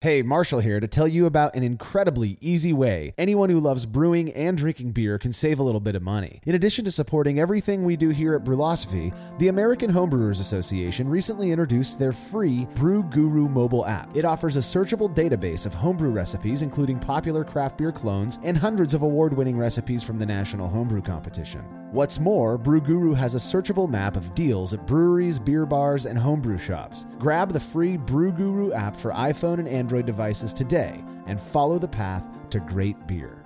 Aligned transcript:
Hey, 0.00 0.22
Marshall 0.22 0.60
here 0.60 0.78
to 0.78 0.86
tell 0.86 1.08
you 1.08 1.26
about 1.26 1.56
an 1.56 1.64
incredibly 1.64 2.38
easy 2.40 2.72
way 2.72 3.14
anyone 3.18 3.50
who 3.50 3.58
loves 3.58 3.84
brewing 3.84 4.32
and 4.32 4.56
drinking 4.56 4.92
beer 4.92 5.18
can 5.18 5.32
save 5.32 5.58
a 5.58 5.62
little 5.64 5.80
bit 5.80 5.96
of 5.96 6.02
money. 6.02 6.40
In 6.46 6.54
addition 6.54 6.84
to 6.84 6.92
supporting 6.92 7.40
everything 7.40 7.82
we 7.82 7.96
do 7.96 8.10
here 8.10 8.36
at 8.36 8.44
Brulosophy, 8.44 9.12
the 9.40 9.48
American 9.48 9.90
Homebrewers 9.90 10.40
Association 10.40 11.08
recently 11.08 11.50
introduced 11.50 11.98
their 11.98 12.12
free 12.12 12.68
Brew 12.76 13.02
Guru 13.02 13.48
mobile 13.48 13.84
app. 13.86 14.16
It 14.16 14.24
offers 14.24 14.54
a 14.54 14.60
searchable 14.60 15.12
database 15.12 15.66
of 15.66 15.74
homebrew 15.74 16.10
recipes, 16.10 16.62
including 16.62 17.00
popular 17.00 17.42
craft 17.42 17.76
beer 17.76 17.90
clones 17.90 18.38
and 18.44 18.56
hundreds 18.56 18.94
of 18.94 19.02
award 19.02 19.36
winning 19.36 19.58
recipes 19.58 20.04
from 20.04 20.16
the 20.16 20.26
National 20.26 20.68
Homebrew 20.68 21.02
Competition. 21.02 21.64
What's 21.90 22.20
more, 22.20 22.58
Brew 22.58 22.82
Guru 22.82 23.14
has 23.14 23.34
a 23.34 23.38
searchable 23.38 23.88
map 23.88 24.14
of 24.14 24.34
deals 24.34 24.74
at 24.74 24.86
breweries, 24.86 25.38
beer 25.38 25.64
bars, 25.64 26.04
and 26.04 26.18
homebrew 26.18 26.58
shops. 26.58 27.06
Grab 27.18 27.50
the 27.50 27.60
free 27.60 27.96
Brew 27.96 28.30
Guru 28.30 28.72
app 28.72 28.94
for 28.94 29.10
iPhone 29.12 29.58
and 29.58 29.66
Android 29.66 30.04
devices 30.04 30.52
today 30.52 31.02
and 31.26 31.40
follow 31.40 31.78
the 31.78 31.88
path 31.88 32.28
to 32.50 32.60
great 32.60 33.06
beer. 33.06 33.37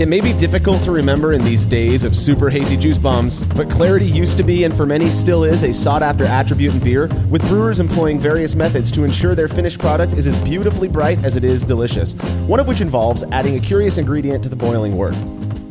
It 0.00 0.08
may 0.08 0.22
be 0.22 0.32
difficult 0.32 0.82
to 0.84 0.92
remember 0.92 1.34
in 1.34 1.44
these 1.44 1.66
days 1.66 2.04
of 2.04 2.16
super 2.16 2.48
hazy 2.48 2.74
juice 2.74 2.96
bombs, 2.96 3.46
but 3.48 3.68
clarity 3.68 4.06
used 4.06 4.38
to 4.38 4.42
be 4.42 4.64
and 4.64 4.74
for 4.74 4.86
many 4.86 5.10
still 5.10 5.44
is 5.44 5.62
a 5.62 5.74
sought 5.74 6.02
after 6.02 6.24
attribute 6.24 6.72
in 6.72 6.80
beer, 6.80 7.06
with 7.28 7.46
brewers 7.48 7.80
employing 7.80 8.18
various 8.18 8.54
methods 8.54 8.90
to 8.92 9.04
ensure 9.04 9.34
their 9.34 9.46
finished 9.46 9.78
product 9.78 10.14
is 10.14 10.26
as 10.26 10.42
beautifully 10.42 10.88
bright 10.88 11.22
as 11.22 11.36
it 11.36 11.44
is 11.44 11.64
delicious, 11.64 12.14
one 12.46 12.58
of 12.58 12.66
which 12.66 12.80
involves 12.80 13.24
adding 13.24 13.58
a 13.58 13.60
curious 13.60 13.98
ingredient 13.98 14.42
to 14.42 14.48
the 14.48 14.56
boiling 14.56 14.96
wort. 14.96 15.14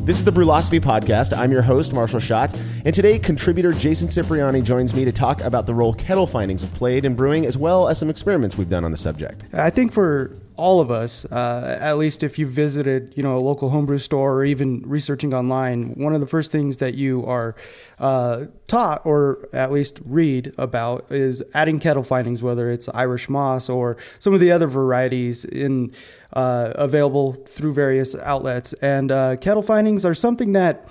This 0.06 0.18
is 0.18 0.24
the 0.24 0.30
Brulosophy 0.30 0.80
Podcast. 0.80 1.36
I'm 1.36 1.50
your 1.50 1.62
host, 1.62 1.92
Marshall 1.92 2.20
Schott, 2.20 2.54
and 2.84 2.94
today 2.94 3.18
contributor 3.18 3.72
Jason 3.72 4.06
Cipriani 4.06 4.62
joins 4.62 4.94
me 4.94 5.04
to 5.04 5.12
talk 5.12 5.40
about 5.40 5.66
the 5.66 5.74
role 5.74 5.92
kettle 5.92 6.28
finings 6.28 6.62
have 6.62 6.72
played 6.74 7.04
in 7.04 7.16
brewing, 7.16 7.46
as 7.46 7.58
well 7.58 7.88
as 7.88 7.98
some 7.98 8.08
experiments 8.08 8.56
we've 8.56 8.68
done 8.68 8.84
on 8.84 8.92
the 8.92 8.96
subject. 8.96 9.44
I 9.52 9.70
think 9.70 9.92
for 9.92 10.36
all 10.60 10.80
of 10.80 10.90
us, 10.90 11.24
uh, 11.24 11.78
at 11.80 11.96
least 11.96 12.22
if 12.22 12.38
you 12.38 12.46
visited, 12.46 13.14
you 13.16 13.22
know, 13.22 13.36
a 13.36 13.40
local 13.40 13.70
homebrew 13.70 13.96
store 13.96 14.34
or 14.34 14.44
even 14.44 14.82
researching 14.82 15.32
online, 15.32 15.94
one 15.94 16.14
of 16.14 16.20
the 16.20 16.26
first 16.26 16.52
things 16.52 16.76
that 16.76 16.94
you 16.94 17.24
are 17.24 17.56
uh, 17.98 18.44
taught 18.66 19.04
or 19.06 19.48
at 19.54 19.72
least 19.72 20.00
read 20.04 20.52
about 20.58 21.10
is 21.10 21.42
adding 21.54 21.80
kettle 21.80 22.02
finings, 22.02 22.42
whether 22.42 22.70
it's 22.70 22.88
Irish 22.92 23.30
moss 23.30 23.70
or 23.70 23.96
some 24.18 24.34
of 24.34 24.40
the 24.40 24.52
other 24.52 24.66
varieties 24.66 25.46
in 25.46 25.92
uh, 26.34 26.72
available 26.74 27.32
through 27.32 27.72
various 27.72 28.14
outlets. 28.16 28.74
And 28.74 29.10
uh, 29.10 29.36
kettle 29.36 29.62
finings 29.62 30.04
are 30.04 30.14
something 30.14 30.52
that, 30.52 30.86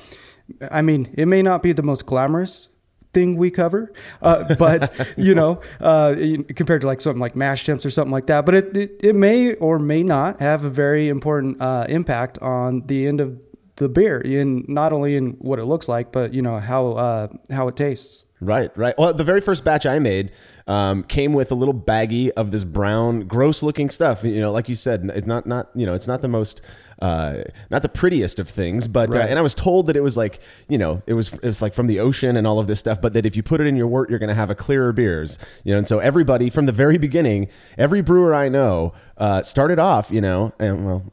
I 0.72 0.82
mean, 0.82 1.14
it 1.14 1.28
may 1.28 1.44
not 1.44 1.62
be 1.62 1.74
the 1.74 1.84
most 1.84 2.08
glamorous 2.08 2.69
thing 3.14 3.38
we 3.38 3.50
cover, 3.52 3.92
uh, 4.22 4.56
but 4.56 4.92
you 5.18 5.34
know, 5.36 5.62
uh, 5.80 6.16
compared 6.56 6.82
to 6.82 6.88
like 6.88 7.02
something 7.02 7.20
like 7.20 7.36
mash 7.36 7.66
temps 7.66 7.86
or 7.86 7.90
something 7.90 8.12
like 8.12 8.28
that, 8.28 8.46
but 8.46 8.56
it, 8.56 8.78
it, 8.78 9.00
it 9.02 9.16
may 9.16 9.54
or 9.56 9.80
may 9.80 10.04
not 10.04 10.40
have 10.40 10.66
a 10.66 10.70
very 10.70 11.10
important 11.10 11.62
uh, 11.62 11.86
impact 11.90 12.40
on 12.40 12.86
the 12.88 13.08
end 13.08 13.20
of 13.20 13.40
the 13.78 13.90
beer 13.90 14.20
in 14.20 14.66
not 14.68 14.94
only 14.94 15.16
in 15.16 15.32
what 15.40 15.58
it 15.58 15.66
looks 15.66 15.88
like, 15.88 16.12
but 16.12 16.34
you 16.34 16.42
know 16.42 16.60
how 16.60 16.92
uh, 16.92 17.28
how 17.50 17.68
it 17.68 17.76
tastes. 17.76 18.26
Right, 18.42 18.72
right. 18.78 18.96
Well, 18.98 19.14
the 19.14 19.26
very 19.26 19.42
first 19.42 19.66
batch 19.66 19.86
I 19.86 20.00
made 20.00 20.32
um, 20.70 21.02
came 21.02 21.34
with 21.34 21.52
a 21.52 21.56
little 21.56 21.74
baggie 21.74 22.30
of 22.38 22.52
this 22.52 22.64
brown, 22.64 23.22
gross-looking 23.22 23.90
stuff. 23.90 24.24
You 24.24 24.40
know, 24.40 24.52
like 24.52 24.70
you 24.70 24.76
said, 24.76 25.10
it's 25.16 25.26
not 25.26 25.48
not 25.48 25.70
you 25.74 25.86
know, 25.88 25.96
it's 25.96 26.08
not 26.08 26.22
the 26.22 26.28
most, 26.28 26.62
uh, 27.02 27.38
not 27.72 27.82
the 27.82 27.90
prettiest 27.90 28.38
of 28.38 28.48
things, 28.48 28.88
but 28.88 29.14
uh, 29.16 29.18
and 29.18 29.40
I 29.40 29.42
was 29.42 29.56
told 29.56 29.88
that 29.88 29.96
it 29.96 30.02
was 30.02 30.16
like 30.16 30.40
you 30.68 30.78
know, 30.78 31.02
it 31.08 31.16
was 31.16 31.34
it 31.34 31.44
was 31.44 31.64
like 31.64 31.74
from 31.74 31.88
the 31.88 32.00
ocean 32.00 32.38
and 32.38 32.46
all 32.46 32.60
of 32.60 32.68
this 32.68 32.78
stuff, 32.78 33.02
but 33.02 33.14
that 33.14 33.26
if 33.26 33.36
you 33.36 33.42
put 33.42 33.60
it 33.60 33.66
in 33.66 33.76
your 33.76 33.88
wort, 33.88 34.12
you're 34.12 34.20
going 34.20 34.30
to 34.30 34.36
have 34.36 34.52
a 34.52 34.56
clearer 34.56 34.94
beers. 34.94 35.40
You 35.64 35.74
know, 35.74 35.80
and 35.80 35.88
so 35.88 35.98
everybody 35.98 36.52
from 36.52 36.68
the 36.68 36.72
very 36.72 37.00
beginning, 37.00 37.48
every 37.76 38.02
brewer 38.02 38.36
I 38.36 38.48
know 38.48 38.94
uh, 39.18 39.42
started 39.42 39.80
off, 39.80 40.12
you 40.12 40.22
know, 40.22 40.54
and 40.60 40.86
well, 40.86 41.04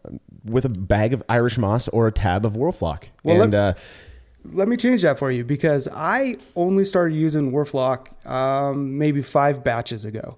with 0.45 0.67
a 0.67 0.69
bag 0.69 1.15
of 1.15 1.23
Irish 1.31 1.57
moss 1.57 1.89
or 1.89 2.07
a 2.07 2.13
tab 2.13 2.45
of 2.45 2.53
Whirlfloc, 2.53 3.05
Well, 3.25 3.41
and. 3.41 3.55
uh, 3.55 3.75
Let 4.53 4.69
me 4.69 4.77
change 4.77 5.03
that 5.03 5.19
for 5.19 5.31
you 5.31 5.45
because 5.45 5.89
I 5.93 6.37
only 6.55 6.85
started 6.85 7.15
using 7.15 7.53
Whirlfloc 7.53 8.27
um, 8.27 8.99
maybe 8.99 9.23
five 9.23 9.65
batches 9.65 10.05
ago. 10.05 10.37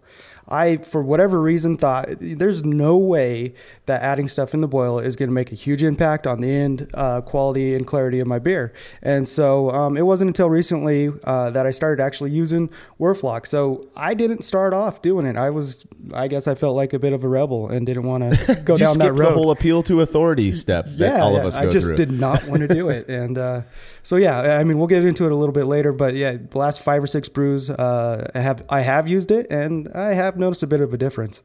I, 0.49 0.79
for 0.79 1.03
whatever 1.03 1.41
reason, 1.41 1.77
thought 1.77 2.09
there's 2.21 2.65
no 2.65 2.97
way 2.97 3.55
that 3.89 4.03
adding 4.03 4.29
stuff 4.29 4.55
in 4.55 4.61
the 4.61 4.69
boil 4.69 4.99
is 4.99 5.17
going 5.17 5.29
to 5.29 5.33
make 5.33 5.51
a 5.53 5.57
huge 5.57 5.83
impact 5.83 6.27
on 6.27 6.41
the 6.41 6.51
end 6.51 6.89
uh, 6.95 7.21
quality 7.21 7.75
and 7.75 7.87
clarity 7.87 8.21
of 8.21 8.27
my 8.27 8.39
beer. 8.39 8.73
And 9.03 9.29
so 9.29 9.71
um, 9.71 9.97
it 9.97 10.07
wasn't 10.07 10.29
until 10.29 10.49
recently 10.49 11.11
uh, 11.25 11.51
that 11.51 11.67
I 11.67 11.71
started 11.71 12.03
actually 12.03 12.31
using 12.31 12.71
Whirlfloc. 13.01 13.47
So 13.47 13.89
I 13.97 14.15
didn't 14.15 14.43
start 14.43 14.73
off 14.73 15.03
doing 15.03 15.27
it. 15.27 15.37
I 15.37 15.51
was, 15.51 15.85
I 16.15 16.29
guess, 16.29 16.47
I 16.47 16.55
felt 16.55 16.77
like 16.77 16.93
a 16.93 16.99
bit 16.99 17.13
of 17.13 17.25
a 17.25 17.29
rebel 17.29 17.69
and 17.69 17.85
didn't 17.85 18.05
want 18.05 18.33
to 18.33 18.55
go 18.65 18.79
down 18.79 18.99
that 18.99 19.13
road 19.13 19.31
the 19.31 19.35
whole 19.35 19.51
appeal 19.51 19.83
to 19.85 20.01
authority 20.01 20.53
step 20.53 20.87
that 20.87 21.21
all 21.21 21.37
of 21.37 21.45
us 21.45 21.57
go 21.57 21.69
I 21.69 21.71
just 21.71 21.87
through. 21.87 21.97
did 21.97 22.11
not 22.11 22.47
want 22.47 22.61
to 22.61 22.69
do 22.69 22.89
it, 22.91 23.09
and 23.09 23.37
uh, 23.37 23.63
so 24.03 24.17
yeah, 24.17 24.59
I 24.59 24.65
mean 24.65 24.79
we'll 24.79 24.87
get 24.87 25.05
into 25.05 25.25
it 25.25 25.33
a 25.33 25.37
little 25.37 25.53
bit 25.53 25.65
later, 25.65 25.93
but 25.93 26.15
yeah, 26.15 26.37
the 26.37 26.59
last 26.59 26.83
five 26.83 27.03
or 27.03 27.07
six 27.07 27.29
brews, 27.29 27.71
uh, 27.71 28.31
I 28.35 28.41
have 28.41 28.65
I 28.69 28.81
have 28.81 29.09
used 29.09 29.31
it, 29.31 29.47
and 29.51 29.89
I 29.95 30.13
have 30.13 30.37
noticed 30.37 30.63
a 30.63 30.67
bit 30.67 30.81
of 30.81 30.93
a 30.93 30.99
difference. 30.99 31.43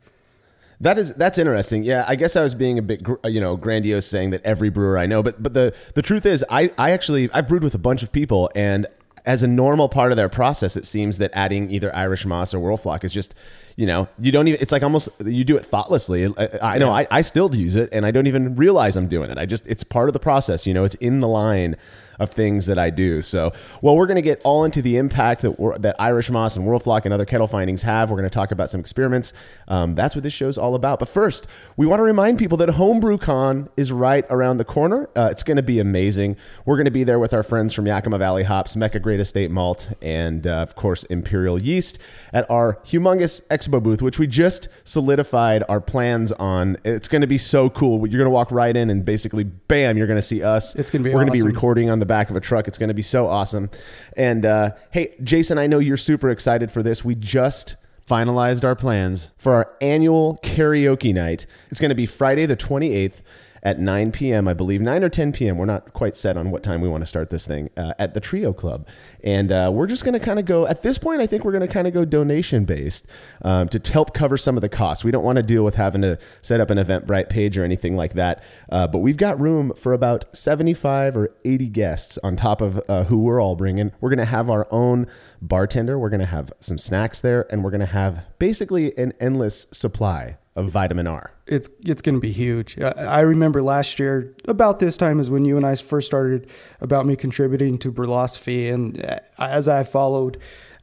That 0.82 0.98
is 0.98 1.14
that's 1.14 1.38
interesting. 1.38 1.84
Yeah, 1.84 2.06
I 2.08 2.16
guess 2.16 2.36
I 2.36 2.44
was 2.44 2.56
being 2.56 2.78
a 2.78 2.82
bit 2.82 3.08
you 3.26 3.40
know 3.40 3.56
grandiose 3.56 4.06
saying 4.06 4.32
that 4.32 4.44
every 4.44 4.70
brewer 4.70 4.98
I 4.98 5.06
know, 5.06 5.24
but 5.24 5.42
but 5.42 5.54
the 5.54 5.76
the 5.96 6.02
truth 6.02 6.26
is 6.26 6.44
I 6.50 6.72
I 6.78 6.92
actually 6.92 7.32
I've 7.32 7.48
brewed 7.48 7.64
with 7.64 7.76
a 7.76 7.80
bunch 7.80 8.04
of 8.04 8.12
people 8.12 8.50
and 8.56 8.88
as 9.26 9.44
a 9.44 9.48
normal 9.48 9.88
part 9.90 10.12
of 10.12 10.18
their 10.18 10.30
process, 10.30 10.76
it 10.76 10.86
seems 10.86 11.18
that 11.20 11.32
adding 11.34 11.72
either 11.72 11.96
Irish 11.96 12.26
moss 12.26 12.54
or 12.54 12.60
Whirlfloc 12.60 13.04
is 13.04 13.14
just, 13.14 13.34
you 13.76 13.86
know, 13.86 14.08
you 14.20 14.32
don't 14.32 14.48
even. 14.48 14.62
It's 14.62 14.72
like 14.72 14.84
almost 14.84 15.10
you 15.24 15.44
do 15.44 15.56
it 15.56 15.66
thoughtlessly. 15.66 16.26
I, 16.26 16.50
I 16.62 16.78
know 16.78 16.92
I, 16.92 17.08
I 17.10 17.22
still 17.22 17.54
use 17.56 17.76
it, 17.76 17.90
and 17.92 18.06
I 18.06 18.12
don't 18.12 18.28
even 18.28 18.56
realize 18.56 18.98
I'm 18.98 19.08
doing 19.08 19.32
it. 19.32 19.38
I 19.38 19.46
just 19.46 19.66
it's 19.68 19.84
part 19.84 20.10
of 20.10 20.14
the 20.14 20.20
process. 20.20 20.68
You 20.68 20.74
know, 20.74 20.84
it's 20.84 20.96
in 20.96 21.22
the 21.22 21.28
line 21.28 21.78
of 22.24 22.32
things 22.32 22.66
that 22.68 22.80
I 22.80 22.90
do. 22.90 23.22
So, 23.22 23.52
well, 23.82 23.96
we're 23.96 24.08
going 24.08 24.16
to 24.16 24.22
get 24.22 24.42
all 24.44 24.64
into 24.64 24.82
the 24.82 24.98
impact 24.98 25.42
that 25.42 25.60
we're- 25.60 25.78
that 25.80 25.96
Irish 26.00 26.30
moss 26.30 26.56
and 26.58 26.66
Whirlfloc 26.66 27.06
and 27.06 27.14
other 27.14 27.26
kettle 27.26 27.48
finings 27.48 27.84
have. 27.84 28.10
We're 28.10 28.18
going 28.18 28.30
to 28.30 28.34
talk 28.34 28.52
about 28.52 28.70
some 28.70 28.80
experiments. 28.80 29.34
Um, 29.68 29.96
that's 29.96 30.16
what 30.16 30.24
this 30.24 30.34
show's 30.34 30.58
all 30.58 30.76
about. 30.76 31.00
But 31.00 31.10
first, 31.10 31.48
we 31.78 31.86
want 31.86 32.00
to 32.00 32.04
remind 32.04 32.40
people 32.40 32.58
that 32.60 32.70
HomebrewCon 32.70 33.70
is 33.78 33.92
right 33.92 34.26
around 34.30 34.58
the 34.58 34.66
corner. 34.66 35.10
Uh, 35.16 35.28
it's 35.32 35.44
going 35.44 35.58
to 35.58 35.64
be 35.64 35.80
amazing. 35.80 36.38
We're 36.66 36.78
going 36.78 36.86
to 36.86 36.92
be 36.92 37.04
there 37.04 37.20
with 37.20 37.34
our 37.34 37.44
friends 37.44 37.74
from 37.74 37.86
Yakima 37.86 38.18
Valley 38.18 38.44
Hops, 38.44 38.76
Mecca 38.76 39.00
Grade 39.00 39.20
Estate 39.20 39.52
Malt, 39.52 39.92
and 40.02 40.48
uh, 40.48 40.52
of 40.62 40.76
course 40.76 41.04
Imperial 41.06 41.62
Yeast 41.62 42.00
at 42.32 42.50
our 42.50 42.80
humongous 42.86 43.46
expo 43.48 43.82
booth, 43.84 44.02
which 44.02 44.20
we 44.20 44.28
just 44.28 44.68
solidified 44.84 45.64
our 45.68 45.82
plans 45.82 46.32
on. 46.34 46.78
It's 46.84 47.08
going 47.08 47.22
to 47.22 47.28
be 47.28 47.38
so 47.38 47.70
cool. 47.70 48.00
You're 48.08 48.20
going 48.20 48.26
to 48.26 48.30
walk 48.30 48.52
right 48.52 48.76
in 48.76 48.90
and 48.90 49.04
basically, 49.04 49.44
bam, 49.44 49.98
you're 49.98 50.08
going 50.08 50.18
to 50.18 50.22
see 50.22 50.44
us. 50.44 50.76
It's 50.76 50.92
gonna 50.92 51.04
be 51.04 51.10
We're 51.10 51.26
going 51.26 51.28
to 51.28 51.34
be 51.34 51.42
recording 51.42 51.90
on 51.90 52.00
the 52.00 52.06
back 52.14 52.30
of 52.30 52.36
a 52.36 52.40
truck. 52.40 52.68
It's 52.68 52.78
going 52.78 52.90
to 52.90 52.94
be 52.94 53.02
so 53.02 53.28
awesome. 53.28 53.72
And 54.16 54.46
uh, 54.46 54.74
hey, 54.92 55.16
Jason, 55.24 55.58
I 55.58 55.66
know 55.66 55.80
you're 55.80 55.98
super 55.98 56.30
excited 56.30 56.70
for 56.70 56.84
this. 56.84 57.04
We 57.04 57.16
just 57.16 57.76
finalized 58.08 58.64
our 58.64 58.76
plans 58.76 59.32
for 59.36 59.54
our 59.54 59.76
annual 59.82 60.38
karaoke 60.44 61.12
night. 61.12 61.48
It's 61.72 61.80
going 61.80 61.90
to 61.90 61.96
be 61.96 62.06
Friday 62.06 62.46
the 62.46 62.56
28th 62.56 63.24
at 63.64 63.80
9 63.80 64.12
p.m., 64.12 64.48
I 64.48 64.54
believe, 64.54 64.82
9 64.82 65.04
or 65.04 65.10
10 65.10 65.32
p.m. 65.32 65.58
We're 65.58 65.66
not 65.66 65.94
quite 65.94 66.16
set 66.16 66.38
on 66.38 66.52
what 66.52 66.62
time 66.62 66.82
we 66.82 66.90
want 66.90 67.02
to 67.02 67.06
start 67.06 67.30
this 67.30 67.48
thing 67.48 67.70
uh, 67.78 67.94
at 67.98 68.14
the 68.14 68.20
Trio 68.20 68.54
Club. 68.54 68.86
And 69.24 69.52
uh, 69.52 69.72
we're 69.74 69.88
just 69.88 70.04
going 70.04 70.14
to 70.14 70.24
kind 70.24 70.38
of 70.38 70.46
go, 70.46 70.68
at 70.68 70.84
this 70.84 70.98
point, 70.98 71.22
I 71.22 71.28
think 71.28 71.46
we're 71.46 71.54
going 71.54 71.66
to 71.66 71.74
kind 71.74 71.88
of 71.88 71.94
go 71.94 72.04
donation 72.04 72.66
based 72.66 73.08
um, 73.42 73.70
to 73.70 73.92
help 73.92 74.14
cover 74.14 74.38
some 74.38 74.58
of 74.58 74.62
the 74.62 74.70
costs. 74.70 75.04
We 75.04 75.12
don't 75.12 75.24
want 75.24 75.38
to 75.38 75.44
deal 75.44 75.64
with 75.64 75.76
having 75.76 76.02
to 76.02 76.20
set 76.42 76.60
up 76.60 76.70
an 76.70 76.78
Eventbrite 76.78 77.30
page 77.30 77.58
or 77.58 77.64
anything 77.64 77.96
like 77.96 78.14
that. 78.14 78.44
Uh, 78.70 78.88
but 78.88 79.00
we've 79.00 79.18
got 79.18 79.40
room 79.40 79.72
for 79.76 79.94
about 79.94 80.26
75 80.36 81.16
or 81.16 81.34
80 81.46 81.70
guests 81.70 82.18
on 82.22 82.36
top 82.36 82.60
of 82.62 82.82
uh, 82.90 83.06
who 83.06 83.20
we're 83.20 83.42
all 83.42 83.56
bringing. 83.56 83.94
We're 84.02 84.10
going 84.10 84.20
to 84.20 84.26
have 84.26 84.50
our 84.50 84.68
own 84.72 85.08
bartender. 85.42 85.98
We're 85.98 86.10
going 86.10 86.20
to 86.20 86.26
have 86.26 86.52
some 86.60 86.78
snacks 86.78 87.22
there, 87.22 87.48
and 87.50 87.64
we're 87.64 87.72
going 87.72 87.80
to 87.80 87.86
have 87.86 88.26
basically 88.40 88.98
an 88.98 89.14
endless 89.22 89.68
supply 89.72 90.38
of 90.56 90.70
vitamin 90.70 91.08
R. 91.08 91.32
It's 91.48 91.70
it's 91.86 92.02
going 92.02 92.16
to 92.16 92.22
be 92.22 92.32
huge. 92.32 92.80
I, 92.80 93.22
remember 93.22 93.62
last 93.62 93.98
year 94.00 94.36
about 94.46 94.80
this 94.80 94.98
time 94.98 95.20
is 95.20 95.30
when 95.30 95.46
you 95.46 95.58
and 95.58 95.66
I 95.66 95.76
first 95.76 96.08
started 96.08 96.48
about 96.80 97.06
me 97.06 97.16
contributing 97.16 97.78
to 97.80 97.92
Brulosophy, 97.92 98.72
and 98.72 99.04
uh, 99.04 99.20
as 99.40 99.68
I 99.68 99.84
followed 99.84 100.38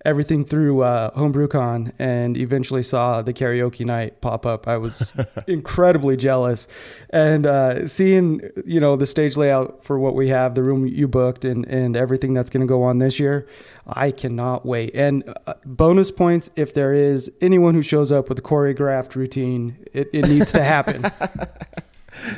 everything 0.05 0.44
through 0.44 0.82
uh, 0.82 1.11
HomebrewCon 1.11 1.93
and 1.99 2.37
eventually 2.37 2.82
saw 2.82 3.23
the 3.23 3.32
karaoke 3.32 3.85
night 3.85 4.20
pop 4.20 4.47
up, 4.47 4.67
I 4.67 4.76
was 4.79 5.12
incredibly 5.47 6.17
jealous. 6.17 6.67
And 7.11 7.47
uh, 7.47 7.87
seeing 7.87 8.41
you 8.64 8.81
know 8.81 8.97
the 8.97 9.06
stage 9.06 9.37
layout 9.37 9.85
for 9.85 9.99
what 9.99 10.14
we 10.14 10.29
have, 10.29 10.55
the 10.55 10.62
room 10.62 10.87
you 10.87 11.08
booked, 11.08 11.44
and 11.44 11.67
and 11.67 11.97
everything 11.97 12.35
that's 12.35 12.50
going 12.50 12.62
to 12.62 12.67
go 12.67 12.82
on 12.82 12.99
this 12.99 13.19
year, 13.19 13.47
I 13.87 14.11
cannot 14.11 14.64
wait. 14.64 14.94
And 14.94 15.35
uh, 15.47 15.55
bonus 15.64 16.11
points 16.11 16.50
if 16.56 16.75
there 16.75 16.94
is 16.94 17.31
anyone 17.41 17.75
who 17.75 17.82
shows 17.82 18.11
up 18.11 18.29
with 18.29 18.38
a 18.38 18.43
choreographed 18.43 19.14
routine, 19.14 19.76
it, 19.93 20.08
it 20.12 20.29
needs 20.29 20.53
to 20.53 20.62
happen. 20.62 21.05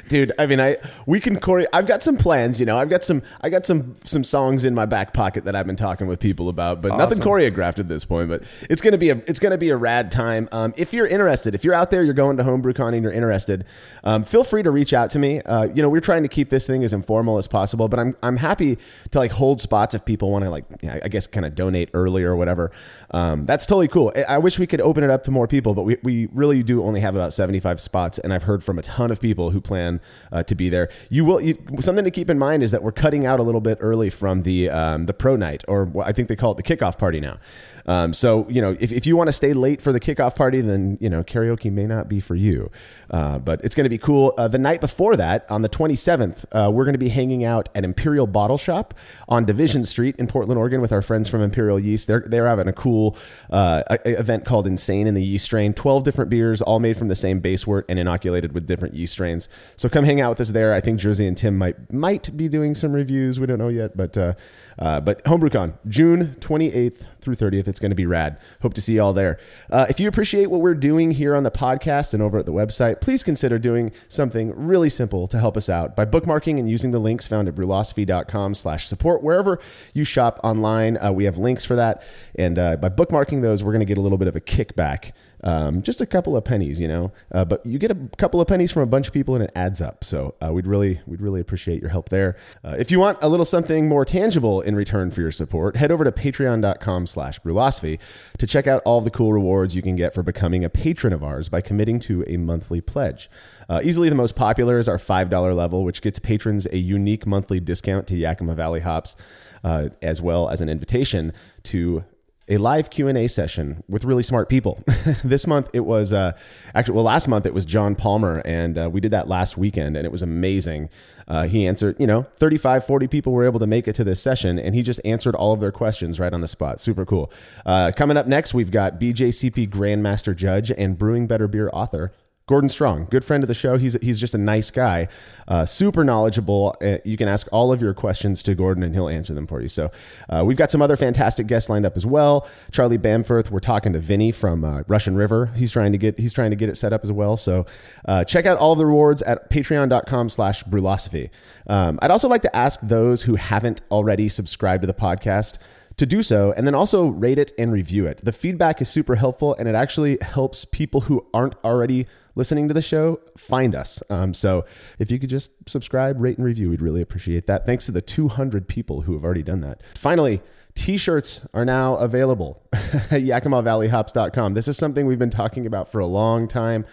dude 0.08 0.32
i 0.38 0.46
mean 0.46 0.60
i 0.60 0.76
we 1.06 1.20
can 1.20 1.40
chore 1.40 1.64
i've 1.72 1.86
got 1.86 2.02
some 2.02 2.16
plans 2.16 2.58
you 2.60 2.66
know 2.66 2.78
i've 2.78 2.88
got 2.88 3.02
some 3.02 3.22
i 3.40 3.48
got 3.48 3.66
some 3.66 3.96
some 4.04 4.24
songs 4.24 4.64
in 4.64 4.74
my 4.74 4.86
back 4.86 5.12
pocket 5.12 5.44
that 5.44 5.54
i've 5.54 5.66
been 5.66 5.76
talking 5.76 6.06
with 6.06 6.20
people 6.20 6.48
about 6.48 6.80
but 6.80 6.96
nothing 6.96 7.18
choreographed 7.18 7.78
at 7.78 7.88
this 7.88 8.04
point 8.04 8.28
but 8.28 8.42
it's 8.70 8.80
gonna 8.80 8.98
be 8.98 9.10
a 9.10 9.16
it's 9.26 9.38
gonna 9.38 9.58
be 9.58 9.70
a 9.70 9.76
rad 9.76 10.10
time. 10.10 10.48
Um, 10.52 10.72
if 10.76 10.92
you're 10.92 11.06
interested 11.06 11.54
if 11.54 11.64
you're 11.64 11.74
out 11.74 11.90
there 11.90 12.02
you're 12.02 12.14
going 12.14 12.36
to 12.36 12.42
homebrewcon 12.42 12.94
and 12.94 13.02
you're 13.02 13.12
interested 13.12 13.64
um, 14.04 14.24
feel 14.24 14.44
free 14.44 14.62
to 14.62 14.70
reach 14.70 14.92
out 14.92 15.10
to 15.10 15.18
me. 15.18 15.40
Uh, 15.40 15.64
you 15.64 15.82
know 15.82 15.88
we're 15.88 16.00
trying 16.00 16.22
to 16.22 16.28
keep 16.28 16.50
this 16.50 16.66
thing 16.66 16.84
as 16.84 16.92
informal 16.92 17.38
as 17.38 17.46
possible 17.46 17.88
but 17.88 17.98
i'm 17.98 18.16
i'm 18.22 18.36
happy 18.36 18.78
to 19.10 19.18
like 19.18 19.32
hold 19.32 19.60
spots 19.60 19.94
if 19.94 20.04
people 20.04 20.30
want 20.30 20.44
to 20.44 20.50
like 20.50 20.64
yeah, 20.82 20.98
i 21.02 21.08
guess 21.08 21.26
kind 21.26 21.46
of 21.46 21.54
donate 21.54 21.90
early 21.94 22.22
or 22.22 22.36
whatever 22.36 22.70
um, 23.12 23.44
that's 23.44 23.66
totally 23.66 23.88
cool. 23.88 24.12
I- 24.28 24.38
wish 24.38 24.58
we 24.58 24.66
could 24.66 24.80
open 24.80 25.04
it 25.04 25.10
up 25.10 25.22
to 25.24 25.30
more 25.30 25.46
people 25.46 25.74
but 25.74 25.82
we, 25.82 25.96
we 26.02 26.28
really 26.32 26.62
do 26.62 26.82
only 26.82 27.00
have 27.00 27.14
about 27.14 27.32
75 27.32 27.80
spots 27.80 28.18
and 28.18 28.32
i've 28.32 28.42
heard 28.42 28.64
from 28.64 28.78
a 28.78 28.82
ton 28.82 29.10
of 29.10 29.20
people 29.20 29.50
who 29.50 29.60
plan 29.60 30.00
uh, 30.32 30.42
to 30.42 30.54
be 30.54 30.68
there. 30.68 30.88
You 31.10 31.24
will 31.24 31.40
you, 31.40 31.58
something 31.80 32.04
to 32.04 32.10
keep 32.10 32.28
in 32.28 32.38
mind 32.38 32.62
is 32.62 32.70
that 32.72 32.82
we're 32.82 32.92
cutting 32.92 33.24
out 33.24 33.38
a 33.38 33.42
little 33.42 33.60
bit 33.60 33.78
early 33.80 34.10
from 34.10 34.42
the 34.42 34.68
um, 34.70 35.06
the 35.06 35.14
pro 35.14 35.36
night 35.36 35.64
or 35.68 35.92
i 36.04 36.12
think 36.12 36.28
they 36.28 36.36
call 36.36 36.52
it 36.52 36.56
the 36.56 36.62
kickoff 36.62 36.98
party 36.98 37.20
now 37.20 37.38
um, 37.86 38.12
so 38.12 38.48
you 38.48 38.60
know 38.60 38.76
if, 38.80 38.92
if 38.92 39.06
you 39.06 39.16
want 39.16 39.28
to 39.28 39.32
stay 39.32 39.52
late 39.52 39.80
for 39.80 39.92
the 39.92 40.00
kickoff 40.00 40.34
party 40.34 40.60
then 40.60 40.98
you 41.00 41.08
know 41.08 41.22
karaoke 41.22 41.70
may 41.70 41.86
not 41.86 42.08
be 42.08 42.20
for 42.20 42.34
you. 42.34 42.70
Uh, 43.10 43.38
but 43.38 43.62
it's 43.64 43.74
going 43.74 43.84
to 43.84 43.90
be 43.90 43.98
cool. 43.98 44.34
Uh, 44.38 44.48
the 44.48 44.58
night 44.58 44.80
before 44.80 45.16
that 45.16 45.44
on 45.50 45.62
the 45.62 45.68
27th 45.68 46.44
uh, 46.52 46.70
we're 46.70 46.84
going 46.84 46.94
to 46.94 46.98
be 46.98 47.10
hanging 47.10 47.44
out 47.44 47.68
at 47.74 47.84
imperial 47.84 48.26
bottle 48.26 48.58
shop 48.58 48.94
on 49.28 49.44
division 49.44 49.84
street 49.84 50.16
in 50.16 50.26
portland 50.26 50.58
oregon 50.58 50.80
with 50.80 50.92
our 50.92 51.02
friends 51.02 51.28
from 51.28 51.42
imperial 51.42 51.78
yeast. 51.78 52.06
They're, 52.06 52.24
they're 52.26 52.46
having 52.46 52.68
a 52.68 52.72
cool 52.72 53.16
uh, 53.50 53.82
event 54.04 54.44
called 54.44 54.66
insane 54.66 55.06
in 55.06 55.14
the 55.14 55.22
yeast 55.22 55.44
strain. 55.44 55.74
12 55.74 56.04
different 56.04 56.30
beers 56.30 56.62
all 56.62 56.80
made 56.80 56.96
from 56.96 57.08
the 57.08 57.14
same 57.14 57.40
base 57.40 57.66
wort 57.66 57.84
and 57.88 57.98
inoculated 57.98 58.52
with 58.52 58.66
different 58.66 58.94
yeast 58.94 59.12
strains. 59.12 59.48
So 59.76 59.88
come 59.88 60.04
hang 60.04 60.20
out 60.20 60.30
with 60.30 60.40
us 60.40 60.50
there. 60.50 60.72
I 60.72 60.80
think 60.80 61.00
jersey 61.00 61.26
and 61.26 61.36
tim 61.36 61.56
might 61.56 61.92
might 61.92 62.36
be 62.36 62.48
doing 62.48 62.74
some 62.74 62.92
reviews. 62.92 63.40
We 63.40 63.46
don't 63.46 63.58
know 63.58 63.68
yet 63.68 63.96
but 63.96 64.16
uh, 64.16 64.34
uh, 64.78 65.00
but 65.00 65.24
homebrewcon 65.24 65.74
june 65.88 66.36
28th 66.40 67.06
through 67.22 67.36
30th 67.36 67.68
it's 67.68 67.80
going 67.80 67.90
to 67.90 67.96
be 67.96 68.06
rad. 68.06 68.38
Hope 68.60 68.74
to 68.74 68.82
see 68.82 68.94
you 68.94 69.02
all 69.02 69.12
there. 69.12 69.38
Uh, 69.70 69.86
if 69.88 69.98
you 69.98 70.08
appreciate 70.08 70.46
what 70.46 70.60
we're 70.60 70.74
doing 70.74 71.12
here 71.12 71.34
on 71.34 71.42
the 71.42 71.50
podcast 71.50 72.12
and 72.12 72.22
over 72.22 72.38
at 72.38 72.46
the 72.46 72.52
website 72.52 73.00
please 73.00 73.22
consider 73.22 73.58
doing 73.58 73.92
something 74.08 74.52
really 74.54 74.90
simple 74.90 75.26
to 75.26 75.38
help 75.38 75.56
us 75.56 75.68
out 75.68 75.96
by 75.96 76.04
bookmarking 76.04 76.58
and 76.58 76.68
using 76.68 76.90
the 76.90 76.98
links 76.98 77.26
found 77.26 77.48
at 77.48 77.54
brulosophy.com 77.54 78.54
slash 78.54 78.86
support 78.86 79.22
wherever 79.22 79.58
you 79.94 80.04
shop 80.04 80.40
online. 80.42 80.98
Uh, 80.98 81.12
we 81.12 81.24
have 81.24 81.38
links 81.38 81.64
for 81.64 81.76
that. 81.76 82.02
And 82.34 82.58
uh, 82.58 82.76
by 82.76 82.88
bookmarking 82.88 83.42
those 83.42 83.62
we're 83.62 83.72
going 83.72 83.80
to 83.80 83.86
get 83.86 83.98
a 83.98 84.02
little 84.02 84.18
bit 84.18 84.28
of 84.28 84.36
a 84.36 84.40
kickback 84.40 85.12
um, 85.42 85.82
just 85.82 86.00
a 86.00 86.06
couple 86.06 86.36
of 86.36 86.44
pennies, 86.44 86.80
you 86.80 86.88
know. 86.88 87.12
Uh, 87.32 87.44
but 87.44 87.64
you 87.66 87.78
get 87.78 87.90
a 87.90 87.96
couple 88.16 88.40
of 88.40 88.48
pennies 88.48 88.70
from 88.72 88.82
a 88.82 88.86
bunch 88.86 89.08
of 89.08 89.12
people, 89.12 89.34
and 89.34 89.44
it 89.44 89.52
adds 89.54 89.80
up. 89.80 90.04
So 90.04 90.34
uh, 90.44 90.52
we'd 90.52 90.66
really, 90.66 91.00
we'd 91.06 91.20
really 91.20 91.40
appreciate 91.40 91.80
your 91.80 91.90
help 91.90 92.08
there. 92.08 92.36
Uh, 92.64 92.76
if 92.78 92.90
you 92.90 93.00
want 93.00 93.18
a 93.22 93.28
little 93.28 93.44
something 93.44 93.88
more 93.88 94.04
tangible 94.04 94.60
in 94.60 94.76
return 94.76 95.10
for 95.10 95.20
your 95.20 95.32
support, 95.32 95.76
head 95.76 95.90
over 95.90 96.04
to 96.04 96.12
Patreon.com/slash 96.12 97.40
Brulosophy 97.40 97.98
to 98.38 98.46
check 98.46 98.66
out 98.66 98.82
all 98.84 99.00
the 99.00 99.10
cool 99.10 99.32
rewards 99.32 99.74
you 99.74 99.82
can 99.82 99.96
get 99.96 100.14
for 100.14 100.22
becoming 100.22 100.64
a 100.64 100.70
patron 100.70 101.12
of 101.12 101.22
ours 101.22 101.48
by 101.48 101.60
committing 101.60 101.98
to 102.00 102.24
a 102.26 102.36
monthly 102.36 102.80
pledge. 102.80 103.28
Uh, 103.68 103.80
easily 103.82 104.08
the 104.08 104.14
most 104.14 104.36
popular 104.36 104.78
is 104.78 104.88
our 104.88 104.98
$5 104.98 105.56
level, 105.56 105.84
which 105.84 106.02
gets 106.02 106.18
patrons 106.18 106.66
a 106.66 106.78
unique 106.78 107.26
monthly 107.26 107.60
discount 107.60 108.06
to 108.08 108.16
Yakima 108.16 108.54
Valley 108.54 108.80
hops, 108.80 109.16
uh, 109.64 109.88
as 110.00 110.20
well 110.20 110.48
as 110.48 110.60
an 110.60 110.68
invitation 110.68 111.32
to 111.64 112.04
a 112.52 112.58
live 112.58 112.90
q&a 112.90 113.26
session 113.28 113.82
with 113.88 114.04
really 114.04 114.22
smart 114.22 114.48
people. 114.48 114.82
This 115.24 115.46
month 115.46 115.70
it 115.72 115.80
was 115.80 116.12
uh, 116.12 116.32
actually 116.74 116.94
well 116.94 117.04
last 117.04 117.28
month 117.28 117.46
it 117.46 117.54
was 117.54 117.64
john 117.64 117.94
palmer 117.94 118.42
and 118.44 118.76
uh, 118.76 118.90
we 118.90 119.00
did 119.00 119.10
that 119.12 119.28
last 119.28 119.56
weekend 119.56 119.96
and 119.96 120.04
it 120.04 120.12
was 120.12 120.22
amazing. 120.22 120.90
Uh, 121.28 121.46
he 121.46 121.66
answered 121.66 121.96
you 121.98 122.06
know 122.06 122.22
35 122.34 122.84
40 122.84 123.06
people 123.06 123.32
were 123.32 123.44
able 123.44 123.60
to 123.60 123.66
make 123.66 123.88
it 123.88 123.94
to 123.94 124.04
this 124.04 124.20
session 124.20 124.58
and 124.58 124.74
he 124.74 124.82
just 124.82 125.00
answered 125.04 125.34
all 125.34 125.52
of 125.52 125.60
their 125.60 125.72
questions 125.72 126.20
right 126.20 126.32
on 126.32 126.40
the 126.40 126.48
spot. 126.48 126.80
Super 126.80 127.06
cool. 127.06 127.32
Uh, 127.64 127.92
coming 127.96 128.16
up 128.16 128.26
next 128.26 128.52
we've 128.52 128.70
got 128.70 129.00
bjcp 129.00 129.68
grandmaster 129.68 130.34
judge 130.34 130.70
and 130.70 130.98
brewing 130.98 131.26
better 131.26 131.48
beer 131.48 131.70
author 131.72 132.12
Gordon 132.52 132.68
Strong, 132.68 133.06
good 133.06 133.24
friend 133.24 133.42
of 133.42 133.48
the 133.48 133.54
show. 133.54 133.78
He's 133.78 133.94
he's 134.02 134.20
just 134.20 134.34
a 134.34 134.38
nice 134.38 134.70
guy, 134.70 135.08
uh, 135.48 135.64
super 135.64 136.04
knowledgeable. 136.04 136.76
Uh, 136.82 136.98
you 137.02 137.16
can 137.16 137.26
ask 137.26 137.48
all 137.50 137.72
of 137.72 137.80
your 137.80 137.94
questions 137.94 138.42
to 138.42 138.54
Gordon, 138.54 138.82
and 138.82 138.94
he'll 138.94 139.08
answer 139.08 139.32
them 139.32 139.46
for 139.46 139.62
you. 139.62 139.68
So 139.68 139.90
uh, 140.28 140.42
we've 140.44 140.58
got 140.58 140.70
some 140.70 140.82
other 140.82 140.94
fantastic 140.94 141.46
guests 141.46 141.70
lined 141.70 141.86
up 141.86 141.96
as 141.96 142.04
well. 142.04 142.46
Charlie 142.70 142.98
Bamforth. 142.98 143.50
We're 143.50 143.60
talking 143.60 143.94
to 143.94 143.98
Vinny 144.00 144.32
from 144.32 144.64
uh, 144.66 144.82
Russian 144.86 145.16
River. 145.16 145.46
He's 145.56 145.72
trying 145.72 145.92
to 145.92 145.98
get 145.98 146.20
he's 146.20 146.34
trying 146.34 146.50
to 146.50 146.56
get 146.56 146.68
it 146.68 146.76
set 146.76 146.92
up 146.92 147.04
as 147.04 147.10
well. 147.10 147.38
So 147.38 147.64
uh, 148.04 148.24
check 148.24 148.44
out 148.44 148.58
all 148.58 148.74
the 148.76 148.84
rewards 148.84 149.22
at 149.22 149.48
Patreon.com/slash 149.48 150.64
Brulosophy. 150.64 151.30
Um, 151.68 151.98
I'd 152.02 152.10
also 152.10 152.28
like 152.28 152.42
to 152.42 152.54
ask 152.54 152.80
those 152.82 153.22
who 153.22 153.36
haven't 153.36 153.80
already 153.90 154.28
subscribed 154.28 154.82
to 154.82 154.86
the 154.86 154.92
podcast 154.92 155.56
to 155.96 156.06
do 156.06 156.22
so 156.22 156.52
and 156.52 156.66
then 156.66 156.74
also 156.74 157.06
rate 157.06 157.38
it 157.38 157.52
and 157.58 157.72
review 157.72 158.06
it. 158.06 158.18
The 158.24 158.32
feedback 158.32 158.80
is 158.80 158.88
super 158.88 159.16
helpful 159.16 159.54
and 159.54 159.68
it 159.68 159.74
actually 159.74 160.18
helps 160.20 160.64
people 160.64 161.02
who 161.02 161.26
aren't 161.32 161.54
already 161.64 162.06
listening 162.34 162.68
to 162.68 162.74
the 162.74 162.82
show 162.82 163.20
find 163.36 163.74
us. 163.74 164.02
Um, 164.08 164.32
so 164.34 164.64
if 164.98 165.10
you 165.10 165.18
could 165.18 165.30
just 165.30 165.52
subscribe, 165.68 166.20
rate, 166.20 166.38
and 166.38 166.46
review, 166.46 166.70
we'd 166.70 166.80
really 166.80 167.02
appreciate 167.02 167.46
that. 167.46 167.66
Thanks 167.66 167.86
to 167.86 167.92
the 167.92 168.00
200 168.00 168.68
people 168.68 169.02
who 169.02 169.12
have 169.14 169.24
already 169.24 169.42
done 169.42 169.60
that. 169.60 169.82
Finally, 169.94 170.40
T-shirts 170.74 171.46
are 171.52 171.64
now 171.64 171.96
available 171.96 172.62
at 172.72 173.22
YakimaValleyHops.com. 173.22 174.54
This 174.54 174.68
is 174.68 174.76
something 174.78 175.06
we've 175.06 175.18
been 175.18 175.30
talking 175.30 175.66
about 175.66 175.90
for 175.90 176.00
a 176.00 176.06
long 176.06 176.48
time. 176.48 176.86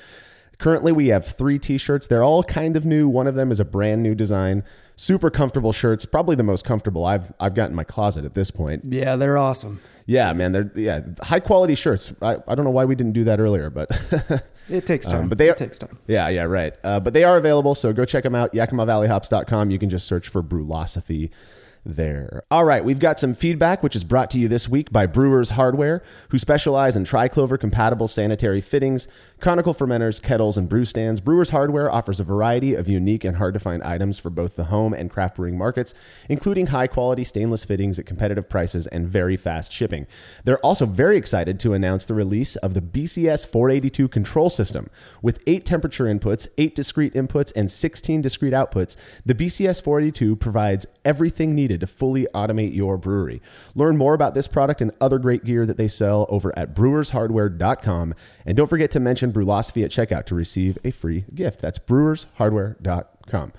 Currently, 0.59 0.91
we 0.91 1.07
have 1.07 1.25
three 1.25 1.57
T-shirts. 1.57 2.05
They're 2.07 2.23
all 2.23 2.43
kind 2.43 2.75
of 2.75 2.85
new. 2.85 3.07
One 3.07 3.27
of 3.27 3.35
them 3.35 3.49
is 3.51 3.59
a 3.59 3.65
brand 3.65 4.03
new 4.03 4.13
design. 4.13 4.63
Super 4.97 5.29
comfortable 5.29 5.71
shirts. 5.71 6.05
Probably 6.05 6.35
the 6.35 6.43
most 6.43 6.65
comfortable 6.65 7.05
I've 7.05 7.31
I've 7.39 7.55
got 7.55 7.69
in 7.69 7.75
my 7.75 7.85
closet 7.85 8.25
at 8.25 8.33
this 8.33 8.51
point. 8.51 8.83
Yeah, 8.89 9.15
they're 9.15 9.37
awesome. 9.37 9.79
Yeah, 10.05 10.33
man. 10.33 10.51
They're 10.51 10.69
yeah 10.75 11.01
high 11.21 11.39
quality 11.39 11.75
shirts. 11.75 12.11
I, 12.21 12.35
I 12.45 12.55
don't 12.55 12.65
know 12.65 12.71
why 12.71 12.83
we 12.83 12.95
didn't 12.95 13.13
do 13.13 13.23
that 13.23 13.39
earlier, 13.39 13.69
but 13.69 13.89
It 14.69 14.85
takes 14.85 15.07
time. 15.07 15.21
Um, 15.23 15.29
but 15.29 15.37
they 15.37 15.47
it 15.47 15.51
are- 15.51 15.55
takes 15.55 15.79
time. 15.79 15.97
yeah, 16.07 16.27
yeah, 16.27 16.43
right. 16.43 16.73
Uh, 16.83 16.99
but 16.99 17.13
they 17.13 17.23
are 17.23 17.37
available, 17.37 17.73
so 17.73 17.93
go 17.93 18.03
check 18.03 18.23
them 18.23 18.35
out. 18.35 18.51
YakimaValleyHops.com. 18.51 19.71
You 19.71 19.79
can 19.79 19.89
just 19.89 20.05
search 20.05 20.27
for 20.27 20.43
Brulosophy 20.43 21.29
there. 21.85 22.43
All 22.51 22.65
right, 22.65 22.83
we've 22.83 22.99
got 22.99 23.17
some 23.19 23.33
feedback, 23.33 23.81
which 23.81 23.95
is 23.95 24.03
brought 24.03 24.29
to 24.31 24.39
you 24.39 24.47
this 24.49 24.67
week 24.67 24.91
by 24.91 25.05
Brewers 25.05 25.51
Hardware, 25.51 26.03
who 26.29 26.37
specialize 26.37 26.95
in 26.97 27.05
triclover 27.05 27.57
compatible 27.59 28.07
sanitary 28.09 28.59
fittings, 28.61 29.07
conical 29.39 29.73
fermenters, 29.73 30.21
kettles, 30.21 30.57
and 30.57 30.67
brew 30.67 30.85
stands. 30.85 31.21
Brewers 31.21 31.51
Hardware 31.51 31.91
offers 31.91 32.19
a 32.19 32.23
variety 32.23 32.73
of 32.73 32.87
unique 32.87 33.23
and 33.23 33.37
hard 33.37 33.53
to 33.53 33.59
find 33.59 33.81
items 33.83 34.19
for 34.19 34.29
both 34.29 34.55
the 34.55 34.65
home 34.65 34.93
and 34.93 35.09
craft 35.09 35.37
brewing 35.37 35.57
markets, 35.57 35.93
including 36.27 36.67
high 36.67 36.87
quality 36.87 37.23
stainless 37.23 37.63
fittings 37.63 37.99
at 37.99 38.05
competitive 38.05 38.49
prices 38.49 38.87
and 38.87 39.07
very 39.07 39.37
fast 39.37 39.71
shipping. 39.71 40.07
They're 40.43 40.59
also 40.59 40.85
very 40.85 41.17
excited 41.17 41.59
to 41.61 41.73
announce 41.73 42.05
the 42.05 42.13
release 42.13 42.55
of 42.57 42.73
the 42.73 42.81
BCS 42.81 43.47
482 43.47 44.07
control 44.09 44.49
system. 44.49 44.89
With 45.21 45.41
eight 45.47 45.65
temperature 45.65 46.05
inputs, 46.05 46.47
eight 46.57 46.75
discrete 46.75 47.13
inputs, 47.13 47.51
and 47.55 47.71
16 47.71 48.21
discrete 48.21 48.53
outputs, 48.53 48.95
the 49.25 49.35
BCS 49.35 49.81
482 49.81 50.35
provides 50.35 50.85
everything 51.05 51.55
needed 51.55 51.79
to 51.79 51.87
fully 51.87 52.27
automate 52.33 52.75
your 52.75 52.97
brewery. 52.97 53.41
Learn 53.75 53.97
more 53.97 54.13
about 54.13 54.33
this 54.35 54.47
product 54.47 54.81
and 54.81 54.91
other 54.99 55.19
great 55.19 55.43
gear 55.43 55.65
that 55.65 55.77
they 55.77 55.87
sell 55.87 56.25
over 56.29 56.57
at 56.57 56.75
brewershardware.com. 56.75 58.13
And 58.45 58.57
don't 58.57 58.67
forget 58.67 58.91
to 58.91 58.99
mention 58.99 59.28
Brulosophy 59.33 59.83
at 59.83 59.91
checkout 59.91 60.25
to 60.25 60.35
receive 60.35 60.77
a 60.83 60.91
free 60.91 61.25
gift. 61.33 61.61
That's 61.61 61.79
brewershardware.com. 61.79 63.53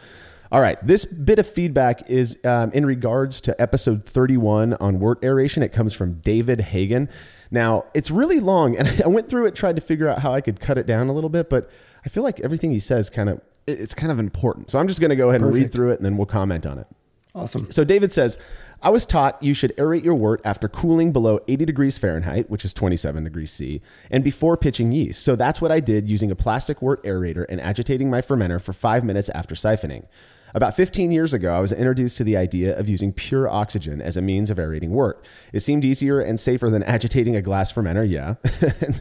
All 0.52 0.60
right, 0.60 0.84
this 0.84 1.04
bit 1.04 1.38
of 1.38 1.46
feedback 1.46 2.10
is 2.10 2.44
um, 2.44 2.72
in 2.72 2.84
regards 2.84 3.40
to 3.42 3.60
episode 3.62 4.04
31 4.04 4.74
on 4.74 4.98
wort 4.98 5.24
aeration. 5.24 5.62
It 5.62 5.72
comes 5.72 5.94
from 5.94 6.14
David 6.14 6.60
Hagen. 6.60 7.08
Now, 7.52 7.84
it's 7.94 8.10
really 8.10 8.40
long, 8.40 8.76
and 8.76 9.02
I 9.04 9.08
went 9.08 9.28
through 9.28 9.46
it, 9.46 9.54
tried 9.54 9.76
to 9.76 9.82
figure 9.82 10.08
out 10.08 10.20
how 10.20 10.34
I 10.34 10.40
could 10.40 10.58
cut 10.58 10.76
it 10.76 10.86
down 10.86 11.08
a 11.08 11.12
little 11.12 11.30
bit, 11.30 11.48
but 11.48 11.70
I 12.04 12.08
feel 12.08 12.24
like 12.24 12.40
everything 12.40 12.72
he 12.72 12.80
says 12.80 13.10
kind 13.10 13.28
of 13.28 13.40
it's 13.66 13.94
kind 13.94 14.10
of 14.10 14.18
important. 14.18 14.70
So 14.70 14.80
I'm 14.80 14.88
just 14.88 15.00
going 15.00 15.10
to 15.10 15.16
go 15.16 15.28
ahead 15.28 15.42
and 15.42 15.54
read 15.54 15.70
through 15.70 15.92
it, 15.92 15.96
and 15.96 16.04
then 16.04 16.16
we'll 16.16 16.26
comment 16.26 16.66
on 16.66 16.78
it. 16.78 16.88
Awesome. 17.34 17.70
So 17.70 17.84
David 17.84 18.12
says, 18.12 18.38
I 18.82 18.90
was 18.90 19.06
taught 19.06 19.42
you 19.42 19.54
should 19.54 19.76
aerate 19.76 20.02
your 20.02 20.14
wort 20.14 20.40
after 20.44 20.68
cooling 20.68 21.12
below 21.12 21.38
80 21.46 21.64
degrees 21.64 21.98
Fahrenheit, 21.98 22.50
which 22.50 22.64
is 22.64 22.74
27 22.74 23.22
degrees 23.24 23.52
C, 23.52 23.80
and 24.10 24.24
before 24.24 24.56
pitching 24.56 24.90
yeast. 24.90 25.22
So 25.22 25.36
that's 25.36 25.60
what 25.60 25.70
I 25.70 25.80
did 25.80 26.08
using 26.08 26.30
a 26.30 26.36
plastic 26.36 26.82
wort 26.82 27.02
aerator 27.04 27.44
and 27.48 27.60
agitating 27.60 28.10
my 28.10 28.20
fermenter 28.20 28.60
for 28.60 28.72
five 28.72 29.04
minutes 29.04 29.28
after 29.28 29.54
siphoning. 29.54 30.06
About 30.54 30.74
15 30.74 31.12
years 31.12 31.32
ago, 31.32 31.54
I 31.54 31.60
was 31.60 31.72
introduced 31.72 32.16
to 32.18 32.24
the 32.24 32.36
idea 32.36 32.76
of 32.76 32.88
using 32.88 33.12
pure 33.12 33.48
oxygen 33.48 34.02
as 34.02 34.16
a 34.16 34.22
means 34.22 34.50
of 34.50 34.58
aerating 34.58 34.90
wort. 34.90 35.24
It 35.52 35.60
seemed 35.60 35.84
easier 35.84 36.20
and 36.20 36.40
safer 36.40 36.70
than 36.70 36.82
agitating 36.82 37.36
a 37.36 37.42
glass 37.42 37.72
fermenter, 37.72 38.08
yeah, 38.08 38.34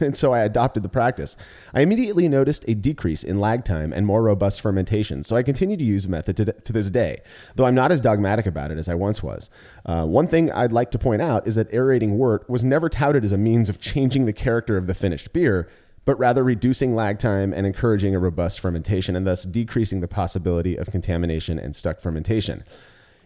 and, 0.00 0.16
so 0.16 0.32
I 0.32 0.40
adopted 0.40 0.82
the 0.82 0.88
practice. 0.88 1.36
I 1.74 1.80
immediately 1.80 2.28
noticed 2.28 2.64
a 2.68 2.74
decrease 2.74 3.24
in 3.24 3.40
lag 3.40 3.64
time 3.64 3.92
and 3.92 4.06
more 4.06 4.22
robust 4.22 4.60
fermentation, 4.60 5.24
so 5.24 5.36
I 5.36 5.42
continue 5.42 5.76
to 5.76 5.84
use 5.84 6.04
the 6.04 6.10
method 6.10 6.36
to, 6.36 6.44
to 6.44 6.72
this 6.72 6.90
day, 6.90 7.22
though 7.56 7.64
I'm 7.64 7.74
not 7.74 7.90
as 7.90 8.00
dogmatic 8.00 8.46
about 8.46 8.70
it 8.70 8.78
as 8.78 8.88
I 8.88 8.94
once 8.94 9.22
was. 9.22 9.50
Uh, 9.84 10.04
one 10.06 10.26
thing 10.26 10.52
I'd 10.52 10.72
like 10.72 10.90
to 10.92 10.98
point 10.98 11.22
out 11.22 11.46
is 11.46 11.56
that 11.56 11.72
aerating 11.72 12.16
wort 12.16 12.48
was 12.48 12.64
never 12.64 12.88
touted 12.88 13.24
as 13.24 13.32
a 13.32 13.38
means 13.38 13.68
of 13.68 13.80
changing 13.80 14.26
the 14.26 14.32
character 14.32 14.76
of 14.76 14.86
the 14.86 14.94
finished 14.94 15.32
beer, 15.32 15.68
but 16.10 16.18
rather 16.18 16.42
reducing 16.42 16.96
lag 16.96 17.20
time 17.20 17.52
and 17.52 17.64
encouraging 17.64 18.16
a 18.16 18.18
robust 18.18 18.58
fermentation 18.58 19.14
and 19.14 19.24
thus 19.24 19.44
decreasing 19.44 20.00
the 20.00 20.08
possibility 20.08 20.74
of 20.74 20.90
contamination 20.90 21.56
and 21.56 21.76
stuck 21.76 22.00
fermentation. 22.00 22.64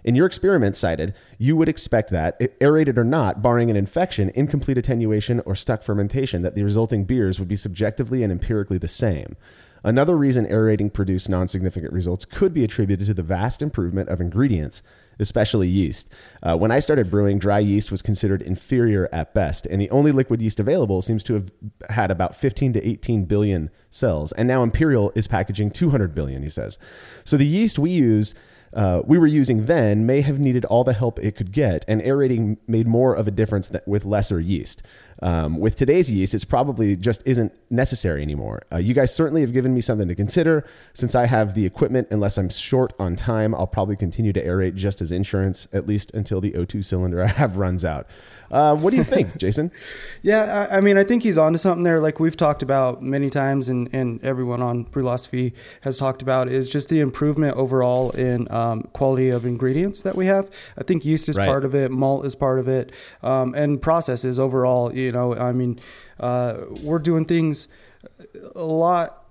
In 0.05 0.15
your 0.15 0.27
experiment 0.27 0.77
cited, 0.77 1.15
you 1.39 1.57
would 1.57 1.67
expect 1.67 2.11
that, 2.11 2.39
aerated 2.61 2.99
or 2.99 3.05
not, 3.05 3.41
barring 3.41 3.71
an 3.71 3.77
infection, 3.77 4.31
incomplete 4.35 4.77
attenuation, 4.77 5.41
or 5.47 5.55
stuck 5.55 5.83
fermentation, 5.83 6.43
that 6.43 6.55
the 6.55 6.63
resulting 6.63 7.07
beers 7.07 7.39
would 7.39 7.49
be 7.49 7.57
subjectively 7.57 8.23
and 8.23 8.31
empirically 8.31 8.77
the 8.77 8.87
same. 8.87 9.35
Another 9.83 10.15
reason 10.15 10.47
aerating 10.49 10.91
produced 10.91 11.31
non 11.31 11.49
significant 11.49 11.95
results 11.95 12.27
could 12.27 12.53
be 12.53 12.65
attributed 12.65 13.07
to 13.07 13.15
the 13.15 13.23
vast 13.23 13.63
improvement 13.63 14.11
of 14.11 14.21
ingredients, 14.21 14.83
especially 15.19 15.69
yeast. 15.69 16.13
Uh, 16.43 16.57
when 16.57 16.71
I 16.71 16.79
started 16.81 17.11
brewing, 17.11 17.39
dry 17.39 17.59
yeast 17.59 17.91
was 17.91 18.03
considered 18.03 18.43
inferior 18.43 19.09
at 19.13 19.35
best, 19.35 19.67
and 19.67 19.81
the 19.81 19.91
only 19.91 20.13
liquid 20.13 20.43
yeast 20.43 20.61
available 20.61 21.03
seems 21.03 21.23
to 21.25 21.35
have 21.35 21.51
had 21.91 22.11
about 22.11 22.37
15 22.37 22.73
to 22.75 22.89
18 22.89 23.25
billion 23.25 23.71
cells. 23.91 24.33
And 24.33 24.49
now 24.49 24.63
Imperial 24.63 25.13
is 25.15 25.27
packaging 25.27 25.71
200 25.71 26.15
billion, 26.15 26.43
he 26.43 26.49
says. 26.49 26.79
So 27.25 27.37
the 27.37 27.47
yeast 27.47 27.79
we 27.79 27.91
use 27.91 28.35
uh, 28.75 29.03
we 29.05 29.19
were 29.19 29.27
using 29.27 29.67
then 29.67 30.05
may 30.05 30.21
have 30.21 30.41
needed 30.41 30.65
all 30.65 30.85
the 30.85 30.93
help 30.93 31.19
it 31.21 31.37
could 31.37 31.53
get, 31.53 31.85
and 31.87 32.03
aerating 32.03 32.59
made 32.67 32.87
more 32.87 33.15
of 33.15 33.29
a 33.29 33.31
difference 33.31 33.71
with 33.87 34.05
lesser 34.05 34.41
yeast. 34.41 34.83
Um, 35.25 35.59
with 35.59 35.75
today's 35.77 36.13
yeast, 36.13 36.35
it's 36.35 36.45
probably 36.45 36.97
just 36.97 37.23
isn't 37.25 37.51
necessary 37.71 38.21
anymore. 38.21 38.63
Uh, 38.71 38.77
you 38.77 38.93
guys 38.93 39.15
certainly 39.15 39.41
have 39.41 39.55
given 39.55 39.73
me 39.73 39.81
something 39.81 40.07
to 40.07 40.15
consider. 40.15 40.67
Since 40.93 41.15
I 41.15 41.25
have 41.25 41.55
the 41.55 41.65
equipment, 41.65 42.09
unless 42.11 42.37
I'm 42.37 42.51
short 42.51 42.93
on 42.99 43.17
time, 43.17 43.55
I'll 43.55 43.67
probably 43.67 43.97
continue 43.97 44.35
to 44.35 44.45
aerate 44.45 44.75
just 44.75 45.01
as 45.01 45.13
insurance, 45.13 45.67
at 45.73 45.87
least 45.87 46.11
until 46.13 46.43
the 46.43 46.53
O2 46.53 46.85
cylinder 46.85 47.23
I 47.25 47.29
have 47.29 47.57
runs 47.57 47.87
out. 47.87 48.07
Uh, 48.51 48.77
what 48.77 48.91
do 48.91 48.97
you 48.97 49.05
think, 49.05 49.37
Jason? 49.39 49.71
Yeah, 50.23 50.69
I, 50.71 50.79
I, 50.79 50.81
mean, 50.81 50.97
I 50.97 51.05
think 51.05 51.23
he's 51.23 51.39
onto 51.39 51.59
something 51.59 51.85
there. 51.85 52.01
Like 52.01 52.21
we've 52.21 52.37
talked 52.37 52.63
about 52.63 53.03
many 53.03 53.31
times, 53.31 53.69
and, 53.69 53.89
and 53.93 54.23
everyone 54.23 54.63
on 54.63 54.85
Brulosophy 54.87 55.53
has 55.83 55.97
talked 55.97 56.23
about, 56.23 56.49
is 56.49 56.69
just 56.69 56.89
the 56.89 57.01
improvement 57.01 57.57
overall 57.57 58.11
in 58.13 58.51
um, 58.51 58.83
quality 58.93 59.31
of 59.31 59.45
ingredients 59.45 60.03
that 60.03 60.17
we 60.17 60.27
have. 60.27 60.51
I 60.79 60.85
think 60.85 61.05
yeast 61.05 61.29
is 61.29 61.37
right. 61.37 61.47
part 61.47 61.65
of 61.65 61.75
it, 61.75 61.91
malt 61.91 62.25
is 62.27 62.35
part 62.35 62.59
of 62.59 62.69
it, 62.69 62.93
um, 63.23 63.55
and 63.55 63.81
processes 63.81 64.39
overall. 64.39 64.95
You 64.95 65.13
know, 65.13 65.35
I 65.35 65.53
mean, 65.53 65.81
uh, 66.21 66.59
we're 66.83 66.99
doing 66.99 67.25
things 67.25 67.69
a 68.55 68.65
lot 68.65 69.24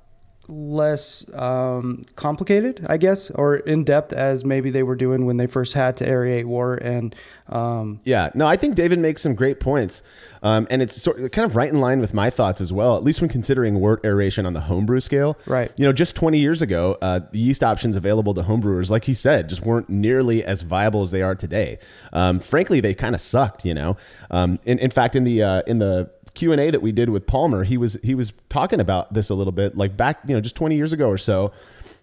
less 0.48 1.26
um, 1.34 2.04
complicated, 2.16 2.86
I 2.90 2.98
guess, 2.98 3.30
or 3.32 3.56
in 3.56 3.84
depth 3.84 4.14
as 4.14 4.44
maybe 4.44 4.70
they 4.72 4.84
were 4.84 4.96
doing 4.96 5.26
when 5.26 5.38
they 5.38 5.48
first 5.48 5.74
had 5.74 5.98
to 5.98 6.06
aerate 6.08 6.46
wort. 6.46 6.82
And 6.82 7.16
um, 7.48 8.02
yeah, 8.04 8.30
no, 8.34 8.46
I 8.48 8.56
think 8.56 8.76
David 8.76 9.00
makes 9.00 9.22
some 9.22 9.36
great 9.36 9.60
points, 9.60 10.04
um, 10.42 10.68
and 10.70 10.82
it's 10.82 11.02
sort 11.02 11.20
of, 11.20 11.32
kind 11.32 11.46
of 11.46 11.56
right 11.56 11.70
in 11.70 11.80
line 11.80 12.00
with 12.00 12.14
my 12.14 12.30
thoughts 12.30 12.62
as 12.62 12.74
well. 12.74 12.98
At 12.98 13.04
least 13.04 13.22
when 13.22 13.30
considering 13.30 13.80
wort 13.80 14.04
aeration 14.04 14.46
on 14.46 14.54
the 14.54 14.62
homebrew 14.62 15.00
scale, 15.00 15.38
right? 15.46 15.72
You 15.78 15.86
know, 15.86 15.94
just 15.94 16.16
20 16.16 16.38
years 16.38 16.62
ago, 16.62 16.98
uh, 17.02 17.22
the 17.32 17.40
yeast 17.40 17.64
options 17.64 17.96
available 17.96 18.34
to 18.34 18.42
homebrewers, 18.42 18.90
like 18.90 19.06
he 19.06 19.14
said, 19.14 19.50
just 19.50 19.62
weren't 19.62 19.90
nearly 19.90 20.44
as 20.44 20.62
viable 20.62 21.02
as 21.02 21.12
they 21.12 21.22
are 21.22 21.36
today. 21.36 21.80
Um, 22.12 22.40
frankly, 22.40 22.80
they 22.80 22.94
kind 22.94 23.16
of 23.16 23.22
sucked. 23.22 23.66
You 23.66 23.74
know, 23.74 23.98
um, 24.32 24.60
in, 24.66 24.80
in 24.80 24.92
fact, 24.92 25.16
in 25.16 25.24
the 25.24 25.44
uh, 25.44 25.62
in 25.68 25.80
the 25.80 26.10
Q 26.34 26.52
and 26.52 26.60
A 26.60 26.72
that 26.72 26.82
we 26.82 26.92
did 26.92 27.10
with 27.10 27.28
Palmer, 27.28 27.63
he 27.63 27.78
was 27.78 27.98
he 28.04 28.16
was 28.16 28.34
talking 28.50 28.80
about 28.80 29.13
this 29.13 29.30
a 29.30 29.36
little 29.36 29.52
bit, 29.52 29.78
like 29.78 29.96
back 29.98 30.20
you 30.28 30.36
know 30.36 30.42
just 30.42 30.56
20 30.56 30.75
years 30.75 30.94
ago 30.94 31.10
or 31.10 31.18
so. 31.18 31.52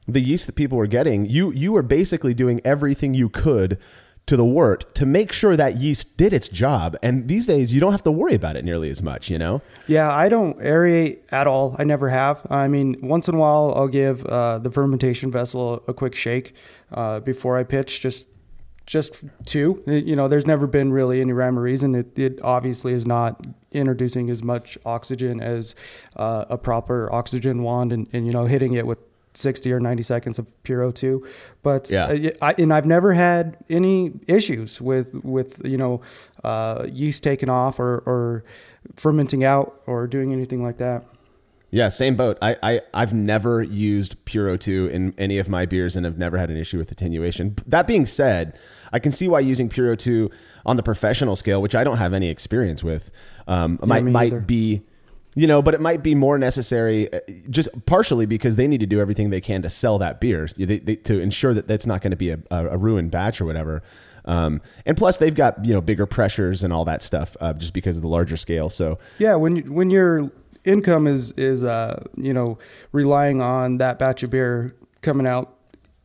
The 0.08 0.20
yeast 0.20 0.46
that 0.46 0.56
people 0.56 0.78
were 0.78 0.87
getting, 0.87 1.26
you 1.26 1.50
you 1.52 1.72
were 1.72 1.82
basically 1.82 2.34
doing 2.34 2.60
everything 2.64 3.14
you 3.14 3.28
could 3.28 3.78
to 4.30 4.37
the 4.37 4.44
wort 4.44 4.94
to 4.94 5.04
make 5.04 5.32
sure 5.32 5.56
that 5.56 5.76
yeast 5.76 6.16
did 6.16 6.32
its 6.32 6.49
job. 6.49 6.96
And 7.02 7.26
these 7.26 7.46
days, 7.46 7.75
you 7.75 7.80
don't 7.80 7.90
have 7.90 8.04
to 8.04 8.12
worry 8.12 8.34
about 8.34 8.54
it 8.54 8.64
nearly 8.64 8.88
as 8.88 9.02
much, 9.02 9.28
you 9.28 9.38
know? 9.38 9.60
Yeah, 9.88 10.14
I 10.14 10.28
don't 10.28 10.56
aerate 10.60 11.18
at 11.32 11.49
all. 11.49 11.75
I 11.80 11.84
never 11.84 12.08
have. 12.10 12.40
I 12.49 12.68
mean, 12.68 12.96
once 13.02 13.26
in 13.26 13.34
a 13.34 13.38
while, 13.38 13.72
I'll 13.75 13.88
give 13.88 14.25
uh, 14.26 14.58
the 14.58 14.70
fermentation 14.70 15.32
vessel 15.32 15.82
a, 15.88 15.92
quick 15.92 16.14
shake 16.14 16.54
uh, 16.92 17.18
before 17.18 17.58
I 17.58 17.64
pitch, 17.64 18.00
just 18.00 18.28
just 18.87 19.22
two. 19.46 19.82
You 19.87 20.16
know, 20.16 20.28
there's 20.28 20.46
never 20.46 20.66
been 20.66 20.92
really 20.92 21.20
any 21.20 21.32
rhyme 21.32 21.58
or 21.58 21.62
reason. 21.62 21.94
It, 21.94 22.18
it 22.18 22.40
obviously 22.42 22.92
is 22.92 23.06
not 23.06 23.46
introducing 23.72 24.30
as 24.30 24.42
much 24.42 24.76
oxygen 24.84 25.40
as 25.40 25.75
uh, 26.16 26.44
a 26.49 26.58
proper 26.58 27.12
oxygen 27.12 27.62
wand 27.62 27.92
and, 27.92 28.08
and, 28.12 28.26
you 28.26 28.32
know, 28.32 28.46
hitting 28.46 28.75
it 28.75 28.87
with 28.87 28.99
60 29.34 29.72
or 29.72 29.78
90 29.78 30.02
seconds 30.02 30.38
of 30.38 30.62
pure 30.64 30.80
O2. 30.80 31.25
But, 31.62 31.90
yeah. 31.90 32.06
Uh, 32.06 32.30
I, 32.42 32.54
and 32.58 32.72
I've 32.72 32.87
never 32.87 33.12
had 33.12 33.56
any 33.68 34.12
issues 34.26 34.80
with, 34.80 35.14
with 35.25 35.64
you 35.64 35.76
know, 35.76 36.00
uh, 36.42 36.87
yeast 36.90 37.22
taking 37.22 37.49
off 37.49 37.78
or, 37.78 37.99
or 38.06 38.44
fermenting 38.96 39.44
out 39.44 39.80
or 39.87 40.06
doing 40.06 40.32
anything 40.32 40.62
like 40.62 40.78
that. 40.78 41.04
Yeah, 41.70 41.88
same 41.88 42.16
boat. 42.16 42.36
I, 42.42 42.56
I 42.62 42.80
I've 42.92 43.14
never 43.14 43.62
used 43.62 44.24
Pure 44.24 44.58
O2 44.58 44.90
in 44.90 45.14
any 45.18 45.38
of 45.38 45.48
my 45.48 45.66
beers 45.66 45.94
and 45.96 46.04
have 46.04 46.18
never 46.18 46.36
had 46.36 46.50
an 46.50 46.56
issue 46.56 46.78
with 46.78 46.90
attenuation. 46.90 47.56
That 47.66 47.86
being 47.86 48.06
said, 48.06 48.58
I 48.92 48.98
can 48.98 49.12
see 49.12 49.28
why 49.28 49.40
using 49.40 49.68
Pure 49.68 49.96
O2 49.96 50.32
on 50.66 50.76
the 50.76 50.82
professional 50.82 51.36
scale, 51.36 51.62
which 51.62 51.74
I 51.74 51.84
don't 51.84 51.98
have 51.98 52.12
any 52.12 52.28
experience 52.28 52.82
with, 52.82 53.10
um, 53.46 53.78
yeah, 53.80 53.86
might 53.86 54.04
might 54.04 54.46
be 54.46 54.82
you 55.36 55.46
know, 55.46 55.62
but 55.62 55.74
it 55.74 55.80
might 55.80 56.02
be 56.02 56.14
more 56.14 56.38
necessary 56.38 57.12
uh, 57.12 57.20
just 57.48 57.68
partially 57.86 58.26
because 58.26 58.56
they 58.56 58.66
need 58.66 58.80
to 58.80 58.86
do 58.86 59.00
everything 59.00 59.30
they 59.30 59.40
can 59.40 59.62
to 59.62 59.68
sell 59.68 59.98
that 59.98 60.20
beer 60.20 60.48
they, 60.56 60.78
they, 60.78 60.96
to 60.96 61.20
ensure 61.20 61.54
that 61.54 61.68
that's 61.68 61.86
not 61.86 62.02
going 62.02 62.10
to 62.10 62.16
be 62.16 62.30
a, 62.30 62.38
a, 62.50 62.76
ruined 62.76 63.12
batch 63.12 63.40
or 63.40 63.44
whatever. 63.44 63.82
Um, 64.24 64.60
and 64.84 64.96
plus, 64.96 65.18
they've 65.18 65.34
got 65.34 65.64
you 65.64 65.72
know 65.72 65.80
bigger 65.80 66.06
pressures 66.06 66.64
and 66.64 66.72
all 66.72 66.84
that 66.86 67.02
stuff 67.02 67.36
uh, 67.40 67.52
just 67.52 67.72
because 67.72 67.96
of 67.96 68.02
the 68.02 68.08
larger 68.08 68.36
scale. 68.36 68.68
So 68.68 68.98
yeah, 69.18 69.36
when 69.36 69.72
when 69.72 69.90
you're 69.90 70.30
income 70.64 71.06
is 71.06 71.32
is 71.32 71.64
uh, 71.64 72.02
you 72.16 72.32
know 72.32 72.58
relying 72.92 73.40
on 73.40 73.78
that 73.78 73.98
batch 73.98 74.22
of 74.22 74.30
beer 74.30 74.74
coming 75.02 75.26
out 75.26 75.56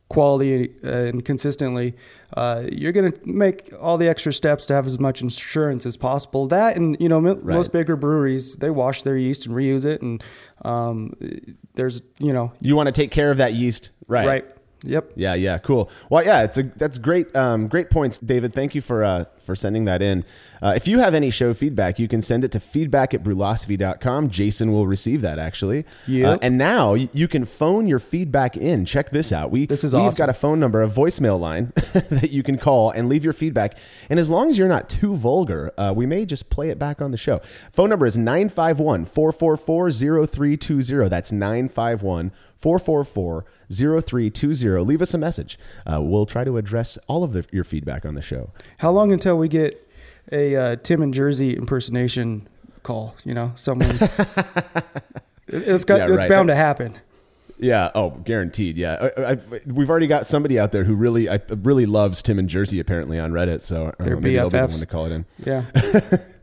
quality 0.08 0.72
and 0.82 1.24
consistently, 1.24 1.94
uh, 2.36 2.62
you're 2.70 2.92
going 2.92 3.10
to 3.10 3.28
make 3.28 3.72
all 3.80 3.98
the 3.98 4.08
extra 4.08 4.32
steps 4.32 4.66
to 4.66 4.74
have 4.74 4.86
as 4.86 4.98
much 4.98 5.20
insurance 5.20 5.84
as 5.84 5.96
possible. 5.96 6.46
That 6.46 6.76
and 6.76 6.96
you 7.00 7.08
know 7.08 7.18
m- 7.18 7.24
right. 7.26 7.56
most 7.56 7.72
bigger 7.72 7.96
breweries 7.96 8.56
they 8.56 8.70
wash 8.70 9.02
their 9.02 9.16
yeast 9.16 9.46
and 9.46 9.54
reuse 9.54 9.84
it, 9.84 10.02
and 10.02 10.22
um, 10.62 11.12
there's 11.74 12.02
you 12.18 12.32
know 12.32 12.52
you 12.60 12.76
want 12.76 12.86
to 12.86 12.92
take 12.92 13.10
care 13.10 13.30
of 13.30 13.38
that 13.38 13.54
yeast, 13.54 13.90
right? 14.08 14.26
Right. 14.26 14.44
Yep. 14.82 15.12
Yeah. 15.16 15.34
Yeah. 15.34 15.58
Cool. 15.58 15.90
Well, 16.10 16.24
yeah. 16.24 16.44
It's 16.44 16.58
a 16.58 16.62
that's 16.62 16.98
great. 16.98 17.34
Um, 17.34 17.66
great 17.66 17.90
points, 17.90 18.18
David. 18.18 18.52
Thank 18.52 18.74
you 18.74 18.80
for 18.80 19.02
uh, 19.02 19.24
for 19.46 19.56
sending 19.56 19.84
that 19.86 20.02
in. 20.02 20.24
Uh, 20.60 20.72
if 20.76 20.86
you 20.88 20.98
have 20.98 21.14
any 21.14 21.30
show 21.30 21.54
feedback, 21.54 21.98
you 21.98 22.08
can 22.08 22.20
send 22.20 22.44
it 22.44 22.52
to 22.52 22.60
feedback 22.60 23.14
at 23.14 23.22
brulosophy.com. 23.22 24.30
Jason 24.30 24.72
will 24.72 24.86
receive 24.86 25.22
that 25.22 25.38
actually. 25.38 25.84
Yeah. 26.06 26.32
Uh, 26.32 26.38
and 26.42 26.58
now 26.58 26.94
you 26.94 27.28
can 27.28 27.44
phone 27.44 27.86
your 27.86 27.98
feedback 27.98 28.56
in. 28.56 28.84
Check 28.84 29.10
this 29.10 29.32
out. 29.32 29.50
We 29.50 29.66
this 29.66 29.84
is 29.84 29.94
we've 29.94 30.02
awesome. 30.02 30.18
got 30.18 30.28
a 30.28 30.34
phone 30.34 30.60
number, 30.60 30.82
a 30.82 30.88
voicemail 30.88 31.38
line 31.38 31.72
that 32.10 32.30
you 32.30 32.42
can 32.42 32.58
call 32.58 32.90
and 32.90 33.08
leave 33.08 33.24
your 33.24 33.32
feedback. 33.32 33.78
And 34.10 34.18
as 34.18 34.28
long 34.28 34.50
as 34.50 34.58
you're 34.58 34.68
not 34.68 34.88
too 34.88 35.14
vulgar, 35.14 35.72
uh, 35.78 35.92
we 35.94 36.06
may 36.06 36.26
just 36.26 36.50
play 36.50 36.70
it 36.70 36.78
back 36.78 37.00
on 37.00 37.10
the 37.10 37.16
show. 37.16 37.40
Phone 37.70 37.90
number 37.90 38.06
is 38.06 38.18
951 38.18 39.04
444 39.04 39.90
0320. 40.26 41.08
That's 41.08 41.32
951 41.32 42.32
444 42.56 43.44
0320. 43.70 44.84
Leave 44.84 45.02
us 45.02 45.14
a 45.14 45.18
message. 45.18 45.58
Uh, 45.86 46.00
we'll 46.02 46.26
try 46.26 46.44
to 46.44 46.56
address 46.56 46.98
all 47.06 47.24
of 47.24 47.32
the, 47.32 47.46
your 47.52 47.64
feedback 47.64 48.04
on 48.04 48.14
the 48.14 48.22
show. 48.22 48.50
How 48.78 48.90
long 48.90 49.12
until 49.12 49.35
we 49.38 49.48
get 49.48 49.86
a 50.32 50.56
uh, 50.56 50.76
Tim 50.76 51.02
and 51.02 51.12
Jersey 51.14 51.56
impersonation 51.56 52.48
call? 52.82 53.14
You 53.24 53.34
know, 53.34 53.52
someone. 53.54 53.90
it's 55.48 55.84
got, 55.84 55.98
yeah, 55.98 56.06
it's 56.06 56.16
right. 56.16 56.28
bound 56.28 56.48
to 56.48 56.54
happen. 56.54 56.98
Yeah. 57.58 57.90
Oh, 57.94 58.10
guaranteed. 58.10 58.76
Yeah. 58.76 59.10
I, 59.16 59.22
I, 59.32 59.38
we've 59.66 59.88
already 59.88 60.06
got 60.06 60.26
somebody 60.26 60.58
out 60.58 60.72
there 60.72 60.84
who 60.84 60.94
really, 60.94 61.28
I, 61.28 61.40
really 61.48 61.86
loves 61.86 62.20
Tim 62.22 62.38
and 62.38 62.48
Jersey 62.48 62.80
apparently 62.80 63.18
on 63.18 63.32
Reddit. 63.32 63.62
So 63.62 63.94
They're 63.98 64.16
know, 64.16 64.20
maybe 64.20 64.36
BFFs. 64.36 64.50
they'll 64.50 64.50
be 64.50 64.58
the 64.58 64.66
one 64.66 64.80
to 64.80 64.86
call 64.86 65.06
it 65.06 65.12
in. 65.12 65.26
Yeah. 65.38 66.18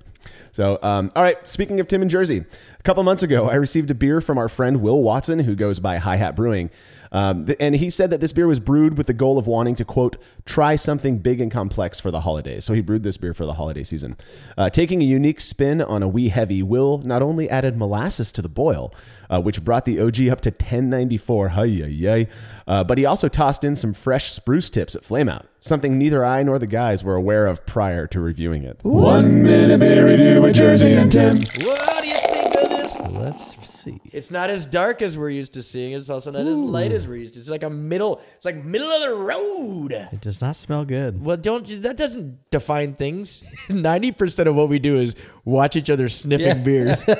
So, 0.53 0.77
um, 0.83 1.11
all 1.15 1.23
right. 1.23 1.45
Speaking 1.47 1.79
of 1.79 1.87
Tim 1.87 2.03
and 2.03 2.11
Jersey, 2.11 2.45
a 2.79 2.83
couple 2.83 3.01
months 3.03 3.23
ago, 3.23 3.49
I 3.49 3.55
received 3.55 3.89
a 3.89 3.95
beer 3.95 4.21
from 4.21 4.37
our 4.37 4.47
friend 4.47 4.81
Will 4.81 5.01
Watson, 5.01 5.39
who 5.39 5.55
goes 5.55 5.79
by 5.79 5.97
Hi 5.97 6.15
Hat 6.15 6.35
Brewing. 6.35 6.69
Um, 7.13 7.47
and 7.59 7.75
he 7.75 7.89
said 7.89 8.09
that 8.09 8.19
this 8.19 8.33
beer 8.33 8.47
was 8.47 8.59
brewed 8.59 8.97
with 8.97 9.07
the 9.07 9.13
goal 9.13 9.37
of 9.37 9.45
wanting 9.47 9.75
to, 9.75 9.85
quote, 9.85 10.17
try 10.45 10.75
something 10.75 11.19
big 11.19 11.39
and 11.39 11.51
complex 11.51 11.99
for 11.99 12.09
the 12.11 12.21
holidays. 12.21 12.65
So 12.65 12.73
he 12.73 12.81
brewed 12.81 13.03
this 13.03 13.17
beer 13.17 13.33
for 13.33 13.45
the 13.45 13.53
holiday 13.53 13.83
season. 13.83 14.17
Uh, 14.57 14.69
taking 14.69 15.01
a 15.01 15.05
unique 15.05 15.39
spin 15.39 15.81
on 15.81 16.01
a 16.01 16.07
wee 16.07 16.29
heavy, 16.29 16.63
Will 16.63 16.97
not 16.97 17.21
only 17.21 17.49
added 17.49 17.77
molasses 17.77 18.31
to 18.33 18.41
the 18.41 18.49
boil, 18.49 18.93
uh, 19.29 19.39
which 19.41 19.63
brought 19.63 19.85
the 19.85 19.99
OG 19.99 20.27
up 20.27 20.41
to 20.41 20.49
1094, 20.49 21.49
hi, 21.49 22.27
uh, 22.67 22.83
but 22.83 22.97
he 22.97 23.05
also 23.05 23.27
tossed 23.27 23.63
in 23.63 23.75
some 23.75 23.93
fresh 23.93 24.31
spruce 24.31 24.69
tips 24.69 24.95
at 24.95 25.03
Flameout, 25.03 25.45
something 25.59 25.97
neither 25.97 26.25
I 26.25 26.43
nor 26.43 26.57
the 26.59 26.67
guys 26.67 27.03
were 27.03 27.15
aware 27.15 27.47
of 27.47 27.65
prior 27.65 28.07
to 28.07 28.19
reviewing 28.19 28.63
it. 28.63 28.79
One 28.83 29.43
minute 29.43 29.79
beer 29.79 30.05
review 30.05 30.41
with 30.41 30.55
Jersey 30.55 30.93
and 30.93 31.11
Tim. 31.11 31.37
What 31.37 32.01
do 32.03 32.07
you 32.07 32.15
think 32.15 32.55
of 32.55 32.69
this? 32.69 32.92
Let's 33.11 33.69
see. 33.69 33.99
It's 34.11 34.31
not 34.31 34.49
as 34.49 34.65
dark 34.65 35.01
as 35.01 35.17
we're 35.17 35.29
used 35.29 35.53
to 35.53 35.63
seeing. 35.63 35.93
It's 35.93 36.09
also 36.09 36.31
not 36.31 36.45
as 36.47 36.59
light 36.59 36.91
as 36.91 37.07
we're 37.07 37.17
used 37.17 37.33
to. 37.35 37.39
It's 37.39 37.49
like 37.49 37.63
a 37.63 37.69
middle. 37.69 38.21
It's 38.37 38.45
like 38.45 38.63
middle 38.63 38.89
of 38.89 39.01
the 39.01 39.13
road. 39.15 39.91
It 40.11 40.21
does 40.21 40.41
not 40.41 40.55
smell 40.55 40.85
good. 40.85 41.23
Well, 41.23 41.37
don't 41.37 41.67
you- 41.69 41.79
that 41.79 41.97
doesn't 41.97 42.49
define 42.51 42.95
things. 42.95 43.43
Ninety 43.69 44.11
percent 44.11 44.47
of 44.49 44.55
what 44.55 44.69
we 44.69 44.79
do 44.79 44.95
is 44.97 45.15
watch 45.45 45.75
each 45.75 45.89
other 45.89 46.07
sniffing 46.09 46.47
Yeah. 46.47 46.53
beers. 46.55 47.05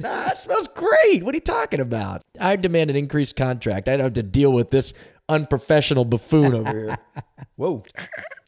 smells 0.34 0.68
great. 0.68 1.22
What 1.22 1.34
are 1.34 1.36
you 1.36 1.40
talking 1.40 1.80
about? 1.80 2.22
I 2.40 2.56
demand 2.56 2.90
an 2.90 2.96
increased 2.96 3.36
contract. 3.36 3.88
I 3.88 3.92
don't 3.92 4.04
have 4.04 4.12
to 4.14 4.22
deal 4.22 4.52
with 4.52 4.70
this 4.70 4.92
unprofessional 5.28 6.04
buffoon 6.04 6.54
over 6.54 6.70
here. 6.70 6.98
Whoa. 7.56 7.84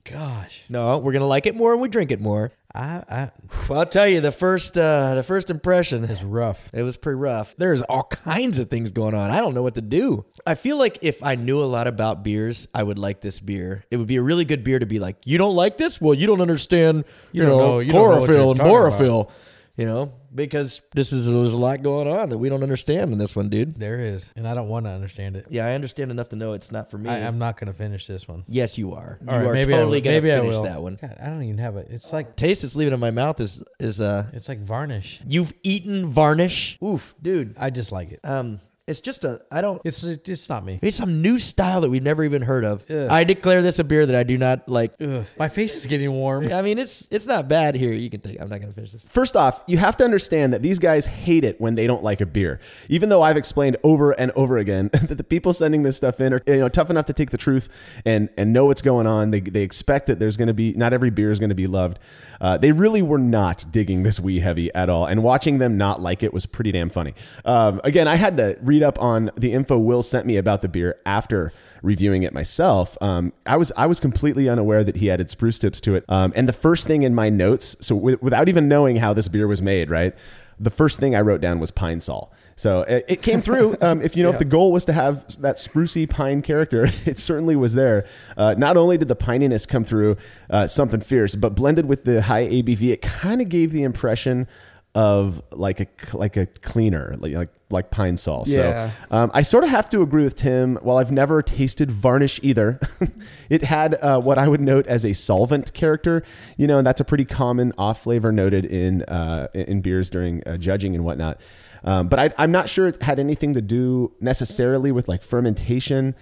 Gosh, 0.04 0.62
No, 0.68 0.98
we're 0.98 1.12
gonna 1.12 1.26
like 1.26 1.46
it 1.46 1.56
more 1.56 1.72
and 1.72 1.80
we 1.80 1.88
drink 1.88 2.12
it 2.12 2.20
more. 2.20 2.52
I, 2.76 3.04
I 3.08 3.30
Well, 3.68 3.80
I'll 3.80 3.86
tell 3.86 4.06
you 4.06 4.20
the 4.20 4.30
first 4.32 4.76
uh 4.76 5.14
the 5.14 5.22
first 5.22 5.48
impression 5.50 6.04
is 6.04 6.22
rough. 6.22 6.70
It 6.74 6.82
was 6.82 6.96
pretty 6.96 7.16
rough. 7.18 7.54
There's 7.56 7.82
all 7.82 8.02
kinds 8.04 8.58
of 8.58 8.68
things 8.68 8.92
going 8.92 9.14
on. 9.14 9.30
I 9.30 9.38
don't 9.38 9.54
know 9.54 9.62
what 9.62 9.76
to 9.76 9.80
do. 9.80 10.26
I 10.46 10.54
feel 10.54 10.78
like 10.78 10.98
if 11.00 11.22
I 11.22 11.36
knew 11.36 11.60
a 11.60 11.64
lot 11.64 11.86
about 11.86 12.22
beers, 12.22 12.68
I 12.74 12.82
would 12.82 12.98
like 12.98 13.22
this 13.22 13.40
beer. 13.40 13.84
It 13.90 13.96
would 13.96 14.06
be 14.08 14.16
a 14.16 14.22
really 14.22 14.44
good 14.44 14.62
beer 14.62 14.78
to 14.78 14.86
be 14.86 14.98
like, 14.98 15.16
you 15.24 15.38
don't 15.38 15.54
like 15.56 15.78
this? 15.78 16.00
Well, 16.00 16.14
you 16.14 16.26
don't 16.26 16.40
understand, 16.42 17.04
you, 17.32 17.42
don't 17.42 17.50
know, 17.50 17.58
know- 17.58 17.78
you 17.78 17.92
don't 17.92 18.02
know 18.02 18.16
chlorophyll 18.26 18.50
and 18.50 18.60
talking 18.60 18.72
about. 18.72 18.92
borophyll. 18.92 19.30
You 19.78 19.84
know, 19.84 20.14
because 20.36 20.82
this 20.94 21.12
is 21.12 21.26
there's 21.26 21.54
a 21.54 21.58
lot 21.58 21.82
going 21.82 22.06
on 22.06 22.28
that 22.28 22.38
we 22.38 22.48
don't 22.48 22.62
understand 22.62 23.12
in 23.12 23.18
this 23.18 23.34
one, 23.34 23.48
dude. 23.48 23.80
There 23.80 23.98
is, 23.98 24.30
and 24.36 24.46
I 24.46 24.54
don't 24.54 24.68
want 24.68 24.86
to 24.86 24.90
understand 24.90 25.34
it. 25.36 25.46
Yeah, 25.48 25.66
I 25.66 25.72
understand 25.74 26.10
enough 26.10 26.28
to 26.28 26.36
know 26.36 26.52
it's 26.52 26.70
not 26.70 26.90
for 26.90 26.98
me. 26.98 27.10
I, 27.10 27.26
I'm 27.26 27.38
not 27.38 27.58
going 27.58 27.66
to 27.72 27.76
finish 27.76 28.06
this 28.06 28.28
one. 28.28 28.44
yes, 28.46 28.78
you 28.78 28.92
are. 28.92 29.18
All 29.26 29.34
you 29.34 29.40
right, 29.40 29.48
are 29.48 29.52
maybe 29.54 29.72
totally 29.72 30.00
gonna 30.00 30.16
maybe 30.16 30.32
I 30.32 30.40
finish 30.40 30.60
that 30.60 30.80
one. 30.82 30.98
God, 31.00 31.16
I 31.20 31.26
don't 31.26 31.42
even 31.42 31.58
have 31.58 31.76
it. 31.76 31.88
It's 31.90 32.12
like 32.12 32.36
Taste 32.36 32.62
that's 32.62 32.76
leaving 32.76 32.94
in 32.94 33.00
my 33.00 33.10
mouth 33.10 33.40
is 33.40 33.62
is 33.80 34.00
uh 34.00 34.30
it's 34.32 34.48
like 34.48 34.60
varnish. 34.60 35.20
you've 35.26 35.52
eaten 35.62 36.06
varnish. 36.08 36.78
Oof, 36.84 37.14
dude. 37.20 37.56
I 37.58 37.70
just 37.70 37.90
like 37.90 38.12
it. 38.12 38.20
Um, 38.22 38.60
it's 38.86 39.00
just 39.00 39.24
a 39.24 39.40
I 39.50 39.62
don't 39.62 39.80
It's 39.84 40.04
it's 40.04 40.48
not 40.48 40.64
me. 40.64 40.78
It's 40.80 40.96
some 40.96 41.20
new 41.20 41.38
style 41.38 41.80
that 41.80 41.90
we've 41.90 42.02
never 42.02 42.22
even 42.22 42.42
heard 42.42 42.64
of. 42.64 42.88
Ugh. 42.88 43.10
I 43.10 43.24
declare 43.24 43.60
this 43.60 43.80
a 43.80 43.84
beer 43.84 44.06
that 44.06 44.14
I 44.14 44.22
do 44.22 44.38
not 44.38 44.68
like. 44.68 44.94
Ugh, 45.00 45.24
my 45.36 45.48
face 45.48 45.74
is 45.74 45.86
getting 45.86 46.12
warm. 46.12 46.52
I 46.52 46.62
mean, 46.62 46.78
it's 46.78 47.08
it's 47.10 47.26
not 47.26 47.48
bad. 47.48 47.74
Here, 47.74 47.92
you 47.92 48.08
can 48.08 48.20
take. 48.20 48.40
I'm 48.40 48.48
not 48.48 48.60
going 48.60 48.68
to 48.68 48.74
finish 48.74 48.92
this. 48.92 49.04
First 49.08 49.36
off, 49.36 49.62
you 49.66 49.76
have 49.78 49.96
to 49.96 50.04
understand 50.04 50.52
that 50.52 50.62
these 50.62 50.78
guys 50.78 51.06
hate 51.06 51.42
it 51.42 51.60
when 51.60 51.74
they 51.74 51.88
don't 51.88 52.04
like 52.04 52.20
a 52.20 52.26
beer. 52.26 52.60
Even 52.88 53.08
though 53.08 53.22
I've 53.22 53.36
explained 53.36 53.76
over 53.82 54.12
and 54.12 54.30
over 54.36 54.56
again 54.56 54.90
that 54.92 55.16
the 55.16 55.24
people 55.24 55.52
sending 55.52 55.82
this 55.82 55.96
stuff 55.96 56.20
in 56.20 56.32
are 56.32 56.40
you 56.46 56.60
know 56.60 56.68
tough 56.68 56.88
enough 56.88 57.06
to 57.06 57.12
take 57.12 57.30
the 57.30 57.38
truth 57.38 57.68
and 58.04 58.28
and 58.36 58.52
know 58.52 58.66
what's 58.66 58.82
going 58.82 59.08
on. 59.08 59.30
They 59.32 59.40
they 59.40 59.62
expect 59.62 60.06
that 60.06 60.20
there's 60.20 60.36
going 60.36 60.48
to 60.48 60.54
be 60.54 60.74
not 60.74 60.92
every 60.92 61.10
beer 61.10 61.32
is 61.32 61.40
going 61.40 61.48
to 61.48 61.56
be 61.56 61.66
loved. 61.66 61.98
Uh, 62.40 62.56
they 62.56 62.70
really 62.70 63.02
were 63.02 63.18
not 63.18 63.64
digging 63.70 64.02
this 64.04 64.20
wee 64.20 64.40
heavy 64.40 64.72
at 64.74 64.88
all, 64.88 65.06
and 65.06 65.24
watching 65.24 65.58
them 65.58 65.76
not 65.76 66.00
like 66.00 66.22
it 66.22 66.32
was 66.32 66.46
pretty 66.46 66.70
damn 66.70 66.88
funny. 66.88 67.14
Um, 67.44 67.80
again, 67.82 68.06
I 68.06 68.14
had 68.14 68.36
to 68.36 68.56
read 68.76 68.82
up 68.82 69.00
on 69.00 69.30
the 69.36 69.52
info 69.52 69.78
Will 69.78 70.02
sent 70.02 70.26
me 70.26 70.36
about 70.36 70.60
the 70.60 70.68
beer 70.68 70.96
after 71.06 71.52
reviewing 71.82 72.24
it 72.24 72.34
myself, 72.34 72.98
um, 73.00 73.32
I 73.46 73.56
was 73.56 73.72
I 73.76 73.86
was 73.86 74.00
completely 74.00 74.48
unaware 74.48 74.84
that 74.84 74.96
he 74.96 75.10
added 75.10 75.30
spruce 75.30 75.58
tips 75.58 75.80
to 75.82 75.94
it. 75.94 76.04
Um, 76.08 76.32
and 76.36 76.48
the 76.48 76.52
first 76.52 76.86
thing 76.86 77.02
in 77.02 77.14
my 77.14 77.30
notes, 77.30 77.76
so 77.80 77.94
wi- 77.94 78.18
without 78.20 78.48
even 78.48 78.68
knowing 78.68 78.96
how 78.96 79.14
this 79.14 79.28
beer 79.28 79.46
was 79.46 79.62
made, 79.62 79.88
right? 79.88 80.14
The 80.58 80.70
first 80.70 80.98
thing 80.98 81.14
I 81.14 81.20
wrote 81.20 81.40
down 81.40 81.58
was 81.58 81.70
pine 81.70 82.00
sol. 82.00 82.32
So 82.56 82.82
it, 82.82 83.04
it 83.08 83.22
came 83.22 83.42
through. 83.42 83.76
Um, 83.86 84.00
if 84.02 84.16
you 84.16 84.22
know, 84.22 84.30
if 84.30 84.38
the 84.38 84.44
goal 84.44 84.72
was 84.72 84.84
to 84.86 84.92
have 84.92 85.26
that 85.40 85.56
sprucey 85.56 86.08
pine 86.08 86.42
character, 86.42 86.84
it 87.06 87.18
certainly 87.18 87.56
was 87.56 87.74
there. 87.74 88.06
Uh, 88.36 88.54
not 88.58 88.76
only 88.76 88.98
did 88.98 89.08
the 89.08 89.16
pininess 89.16 89.66
come 89.66 89.84
through, 89.84 90.16
uh, 90.50 90.66
something 90.66 91.00
fierce, 91.00 91.34
but 91.34 91.54
blended 91.54 91.86
with 91.86 92.04
the 92.04 92.22
high 92.22 92.46
ABV, 92.46 92.90
it 92.90 93.02
kind 93.02 93.40
of 93.40 93.48
gave 93.48 93.70
the 93.70 93.82
impression 93.82 94.48
of 94.94 95.42
like 95.52 95.78
a 95.80 95.86
like 96.16 96.36
a 96.36 96.46
cleaner, 96.46 97.14
like 97.18 97.34
like, 97.34 97.50
like 97.70 97.90
pine 97.90 98.16
sol. 98.16 98.44
Yeah. 98.46 98.90
So 98.90 98.94
um, 99.10 99.30
I 99.34 99.42
sort 99.42 99.64
of 99.64 99.70
have 99.70 99.90
to 99.90 100.02
agree 100.02 100.22
with 100.24 100.36
Tim. 100.36 100.76
While 100.76 100.98
I've 100.98 101.10
never 101.10 101.42
tasted 101.42 101.90
varnish 101.90 102.38
either, 102.42 102.78
it 103.50 103.64
had 103.64 103.94
uh, 103.94 104.20
what 104.20 104.38
I 104.38 104.48
would 104.48 104.60
note 104.60 104.86
as 104.86 105.04
a 105.04 105.12
solvent 105.12 105.72
character. 105.72 106.22
You 106.56 106.66
know, 106.66 106.78
and 106.78 106.86
that's 106.86 107.00
a 107.00 107.04
pretty 107.04 107.24
common 107.24 107.72
off 107.76 108.02
flavor 108.02 108.32
noted 108.32 108.64
in 108.64 109.02
uh, 109.02 109.48
in 109.54 109.80
beers 109.80 110.08
during 110.10 110.46
uh, 110.46 110.56
judging 110.56 110.94
and 110.94 111.04
whatnot. 111.04 111.40
Um, 111.84 112.08
but 112.08 112.18
I, 112.18 112.30
I'm 112.38 112.50
not 112.50 112.68
sure 112.68 112.88
it 112.88 113.02
had 113.02 113.18
anything 113.18 113.54
to 113.54 113.62
do 113.62 114.12
necessarily 114.20 114.90
with 114.90 115.08
like 115.08 115.22
fermentation 115.22 116.14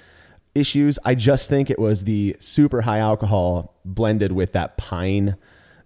issues. 0.55 0.99
I 1.05 1.15
just 1.15 1.49
think 1.49 1.71
it 1.71 1.79
was 1.79 2.05
the 2.05 2.37
super 2.39 2.83
high 2.83 2.99
alcohol 2.99 3.75
blended 3.85 4.33
with 4.33 4.53
that 4.53 4.77
pine, 4.77 5.37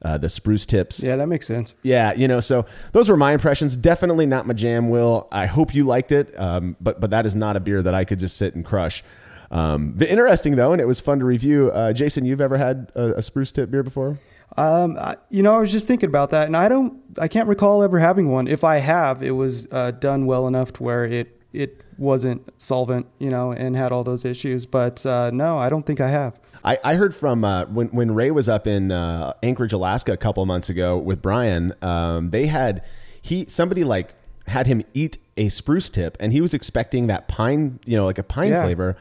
uh, 0.03 0.19
the 0.19 0.29
spruce 0.29 0.67
tips. 0.67 1.03
Yeah, 1.03 1.17
that 1.17 1.27
makes 1.27 1.47
sense. 1.47 1.75
Yeah, 1.83 2.13
you 2.15 2.29
know, 2.29 2.41
so 2.41 2.67
those 2.93 3.11
were 3.11 3.17
my 3.17 3.33
impressions. 3.33 3.77
Definitely 3.77 4.27
not 4.27 4.47
my 4.47 4.55
jam, 4.55 4.91
Will. 4.91 5.29
I 5.33 5.47
hope 5.47 5.75
you 5.75 5.85
liked 5.85 6.13
it, 6.13 6.39
um, 6.39 6.77
but 6.81 7.01
but 7.01 7.11
that 7.11 7.27
is 7.27 7.35
not 7.35 7.57
a 7.57 7.61
beer 7.61 7.83
that 7.83 7.95
I 7.95 8.05
could 8.05 8.19
just 8.19 8.37
sit 8.37 8.55
and 8.55 8.65
crush. 8.65 9.03
Um, 9.51 9.93
but 9.93 10.09
interesting 10.09 10.57
though, 10.57 10.73
and 10.73 10.81
it 10.81 10.87
was 10.87 11.01
fun 11.01 11.19
to 11.21 11.25
review. 11.25 11.71
Uh, 11.71 11.93
Jason, 11.93 12.25
you've 12.25 12.41
ever 12.41 12.59
had 12.59 12.93
a, 12.95 13.19
a 13.19 13.23
spruce 13.23 13.51
tip 13.51 13.71
beer 13.71 13.83
before? 13.83 14.19
Um, 14.57 14.97
I, 14.99 15.17
you 15.31 15.43
know, 15.43 15.53
I 15.53 15.59
was 15.59 15.71
just 15.71 15.87
thinking 15.87 16.09
about 16.09 16.31
that, 16.31 16.47
and 16.47 16.57
I 16.57 16.69
don't, 16.69 17.01
I 17.19 17.29
can't 17.29 17.49
recall 17.49 17.83
ever 17.83 17.99
having 17.99 18.29
one. 18.29 18.49
If 18.49 18.65
I 18.65 18.79
have, 18.79 19.23
it 19.23 19.31
was 19.33 19.69
uh, 19.71 19.93
done 19.93 20.27
well 20.27 20.47
enough 20.47 20.73
to 20.75 20.83
where 20.83 21.05
it 21.05 21.35
it 21.53 21.85
wasn't 21.97 22.47
solvent, 22.61 23.07
you 23.19 23.31
know, 23.31 23.53
and 23.53 23.75
had 23.75 23.91
all 23.91 24.05
those 24.05 24.25
issues. 24.25 24.67
But 24.67 25.05
uh, 25.07 25.31
no, 25.33 25.59
I 25.59 25.69
don't 25.69 25.85
think 25.87 26.01
I 26.01 26.09
have. 26.09 26.39
I, 26.65 26.79
I 26.85 26.95
heard 26.95 27.15
from 27.15 27.45
uh, 27.45 27.67
when 27.67 27.89
when 27.89 28.15
Ray 28.15 28.31
was 28.31 28.49
up 28.49 28.67
in 28.67 28.91
uh, 28.93 29.33
Anchorage, 29.43 29.73
Alaska, 29.73 30.13
a 30.13 30.17
couple 30.17 30.43
of 30.43 30.47
months 30.47 30.69
ago 30.69 30.97
with 30.99 31.23
Brian. 31.23 31.73
Um, 31.83 32.31
they 32.31 32.47
had 32.47 32.85
he 33.23 33.45
somebody 33.45 33.85
like 33.85 34.15
had 34.47 34.67
him 34.67 34.83
eat 34.95 35.19
a 35.37 35.49
spruce 35.51 35.89
tip, 35.89 36.17
and 36.21 36.33
he 36.33 36.41
was 36.41 36.55
expecting 36.55 37.07
that 37.09 37.29
pine, 37.29 37.79
you 37.85 37.97
know, 37.97 38.05
like 38.05 38.19
a 38.19 38.23
pine 38.23 38.51
Yeah. 38.51 38.63
flavor. 38.65 38.97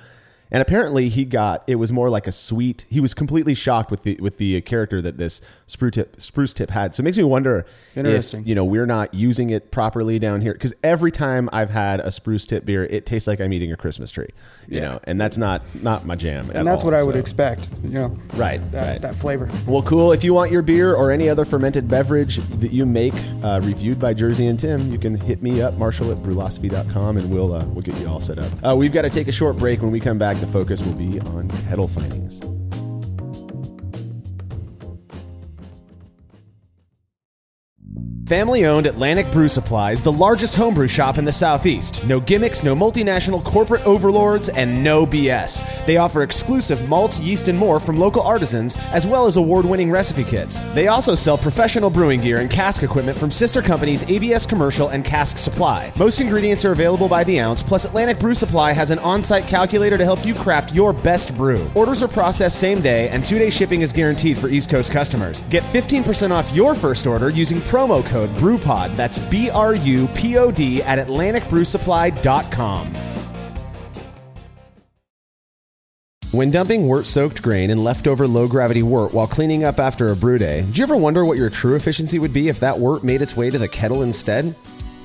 And 0.50 0.62
apparently, 0.62 1.10
he 1.10 1.26
got 1.26 1.64
it 1.68 1.76
was 1.76 1.92
more 1.92 2.10
like 2.10 2.26
a 2.28 2.32
sweet. 2.32 2.86
He 2.90 3.00
was 3.00 3.14
completely 3.14 3.54
shocked 3.54 3.92
with 3.92 4.04
the 4.04 4.16
with 4.22 4.38
the 4.38 4.62
character 4.62 5.02
that 5.02 5.18
this 5.18 5.42
spruce 5.66 5.96
tip 5.96 6.22
spruce 6.22 6.54
tip 6.54 6.70
had. 6.72 6.96
So 6.96 7.02
it 7.02 7.04
makes 7.04 7.18
me 7.18 7.24
wonder 7.26 7.66
if 7.96 7.98
Interesting. 8.06 8.46
you 8.48 8.56
know 8.56 8.64
we're 8.64 8.86
not 8.86 9.14
using 9.14 9.50
it 9.50 9.72
properly 9.72 10.20
down 10.20 10.40
here. 10.42 10.54
Because 10.54 10.74
every 10.84 11.12
time 11.12 11.50
I've 11.52 11.70
had 11.72 12.00
a 12.00 12.12
spruce 12.12 12.46
tip 12.46 12.66
beer, 12.66 12.86
it 12.86 13.06
tastes 13.06 13.28
like 13.28 13.42
I'm 13.42 13.52
eating 13.52 13.72
a 13.74 13.78
Christmas 13.78 14.10
tree. 14.10 14.30
You 14.70 14.82
know, 14.82 15.00
and 15.04 15.20
that's 15.20 15.38
not 15.38 15.62
not 15.76 16.06
my 16.06 16.16
jam. 16.16 16.50
at 16.50 16.56
And 16.58 16.68
that's 16.68 16.84
all, 16.84 16.92
what 16.92 16.98
I 17.00 17.04
would 17.04 17.16
so. 17.16 17.20
expect, 17.20 17.68
you 17.84 17.90
know, 17.92 18.18
Right, 18.36 18.64
that, 18.72 18.88
right. 18.92 19.02
that 19.02 19.16
flavor. 19.16 19.50
Well, 19.66 19.82
cool. 19.82 20.12
If 20.14 20.24
you 20.24 20.34
want 20.34 20.52
your 20.52 20.62
beer 20.62 20.94
or 20.94 21.12
any 21.12 21.28
other 21.30 21.46
fermented 21.46 21.88
beverage 21.88 22.38
that 22.38 22.72
you 22.72 22.86
make 22.86 23.14
uh, 23.44 23.60
reviewed 23.64 24.00
by 24.00 24.14
Jersey 24.14 24.48
and 24.48 24.60
Tim, 24.60 24.92
you 24.92 24.98
can 25.00 25.16
hit 25.18 25.42
me 25.44 25.62
up, 25.62 25.74
Marshall 25.76 26.12
at 26.12 26.18
brulosophy.com, 26.20 27.18
and 27.18 27.30
we'll 27.32 27.54
uh, 27.54 27.66
we'll 27.66 27.82
get 27.82 27.98
you 28.00 28.08
all 28.08 28.22
set 28.22 28.40
up. 28.40 28.52
Uh, 28.66 28.76
we've 28.76 28.94
got 28.94 29.02
to 29.04 29.10
take 29.10 29.28
a 29.28 29.32
short 29.32 29.58
break. 29.58 29.82
When 29.82 29.92
we 29.92 30.00
come 30.00 30.18
back, 30.18 30.37
the 30.40 30.48
focus 30.48 30.82
will 30.84 30.94
be 30.94 31.20
on 31.20 31.50
kettle 31.68 31.88
finings. 31.88 32.42
Family 38.28 38.66
owned 38.66 38.88
Atlantic 38.88 39.32
Brew 39.32 39.48
Supply 39.48 39.94
is 39.94 40.04
the 40.04 40.12
largest 40.12 40.54
homebrew 40.54 40.90
shop 40.90 41.18
in 41.18 41.24
the 41.24 41.32
Southeast. 41.32 42.04
No 42.04 42.20
gimmicks, 42.20 42.62
no 42.62 42.76
multinational 42.76 43.42
corporate 43.42 43.88
overlords, 43.88 44.50
and 44.50 44.84
no 44.84 45.06
BS. 45.06 45.86
They 45.86 45.96
offer 45.96 46.24
exclusive 46.24 46.90
malts, 46.90 47.22
yeast, 47.22 47.48
and 47.48 47.58
more 47.58 47.80
from 47.80 47.98
local 47.98 48.22
artisans, 48.22 48.76
as 48.92 49.08
well 49.08 49.28
as 49.28 49.38
award 49.38 49.64
winning 49.64 49.90
recipe 49.90 50.26
kits. 50.26 50.60
They 50.74 50.90
also 50.90 51.16
sell 51.16 51.38
professional 51.38 51.90
brewing 51.90 52.20
gear 52.20 52.40
and 52.40 52.52
cask 52.52 52.84
equipment 52.84 53.18
from 53.18 53.32
sister 53.32 53.62
companies 53.62 54.04
ABS 54.10 54.46
Commercial 54.46 54.90
and 54.90 55.06
Cask 55.06 55.38
Supply. 55.38 55.94
Most 55.96 56.20
ingredients 56.20 56.66
are 56.66 56.74
available 56.74 57.08
by 57.08 57.24
the 57.24 57.40
ounce, 57.40 57.64
plus, 57.64 57.86
Atlantic 57.86 58.20
Brew 58.20 58.34
Supply 58.34 58.74
has 58.74 58.92
an 58.92 59.00
on 59.00 59.24
site 59.24 59.48
calculator 59.48 59.98
to 59.98 60.04
help 60.04 60.26
you 60.26 60.36
craft 60.36 60.76
your 60.76 60.92
best 60.92 61.34
brew. 61.38 61.72
Orders 61.76 62.04
are 62.04 62.10
processed 62.10 62.60
same 62.60 62.82
day, 62.82 63.08
and 63.08 63.24
two 63.24 63.40
day 63.40 63.50
shipping 63.50 63.84
is 63.84 63.94
guaranteed 63.94 64.38
for 64.38 64.50
East 64.50 64.70
Coast 64.70 64.92
customers. 64.92 65.44
Get 65.44 65.64
15% 65.64 66.32
off 66.32 66.52
your 66.52 66.76
first 66.76 67.08
order 67.08 67.30
using 67.30 67.60
promo 67.60 68.06
code 68.06 68.17
BRUPOD. 68.26 68.98
That's 68.98 69.20
B 69.20 69.52
R 69.52 69.76
U 69.76 70.08
P 70.16 70.38
O 70.38 70.50
D 70.50 70.82
at 70.82 70.98
AtlanticBrewSupply.com. 71.06 72.96
When 76.32 76.52
dumping 76.52 76.88
wort 76.88 77.08
soaked 77.08 77.42
grain 77.42 77.70
and 77.72 77.84
leftover 77.84 78.28
low 78.28 78.48
gravity 78.48 78.84
wort 78.84 79.14
while 79.14 79.28
cleaning 79.28 79.64
up 79.64 79.80
after 79.80 80.12
a 80.12 80.16
brew 80.16 80.38
day, 80.38 80.64
do 80.72 80.74
you 80.74 80.84
ever 80.84 80.98
wonder 80.98 81.24
what 81.24 81.38
your 81.38 81.50
true 81.50 81.76
efficiency 81.76 82.20
would 82.20 82.34
be 82.34 82.50
if 82.50 82.60
that 82.60 82.78
wort 82.78 83.04
made 83.04 83.22
its 83.22 83.38
way 83.38 83.50
to 83.50 83.58
the 83.58 83.68
kettle 83.68 84.02
instead? 84.02 84.54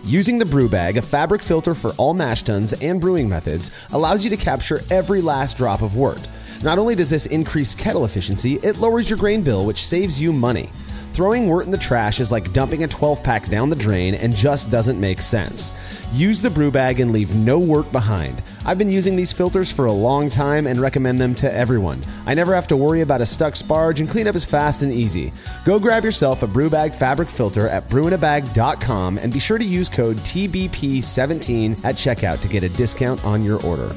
Using 0.03 0.37
the 0.37 0.44
brew 0.44 0.68
bag, 0.68 0.96
a 0.96 1.03
fabric 1.03 1.42
filter 1.42 1.75
for 1.75 1.92
all 1.92 2.12
mash 2.12 2.42
tuns 2.42 2.72
and 2.83 3.01
brewing 3.01 3.29
methods, 3.29 3.70
allows 3.92 4.25
you 4.25 4.31
to 4.31 4.37
capture 4.37 4.81
every 4.90 5.20
last 5.20 5.57
drop 5.57 5.81
of 5.81 5.94
wort. 5.94 6.20
Not 6.64 6.79
only 6.79 6.96
does 6.96 7.09
this 7.09 7.27
increase 7.27 7.75
kettle 7.75 8.05
efficiency, 8.05 8.55
it 8.57 8.79
lowers 8.79 9.09
your 9.09 9.18
grain 9.18 9.42
bill, 9.42 9.64
which 9.64 9.87
saves 9.87 10.20
you 10.20 10.33
money. 10.33 10.70
Throwing 11.12 11.46
wort 11.46 11.66
in 11.66 11.70
the 11.70 11.77
trash 11.77 12.20
is 12.20 12.33
like 12.33 12.55
dumping 12.55 12.85
a 12.85 12.88
12 12.88 13.22
pack 13.22 13.46
down 13.48 13.68
the 13.68 13.77
drain 13.77 14.14
and 14.14 14.35
just 14.35 14.70
doesn't 14.70 14.98
make 14.98 15.20
sense. 15.20 15.70
Use 16.11 16.40
the 16.40 16.48
brew 16.48 16.70
bag 16.70 17.01
and 17.01 17.12
leave 17.12 17.35
no 17.35 17.59
wort 17.59 17.92
behind. 17.92 18.42
I've 18.64 18.79
been 18.79 18.88
using 18.88 19.14
these 19.14 19.31
filters 19.31 19.70
for 19.70 19.85
a 19.85 19.92
long 19.92 20.31
time 20.31 20.66
and 20.66 20.81
recommend 20.81 21.18
them 21.18 21.35
to 21.35 21.53
everyone. 21.53 22.01
I 22.25 22.33
never 22.33 22.55
have 22.55 22.66
to 22.68 22.79
worry 22.79 23.03
about 23.03 23.20
a 23.20 23.27
stuck 23.27 23.53
sparge 23.53 24.01
and 24.01 24.09
cleanup 24.09 24.37
is 24.37 24.44
fast 24.46 24.81
and 24.81 24.90
easy. 24.92 25.35
Go 25.66 25.79
grab 25.79 26.03
yourself 26.03 26.42
a 26.42 26.46
brew 26.46 26.70
bag 26.70 26.94
fabric 26.94 27.29
filter 27.29 27.68
at 27.68 27.88
brewinabag.com 27.88 29.18
and 29.18 29.33
be 29.35 29.38
sure 29.38 29.59
to 29.59 29.64
use 29.64 29.90
code 29.90 30.16
TBP17 30.16 31.85
at 31.85 31.96
checkout 31.96 32.40
to 32.40 32.48
get 32.48 32.64
a 32.64 32.70
discount 32.70 33.22
on 33.22 33.44
your 33.44 33.62
order. 33.66 33.94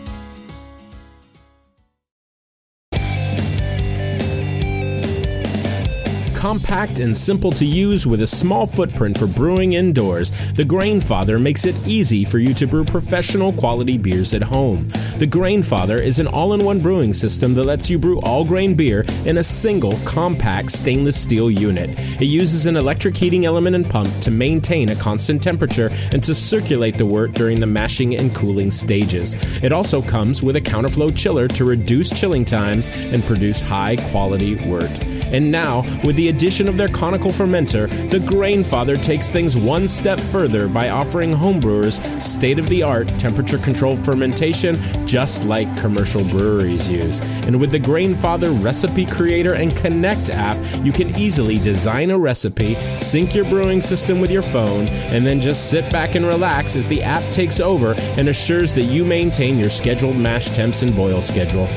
Compact 6.46 7.00
and 7.00 7.18
simple 7.18 7.52
to 7.52 7.66
use 7.66 8.06
with 8.06 8.22
a 8.22 8.28
small 8.28 8.68
footprint 8.68 9.18
for 9.18 9.26
brewing 9.26 9.74
indoors, 9.74 10.30
the 10.52 10.64
Grainfather 10.64 11.42
makes 11.42 11.66
it 11.66 11.76
easy 11.88 12.24
for 12.24 12.38
you 12.38 12.54
to 12.54 12.68
brew 12.68 12.86
professional 12.86 13.52
quality 13.52 13.98
beers 13.98 14.32
at 14.32 14.44
home. 14.44 14.88
The 15.18 15.26
Grainfather 15.26 16.00
is 16.00 16.20
an 16.20 16.28
all 16.28 16.54
in 16.54 16.64
one 16.64 16.80
brewing 16.80 17.16
system 17.16 17.56
that 17.56 17.64
lets 17.64 17.90
you 17.90 17.98
brew 17.98 18.20
all 18.20 18.46
grain 18.46 18.76
beer 18.76 19.06
in 19.26 19.40
a 19.40 19.44
single, 19.44 19.98
compact 20.06 20.70
stainless 20.70 21.20
steel 21.20 21.50
unit. 21.50 21.90
It 22.22 22.26
uses 22.26 22.68
an 22.68 22.76
electric 22.76 23.18
heating 23.18 23.46
element 23.46 23.76
and 23.76 23.90
pump 23.90 24.12
to 24.22 24.30
maintain 24.30 24.90
a 24.90 24.96
constant 24.96 25.42
temperature 25.42 25.90
and 26.12 26.22
to 26.22 26.36
circulate 26.36 27.00
the 27.00 27.08
wort 27.08 27.34
during 27.34 27.60
the 27.60 27.66
mashing 27.66 28.18
and 28.18 28.36
cooling 28.36 28.70
stages. 28.70 29.34
It 29.64 29.72
also 29.72 30.00
comes 30.00 30.44
with 30.44 30.58
a 30.58 30.62
counterflow 30.62 31.18
chiller 31.18 31.48
to 31.48 31.66
reduce 31.66 32.12
chilling 32.12 32.46
times 32.46 32.90
and 33.12 33.24
produce 33.24 33.64
high 33.64 33.96
quality 34.12 34.58
wort. 34.68 35.04
And 35.34 35.52
now, 35.52 35.82
with 36.04 36.16
the 36.16 36.35
addition 36.36 36.68
of 36.68 36.76
their 36.76 36.90
conical 36.90 37.32
fermenter, 37.32 37.88
the 38.10 38.18
Grainfather 38.18 39.02
takes 39.02 39.30
things 39.30 39.56
one 39.56 39.88
step 39.88 40.20
further 40.20 40.68
by 40.68 40.90
offering 40.90 41.32
homebrewers 41.32 42.22
state 42.22 42.60
of 42.60 42.68
the 42.68 42.84
art 42.84 43.08
temperature 43.18 43.58
controlled 43.58 44.04
fermentation 44.04 44.76
just 45.08 45.46
like 45.46 45.78
commercial 45.78 46.26
breweries 46.26 46.90
use. 46.90 47.22
And 47.46 47.58
with 47.58 47.72
the 47.72 47.80
Grainfather 47.80 48.52
Recipe 48.62 49.06
Creator 49.06 49.54
and 49.54 49.74
Connect 49.78 50.30
app, 50.30 50.58
you 50.84 50.92
can 50.92 51.16
easily 51.16 51.58
design 51.58 52.12
a 52.12 52.20
recipe, 52.20 52.76
sync 53.00 53.34
your 53.34 53.46
brewing 53.46 53.80
system 53.80 54.20
with 54.20 54.30
your 54.30 54.42
phone, 54.42 54.90
and 55.14 55.26
then 55.26 55.40
just 55.40 55.70
sit 55.70 55.90
back 55.90 56.16
and 56.16 56.26
relax 56.26 56.76
as 56.76 56.86
the 56.90 57.02
app 57.02 57.24
takes 57.32 57.62
over 57.62 57.94
and 58.18 58.28
assures 58.28 58.74
that 58.74 58.84
you 58.84 59.06
maintain 59.06 59.58
your 59.58 59.70
scheduled 59.70 60.18
mash 60.18 60.50
temps 60.50 60.82
and 60.82 60.94
boil 60.98 61.22
schedule. 61.22 61.70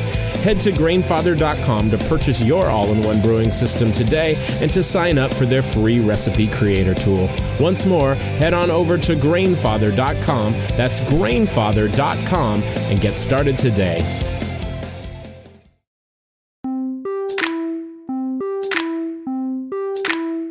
Head 0.43 0.61
to 0.61 0.73
grainfather.com 0.73 1.91
to 1.91 1.99
purchase 1.99 2.43
your 2.43 2.69
all 2.69 2.91
in 2.93 3.03
one 3.03 3.21
brewing 3.21 3.53
system 3.53 3.93
today 3.93 4.37
and 4.61 4.73
to 4.73 4.83
sign 4.83 5.19
up 5.19 5.33
for 5.35 5.47
their 5.47 5.63
free 5.63 6.01
recipe 6.01 6.49
creator 6.49 6.95
tool. 6.95 7.29
Once 7.59 7.85
more, 7.85 8.15
head 8.15 8.55
on 8.55 8.71
over 8.71 8.97
to 8.99 9.15
grainfather.com, 9.15 10.53
that's 10.77 11.01
grainfather.com, 11.01 12.63
and 12.63 13.01
get 13.01 13.17
started 13.19 13.59
today. 13.59 14.38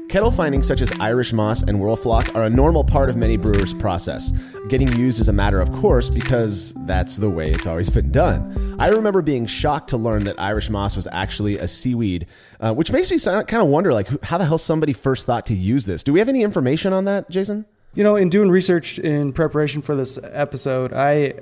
Kettle 0.10 0.32
finings 0.32 0.66
such 0.66 0.82
as 0.82 0.90
Irish 1.02 1.34
moss 1.34 1.64
and 1.64 1.80
whirlfloc 1.80 2.34
are 2.34 2.46
a 2.46 2.50
normal 2.50 2.86
part 2.86 3.10
of 3.10 3.18
many 3.18 3.36
brewers' 3.36 3.74
process, 3.74 4.32
getting 4.70 4.88
used 4.94 5.20
as 5.20 5.28
a 5.28 5.34
matter 5.34 5.60
of 5.60 5.70
course 5.74 6.10
because 6.10 6.74
that's 6.86 7.18
the 7.18 7.30
way 7.30 7.44
it's 7.44 7.68
always 7.68 7.90
been 7.90 8.10
done. 8.10 8.78
I 8.80 8.88
remember 8.88 9.22
being 9.22 9.46
shocked 9.46 9.90
to 9.90 9.98
learn 9.98 10.24
that 10.24 10.40
Irish 10.40 10.70
moss 10.70 10.96
was 10.96 11.08
actually 11.12 11.58
a 11.58 11.68
seaweed, 11.68 12.26
uh, 12.62 12.74
which 12.74 12.90
makes 12.90 13.12
me 13.12 13.20
kind 13.20 13.62
of 13.62 13.68
wonder, 13.68 13.94
like, 13.94 14.24
how 14.24 14.38
the 14.38 14.46
hell 14.46 14.58
somebody 14.58 14.94
first 14.94 15.26
thought 15.26 15.46
to 15.48 15.54
use 15.54 15.86
this? 15.86 16.04
Do 16.04 16.14
we 16.14 16.20
have 16.20 16.30
any 16.30 16.42
information 16.42 16.94
on 16.94 17.04
that, 17.04 17.30
Jason? 17.30 17.66
You 17.94 18.06
know, 18.06 18.16
in 18.16 18.30
doing 18.30 18.50
research 18.50 19.00
in 19.00 19.34
preparation 19.34 19.82
for 19.82 19.94
this 19.94 20.18
episode, 20.24 20.94
I 20.94 21.34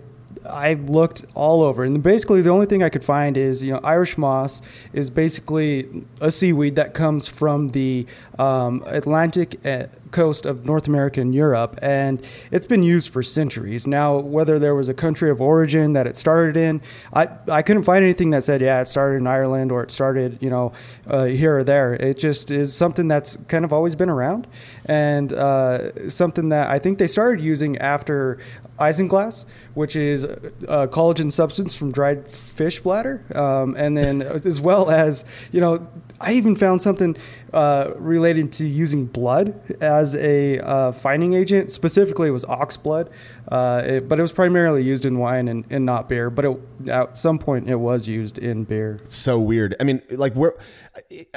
I 0.49 0.73
looked 0.73 1.25
all 1.36 1.62
over, 1.62 1.84
and 1.84 2.01
basically 2.01 2.41
the 2.41 2.49
only 2.49 2.65
thing 2.65 2.84
I 2.84 2.89
could 2.89 3.03
find 3.03 3.38
is 3.38 3.63
you 3.63 3.73
know 3.73 3.79
Irish 3.84 4.17
moss 4.17 4.62
is 4.93 5.10
basically 5.10 5.88
a 6.21 6.31
seaweed 6.31 6.75
that 6.75 6.93
comes 6.93 7.27
from 7.27 7.69
the 7.69 8.05
um, 8.39 8.84
Atlantic 8.86 9.60
uh, 9.65 9.86
coast 10.15 10.45
of 10.45 10.65
North 10.65 10.88
America 10.88 11.19
and 11.19 11.36
Europe, 11.36 11.78
and 11.82 12.25
it's 12.49 12.65
been 12.65 12.84
used 12.84 13.12
for 13.12 13.21
centuries. 13.21 13.86
Now, 13.86 14.17
whether 14.17 14.58
there 14.58 14.73
was 14.73 14.88
a 14.88 14.93
country 14.93 15.30
of 15.30 15.41
origin 15.41 15.91
that 15.93 16.08
it 16.08 16.15
started 16.15 16.56
in, 16.56 16.82
I 17.13 17.28
I 17.60 17.62
couldn't 17.62 17.84
find 17.84 18.01
anything 18.04 18.30
that 18.32 18.43
said 18.43 18.62
yeah 18.62 18.82
it 18.82 18.88
started 18.88 19.17
in 19.17 19.28
Ireland 19.28 19.71
or 19.71 19.84
it 19.84 19.91
started 19.91 20.38
you 20.41 20.49
know 20.49 20.71
uh, 21.08 21.25
here 21.25 21.58
or 21.58 21.63
there. 21.63 21.93
It 21.93 22.17
just 22.17 22.49
is 22.49 22.73
something 22.73 23.10
that's 23.10 23.38
kind 23.49 23.65
of 23.65 23.73
always 23.73 23.95
been 23.95 24.10
around, 24.10 24.47
and 24.86 25.34
uh, 25.34 26.10
something 26.10 26.49
that 26.49 26.69
I 26.69 26.80
think 26.80 26.97
they 26.97 27.08
started 27.08 27.43
using 27.43 27.78
after 27.80 28.39
isinglass, 28.80 29.45
which 29.73 29.95
is 29.95 30.23
a 30.23 30.88
collagen 30.88 31.32
substance 31.32 31.75
from 31.75 31.91
dried 31.91 32.30
fish 32.30 32.80
bladder, 32.80 33.23
um, 33.36 33.75
and 33.78 33.97
then 33.97 34.21
as 34.21 34.62
well 34.62 34.89
as 34.89 35.25
you 35.51 35.62
know, 35.62 35.88
I 36.19 36.34
even 36.34 36.56
found 36.56 36.82
something 36.82 37.17
uh, 37.54 37.91
related 37.97 38.51
to 38.54 38.67
using 38.67 39.06
blood 39.06 39.60
as 39.82 40.15
a 40.15 40.60
uh, 40.60 40.93
agent. 41.06 41.71
Specifically, 41.71 42.30
it 42.30 42.32
was 42.32 42.45
ox 42.45 42.78
blood, 42.78 43.10
uh, 43.49 43.84
it, 43.86 44.10
but 44.10 44.19
it 44.19 44.21
was 44.21 44.32
primarily 44.32 44.84
used 44.84 45.06
in 45.06 45.17
wine 45.17 45.47
and, 45.47 45.65
and 45.69 45.86
not 45.86 46.08
beer. 46.10 46.30
But 46.30 46.45
it, 46.45 46.60
at 46.89 47.17
some 47.17 47.38
point, 47.38 47.69
it 47.69 47.75
was 47.75 48.08
used 48.08 48.38
in 48.38 48.63
beer. 48.63 48.99
so 49.06 49.39
weird. 49.39 49.75
I 49.80 49.84
mean, 49.84 50.01
like 50.12 50.36
we're. 50.36 50.54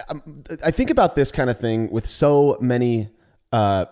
I, 0.09 0.15
I 0.65 0.71
think 0.71 0.91
about 0.91 1.15
this 1.15 1.33
kind 1.33 1.51
of 1.51 1.59
thing 1.59 1.91
with 1.91 2.07
so 2.07 2.57
many 2.61 3.11
uh, 3.53 3.87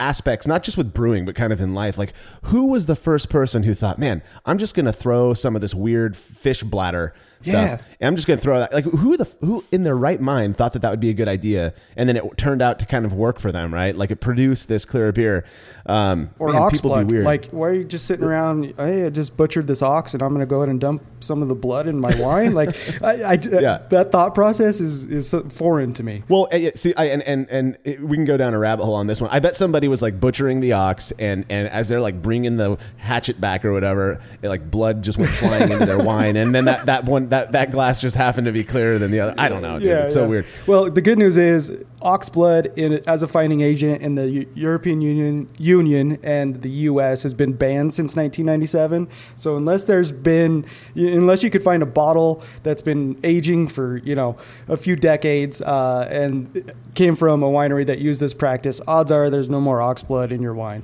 aspects, 0.00 0.46
not 0.46 0.62
just 0.62 0.76
with 0.76 0.92
brewing, 0.92 1.24
but 1.24 1.34
kind 1.34 1.52
of 1.52 1.60
in 1.60 1.74
life. 1.74 1.98
Like, 1.98 2.12
who 2.42 2.66
was 2.66 2.86
the 2.86 2.96
first 2.96 3.28
person 3.28 3.62
who 3.62 3.74
thought, 3.74 3.98
"Man, 3.98 4.22
I'm 4.44 4.58
just 4.58 4.74
going 4.74 4.86
to 4.86 4.92
throw 4.92 5.32
some 5.32 5.54
of 5.54 5.62
this 5.62 5.74
weird 5.74 6.16
fish 6.16 6.62
bladder 6.62 7.14
stuff, 7.42 7.54
Yeah. 7.54 7.78
and 8.00 8.08
I'm 8.08 8.16
just 8.16 8.26
going 8.28 8.38
to 8.38 8.42
throw 8.42 8.58
that." 8.58 8.72
Like, 8.72 8.84
who 8.84 9.16
the 9.16 9.28
who 9.40 9.64
in 9.72 9.82
their 9.84 9.96
right 9.96 10.20
mind 10.20 10.56
thought 10.56 10.72
that 10.72 10.82
that 10.82 10.90
would 10.90 11.00
be 11.00 11.10
a 11.10 11.14
good 11.14 11.28
idea, 11.28 11.72
and 11.96 12.08
then 12.08 12.16
it 12.16 12.24
turned 12.36 12.62
out 12.62 12.78
to 12.80 12.86
kind 12.86 13.04
of 13.04 13.12
work 13.12 13.38
for 13.38 13.52
them, 13.52 13.72
right? 13.72 13.96
Like, 13.96 14.10
it 14.10 14.20
produced 14.20 14.68
this 14.68 14.84
clearer 14.84 15.12
beer. 15.12 15.44
Um, 15.86 16.30
Or 16.38 16.48
man, 16.52 16.62
ox 16.62 16.74
people 16.78 16.90
blood. 16.90 17.06
be 17.08 17.14
weird. 17.14 17.24
Like, 17.24 17.46
why 17.50 17.68
are 17.68 17.72
you 17.72 17.84
just 17.84 18.06
sitting 18.06 18.24
around? 18.24 18.74
Hey, 18.76 19.06
I 19.06 19.10
just 19.10 19.36
butchered 19.36 19.66
this 19.68 19.82
ox, 19.82 20.14
and 20.14 20.22
I'm 20.22 20.30
going 20.30 20.40
to 20.40 20.46
go 20.46 20.56
ahead 20.58 20.68
and 20.68 20.80
dump 20.80 21.02
some 21.20 21.42
of 21.42 21.48
the 21.48 21.54
blood 21.54 21.86
in 21.86 21.98
my 22.00 22.12
wine. 22.20 22.54
Like, 22.54 22.76
I, 23.02 23.22
I, 23.22 23.32
Yeah. 23.34 23.78
that 23.90 24.10
thought 24.12 24.34
process 24.34 24.80
is 24.80 25.04
is 25.04 25.34
foreign 25.50 25.92
to 25.94 26.02
me. 26.02 26.24
Well, 26.28 26.48
uh, 26.52 26.58
see, 26.74 26.92
I, 26.96 27.04
and 27.06 27.22
and 27.22 27.48
and 27.50 27.78
it, 27.84 28.00
we 28.00 28.16
can 28.16 28.24
go 28.24 28.36
down 28.36 28.52
a 28.52 28.58
rabbit 28.58 28.84
hole 28.84 28.94
on 28.94 29.06
this 29.06 29.20
one. 29.20 29.30
I 29.30 29.38
bet 29.38 29.54
somebody 29.54 29.86
was 29.88 30.02
like 30.02 30.18
butchering 30.18 30.60
the 30.60 30.72
ox, 30.72 31.12
and 31.18 31.44
and 31.48 31.68
as 31.68 31.88
they're 31.88 32.00
like 32.00 32.20
bringing 32.20 32.56
the 32.56 32.78
hatchet 32.96 33.40
back 33.40 33.64
or 33.64 33.72
whatever, 33.72 34.20
it, 34.42 34.48
like 34.48 34.70
blood 34.70 35.02
just 35.02 35.18
went 35.18 35.30
flying 35.32 35.70
into 35.70 35.86
their 35.86 35.98
wine, 35.98 36.36
and 36.36 36.54
then 36.54 36.64
that 36.64 36.86
that 36.86 37.04
one 37.04 37.28
that 37.28 37.52
that 37.52 37.70
glass 37.70 38.00
just 38.00 38.16
happened 38.16 38.46
to 38.46 38.52
be 38.52 38.64
clearer 38.64 38.98
than 38.98 39.10
the 39.12 39.20
other. 39.20 39.34
I 39.38 39.48
don't 39.48 39.62
know, 39.62 39.78
dude. 39.78 39.88
it's 39.88 40.14
so 40.14 40.26
weird. 40.28 40.46
Well, 40.66 40.90
the 40.90 41.00
good 41.00 41.18
news 41.18 41.36
is 41.36 41.72
ox 42.02 42.28
blood 42.28 42.72
in, 42.76 43.00
as 43.08 43.22
a 43.22 43.26
fining 43.26 43.60
agent 43.62 44.02
in 44.02 44.14
the 44.14 44.28
Eu- 44.30 44.46
European 44.54 45.00
Union, 45.00 45.48
Union 45.76 46.18
and 46.22 46.62
the 46.62 46.70
U.S. 46.70 47.22
has 47.22 47.34
been 47.34 47.52
banned 47.52 47.92
since 47.92 48.16
1997. 48.16 49.08
So 49.36 49.56
unless 49.56 49.84
there's 49.84 50.12
been, 50.12 50.64
unless 50.94 51.42
you 51.42 51.50
could 51.50 51.62
find 51.62 51.82
a 51.82 51.86
bottle 51.86 52.42
that's 52.62 52.82
been 52.82 53.18
aging 53.24 53.68
for 53.68 53.98
you 53.98 54.14
know 54.14 54.36
a 54.68 54.76
few 54.76 54.96
decades 54.96 55.60
uh, 55.62 56.08
and 56.10 56.72
came 56.94 57.14
from 57.14 57.42
a 57.42 57.50
winery 57.50 57.86
that 57.86 57.98
used 57.98 58.20
this 58.20 58.34
practice, 58.34 58.80
odds 58.86 59.12
are 59.12 59.30
there's 59.30 59.50
no 59.50 59.60
more 59.60 59.80
ox 59.82 60.02
blood 60.02 60.32
in 60.32 60.42
your 60.42 60.54
wine, 60.54 60.82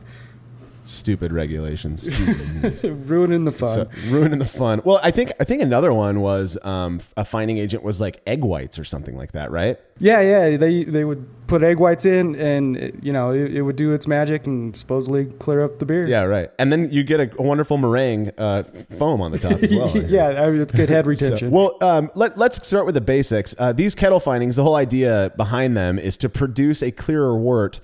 Stupid 0.84 1.32
regulations, 1.32 2.08
ruining 2.82 3.44
the 3.44 3.52
fun. 3.52 3.74
So, 3.74 3.88
ruining 4.08 4.40
the 4.40 4.44
fun. 4.46 4.82
Well, 4.84 4.98
I 5.02 5.12
think 5.12 5.30
I 5.38 5.44
think 5.44 5.62
another 5.62 5.92
one 5.94 6.20
was 6.20 6.58
um, 6.64 7.00
a 7.16 7.24
fining 7.24 7.58
agent 7.58 7.84
was 7.84 8.00
like 8.00 8.20
egg 8.26 8.42
whites 8.42 8.80
or 8.80 8.84
something 8.84 9.16
like 9.16 9.30
that, 9.32 9.52
right? 9.52 9.78
Yeah, 9.98 10.20
yeah. 10.20 10.56
They 10.56 10.82
they 10.82 11.04
would 11.04 11.24
put 11.46 11.62
egg 11.62 11.78
whites 11.78 12.04
in, 12.04 12.34
and 12.34 12.76
it, 12.76 12.96
you 13.00 13.12
know 13.12 13.30
it, 13.30 13.54
it 13.54 13.62
would 13.62 13.76
do 13.76 13.92
its 13.92 14.08
magic 14.08 14.46
and 14.48 14.76
supposedly 14.76 15.26
clear 15.26 15.62
up 15.62 15.78
the 15.78 15.86
beer. 15.86 16.04
Yeah, 16.04 16.22
right. 16.24 16.50
And 16.58 16.72
then 16.72 16.90
you 16.90 17.04
get 17.04 17.20
a, 17.20 17.30
a 17.38 17.42
wonderful 17.42 17.76
meringue 17.78 18.32
uh, 18.36 18.64
foam 18.98 19.20
on 19.20 19.30
the 19.30 19.38
top 19.38 19.62
as 19.62 19.70
well. 19.70 19.96
Yeah, 20.08 20.28
I 20.42 20.50
mean, 20.50 20.62
it's 20.62 20.72
good 20.72 20.88
head 20.88 21.04
So- 21.04 21.10
retention. 21.10 21.50
well, 21.52 21.76
um, 21.80 22.10
let, 22.16 22.36
let's 22.36 22.66
start 22.66 22.86
with 22.86 22.96
the 22.96 23.00
basics. 23.00 23.54
Uh, 23.56 23.72
these 23.72 23.94
kettle 23.94 24.18
finings, 24.20 24.56
the 24.56 24.64
whole 24.64 24.76
idea 24.76 25.32
behind 25.36 25.76
them 25.76 25.96
is 25.98 26.16
to 26.18 26.28
produce 26.28 26.82
a 26.82 26.90
clearer 26.90 27.36
wort 27.38 27.78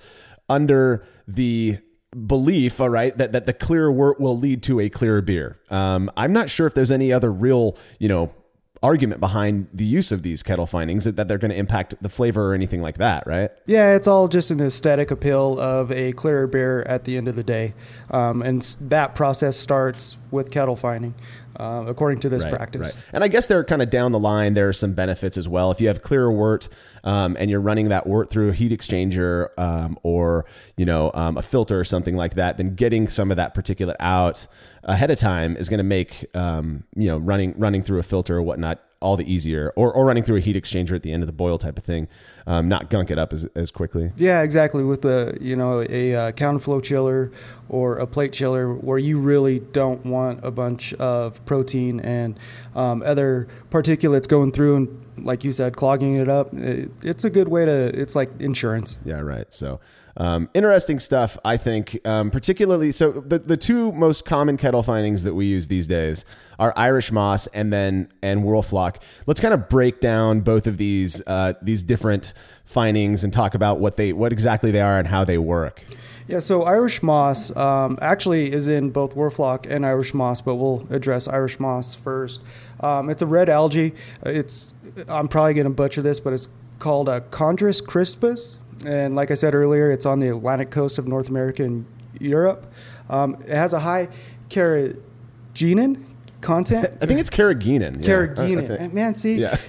under 0.49 1.05
the 1.27 1.77
belief, 2.11 2.81
all 2.81 2.89
right, 2.89 3.15
that, 3.17 3.31
that 3.33 3.45
the 3.45 3.53
clearer 3.53 3.91
wort 3.91 4.19
will 4.19 4.37
lead 4.37 4.63
to 4.63 4.79
a 4.79 4.89
clearer 4.89 5.21
beer. 5.21 5.59
Um, 5.69 6.09
I'm 6.17 6.33
not 6.33 6.49
sure 6.49 6.65
if 6.65 6.73
there's 6.73 6.91
any 6.91 7.13
other 7.13 7.31
real, 7.31 7.77
you 7.99 8.09
know, 8.09 8.33
argument 8.81 9.19
behind 9.19 9.67
the 9.73 9.83
use 9.85 10.11
of 10.11 10.23
these 10.23 10.41
kettle 10.41 10.65
finings 10.65 11.03
that, 11.03 11.15
that 11.17 11.27
they're 11.27 11.37
going 11.37 11.51
to 11.51 11.57
impact 11.57 11.95
the 12.01 12.07
flavor 12.09 12.51
or 12.51 12.53
anything 12.53 12.81
like 12.81 12.97
that, 12.97 13.27
right? 13.27 13.51
yeah, 13.65 13.95
it's 13.95 14.07
all 14.07 14.27
just 14.27 14.51
an 14.51 14.61
aesthetic 14.61 15.11
appeal 15.11 15.59
of 15.59 15.91
a 15.91 16.13
clearer 16.13 16.47
beer 16.47 16.83
at 16.83 17.03
the 17.03 17.17
end 17.17 17.27
of 17.27 17.35
the 17.35 17.43
day, 17.43 17.73
um, 18.11 18.41
and 18.41 18.61
that 18.81 19.15
process 19.15 19.57
starts 19.57 20.15
with 20.31 20.51
kettle 20.51 20.75
fining, 20.75 21.13
uh, 21.57 21.83
according 21.87 22.19
to 22.19 22.29
this 22.29 22.43
Right, 22.43 22.53
practice. 22.53 22.95
right. 22.95 23.05
And 23.11 23.23
I 23.23 23.27
guess 23.27 23.47
they're 23.47 23.63
kind 23.63 23.81
of 23.81 23.89
down 23.89 24.11
the 24.11 24.19
line. 24.19 24.53
There 24.53 24.69
are 24.69 24.73
some 24.73 24.93
benefits 24.93 25.37
as 25.37 25.49
well. 25.49 25.71
If 25.71 25.81
you 25.81 25.87
have 25.87 26.01
clearer 26.03 26.31
wort 26.31 26.69
um, 27.03 27.35
and 27.39 27.49
you're 27.49 27.59
running 27.59 27.89
that 27.89 28.05
wort 28.07 28.29
through 28.29 28.49
a 28.49 28.53
heat 28.53 28.71
exchanger 28.71 29.49
um, 29.57 29.97
or 30.03 30.45
you 30.77 30.85
know 30.85 31.11
um, 31.15 31.35
a 31.37 31.41
filter 31.41 31.79
or 31.79 31.83
something 31.83 32.15
like 32.15 32.35
that, 32.35 32.57
then 32.57 32.75
getting 32.75 33.07
some 33.07 33.31
of 33.31 33.37
that 33.37 33.53
particulate 33.55 33.95
out 33.99 34.47
ahead 34.83 35.11
of 35.11 35.17
time 35.17 35.55
is 35.57 35.69
going 35.69 35.79
to 35.79 35.83
make 35.83 36.25
um, 36.35 36.83
you 36.95 37.07
know 37.07 37.17
running 37.17 37.53
running 37.57 37.81
through 37.81 37.99
a 37.99 38.03
filter 38.03 38.37
or 38.37 38.41
whatnot 38.41 38.79
all 39.01 39.15
the 39.15 39.31
easier. 39.31 39.71
Or, 39.75 39.91
or 39.93 40.05
running 40.05 40.23
through 40.23 40.37
a 40.37 40.41
heat 40.41 40.55
exchanger 40.55 40.95
at 40.95 41.03
the 41.03 41.11
end 41.11 41.23
of 41.23 41.27
the 41.27 41.33
boil 41.33 41.57
type 41.57 41.77
of 41.77 41.83
thing, 41.83 42.07
um, 42.49 42.67
not 42.67 42.89
gunk 42.89 43.11
it 43.11 43.19
up 43.19 43.31
as, 43.31 43.45
as 43.55 43.69
quickly. 43.69 44.11
Yeah, 44.17 44.41
exactly. 44.41 44.83
With 44.83 45.03
the 45.03 45.37
you 45.39 45.55
know 45.55 45.85
a 45.87 46.15
uh, 46.15 46.31
counterflow 46.31 46.81
chiller 46.83 47.31
or 47.69 47.97
a 47.97 48.07
plate 48.07 48.33
chiller, 48.33 48.73
where 48.73 48.97
you 48.97 49.19
really 49.19 49.59
don't 49.59 50.03
want 50.03 50.39
a 50.43 50.49
bunch 50.49 50.91
of 50.95 51.45
protein 51.45 51.99
and 51.99 52.39
um, 52.73 53.03
other 53.03 53.47
particulates 53.69 54.27
going 54.27 54.51
through 54.51 54.75
and, 54.75 55.25
like 55.25 55.43
you 55.43 55.53
said, 55.53 55.75
clogging 55.75 56.15
it 56.15 56.27
up. 56.27 56.51
It, 56.55 56.89
it's 57.03 57.23
a 57.23 57.29
good 57.29 57.47
way 57.47 57.65
to. 57.65 57.71
It's 57.71 58.15
like 58.15 58.31
insurance. 58.39 58.97
Yeah, 59.05 59.19
right. 59.19 59.53
So, 59.53 59.79
um, 60.17 60.49
interesting 60.55 60.99
stuff, 60.99 61.37
I 61.45 61.57
think, 61.57 61.99
um, 62.05 62.31
particularly. 62.31 62.91
So, 62.91 63.11
the, 63.11 63.37
the 63.37 63.57
two 63.57 63.91
most 63.91 64.25
common 64.25 64.57
kettle 64.57 64.81
finings 64.81 65.23
that 65.23 65.35
we 65.35 65.45
use 65.45 65.67
these 65.67 65.85
days 65.85 66.25
are 66.57 66.73
Irish 66.75 67.11
moss 67.11 67.45
and 67.47 67.71
then 67.71 68.11
and 68.23 68.43
Whirlfloc. 68.43 68.97
Let's 69.27 69.39
kind 69.39 69.53
of 69.53 69.69
break 69.69 70.01
down 70.01 70.41
both 70.41 70.65
of 70.65 70.77
these 70.77 71.21
uh, 71.27 71.53
these 71.61 71.83
different 71.83 72.33
finings 72.65 73.23
and 73.23 73.33
talk 73.33 73.55
about 73.55 73.79
what 73.79 73.97
they 73.97 74.13
what 74.13 74.31
exactly 74.31 74.71
they 74.71 74.81
are 74.81 74.97
and 74.99 75.07
how 75.07 75.23
they 75.23 75.37
work. 75.37 75.83
Yeah, 76.27 76.37
so 76.37 76.61
Irish 76.61 77.01
moss 77.01 77.55
um, 77.57 77.97
actually 78.03 78.51
is 78.53 78.67
in 78.67 78.91
both 78.91 79.15
Whirlfloc 79.15 79.65
and 79.67 79.83
Irish 79.83 80.13
moss, 80.13 80.41
but 80.41 80.55
we'll 80.55 80.85
address 80.91 81.27
Irish 81.27 81.59
moss 81.59 81.95
first. 81.95 82.41
Um, 82.81 83.09
it's 83.09 83.23
a 83.23 83.25
red 83.25 83.49
algae. 83.49 83.95
It's 84.23 84.75
I'm 85.07 85.27
probably 85.27 85.55
going 85.55 85.65
to 85.65 85.71
butcher 85.71 86.03
this, 86.03 86.19
but 86.19 86.33
it's 86.33 86.47
called 86.77 87.09
a 87.09 87.21
Chondrus 87.31 87.83
crispus, 87.83 88.59
and 88.85 89.15
like 89.15 89.31
I 89.31 89.33
said 89.33 89.55
earlier, 89.55 89.91
it's 89.91 90.05
on 90.05 90.19
the 90.19 90.29
Atlantic 90.29 90.69
coast 90.69 90.99
of 90.99 91.07
North 91.07 91.29
America 91.29 91.63
and 91.63 91.85
Europe. 92.19 92.71
Um, 93.09 93.41
it 93.47 93.55
has 93.55 93.73
a 93.73 93.79
high 93.79 94.09
carrageenan 94.49 96.03
content. 96.41 96.97
I 97.01 97.05
think 97.05 97.19
it's 97.19 97.29
carrageenan. 97.29 98.03
Yeah, 98.03 98.13
I- 98.15 98.23
I 98.23 98.27
Carrageenan. 98.27 98.77
think- 98.77 98.93
Man, 98.93 99.15
see, 99.15 99.35
Yeah. 99.35 99.57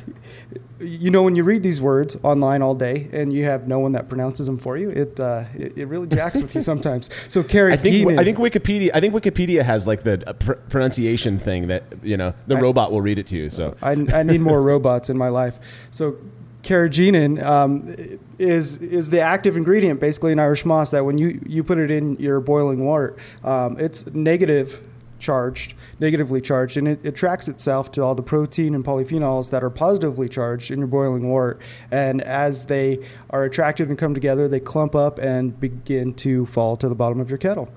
you 0.81 1.11
know 1.11 1.23
when 1.23 1.37
you 1.37 1.45
read 1.45 1.63
these 1.63 1.79
words 1.81 2.17
online 2.23 2.63
all 2.63 2.75
day 2.75 3.07
and 3.13 3.33
you 3.35 3.45
have 3.45 3.69
no 3.69 3.79
one 3.81 3.93
that 3.93 4.09
pronounces 4.09 4.47
them 4.47 4.57
for 4.57 4.79
you, 4.79 4.89
it 4.91 5.21
uh, 5.21 5.45
it, 5.55 5.77
it 5.77 5.85
really 5.87 6.07
jacks 6.17 6.41
with 6.41 6.55
you 6.55 6.63
sometimes. 6.63 7.11
So 7.29 7.43
carrageenan. 7.43 7.73
I 7.73 7.77
think 7.77 8.21
I 8.21 8.25
think 8.25 8.39
Wikipedia 8.39 8.91
I 8.95 9.01
think 9.01 9.13
Wikipedia 9.15 9.63
has 9.63 9.87
like 9.87 10.05
the 10.05 10.23
uh, 10.27 10.33
pr- 10.33 10.53
pronunciation 10.71 11.39
thing 11.39 11.69
that 11.69 11.83
you 12.03 12.17
know 12.17 12.33
the 12.47 12.57
robot 12.57 12.93
will 12.93 13.03
read 13.03 13.19
it 13.19 13.27
to 13.29 13.37
you. 13.37 13.51
So 13.51 13.77
I, 13.83 13.93
I 14.13 14.23
need 14.23 14.41
more 14.41 14.63
robots 14.63 15.11
in 15.11 15.19
my 15.19 15.29
life. 15.29 15.59
So 15.91 16.17
carrageenan 16.63 17.43
um, 17.43 17.97
is 18.39 18.77
is 18.79 19.11
the 19.11 19.21
active 19.21 19.57
ingredient 19.57 19.99
basically 20.01 20.33
in 20.33 20.39
Irish 20.39 20.65
moss 20.65 20.91
that 20.93 21.05
when 21.05 21.19
you, 21.19 21.41
you 21.47 21.63
put 21.65 21.79
it 21.79 21.91
in 21.91 22.17
your 22.17 22.41
boiling 22.41 22.85
water, 22.85 23.17
um, 23.45 23.79
it's 23.79 24.07
negative 24.07 24.87
charged, 25.21 25.75
negatively 26.01 26.41
charged, 26.41 26.77
and 26.77 26.89
it 26.89 27.05
attracts 27.05 27.47
itself 27.47 27.93
to 27.93 28.03
all 28.03 28.15
the 28.15 28.23
protein 28.23 28.75
and 28.75 28.85
polyphenols 28.85 29.51
that 29.51 29.63
are 29.63 29.71
positively 29.71 30.29
charged 30.29 30.71
in 30.71 30.79
your 30.79 30.89
boiling 30.89 31.29
water. 31.29 31.59
And 31.91 32.21
as 32.23 32.67
they 32.67 33.07
are 33.31 33.45
attracted 33.45 33.89
and 33.89 33.99
come 33.99 34.15
together, 34.15 34.49
they 34.49 34.61
clump 34.61 34.95
up 34.95 35.19
and 35.19 35.59
begin 35.61 36.15
to 36.15 36.47
fall 36.47 36.77
to 36.79 36.89
the 36.89 36.95
bottom 36.95 37.21
of 37.21 37.29
your 37.29 37.39
kettle. 37.39 37.69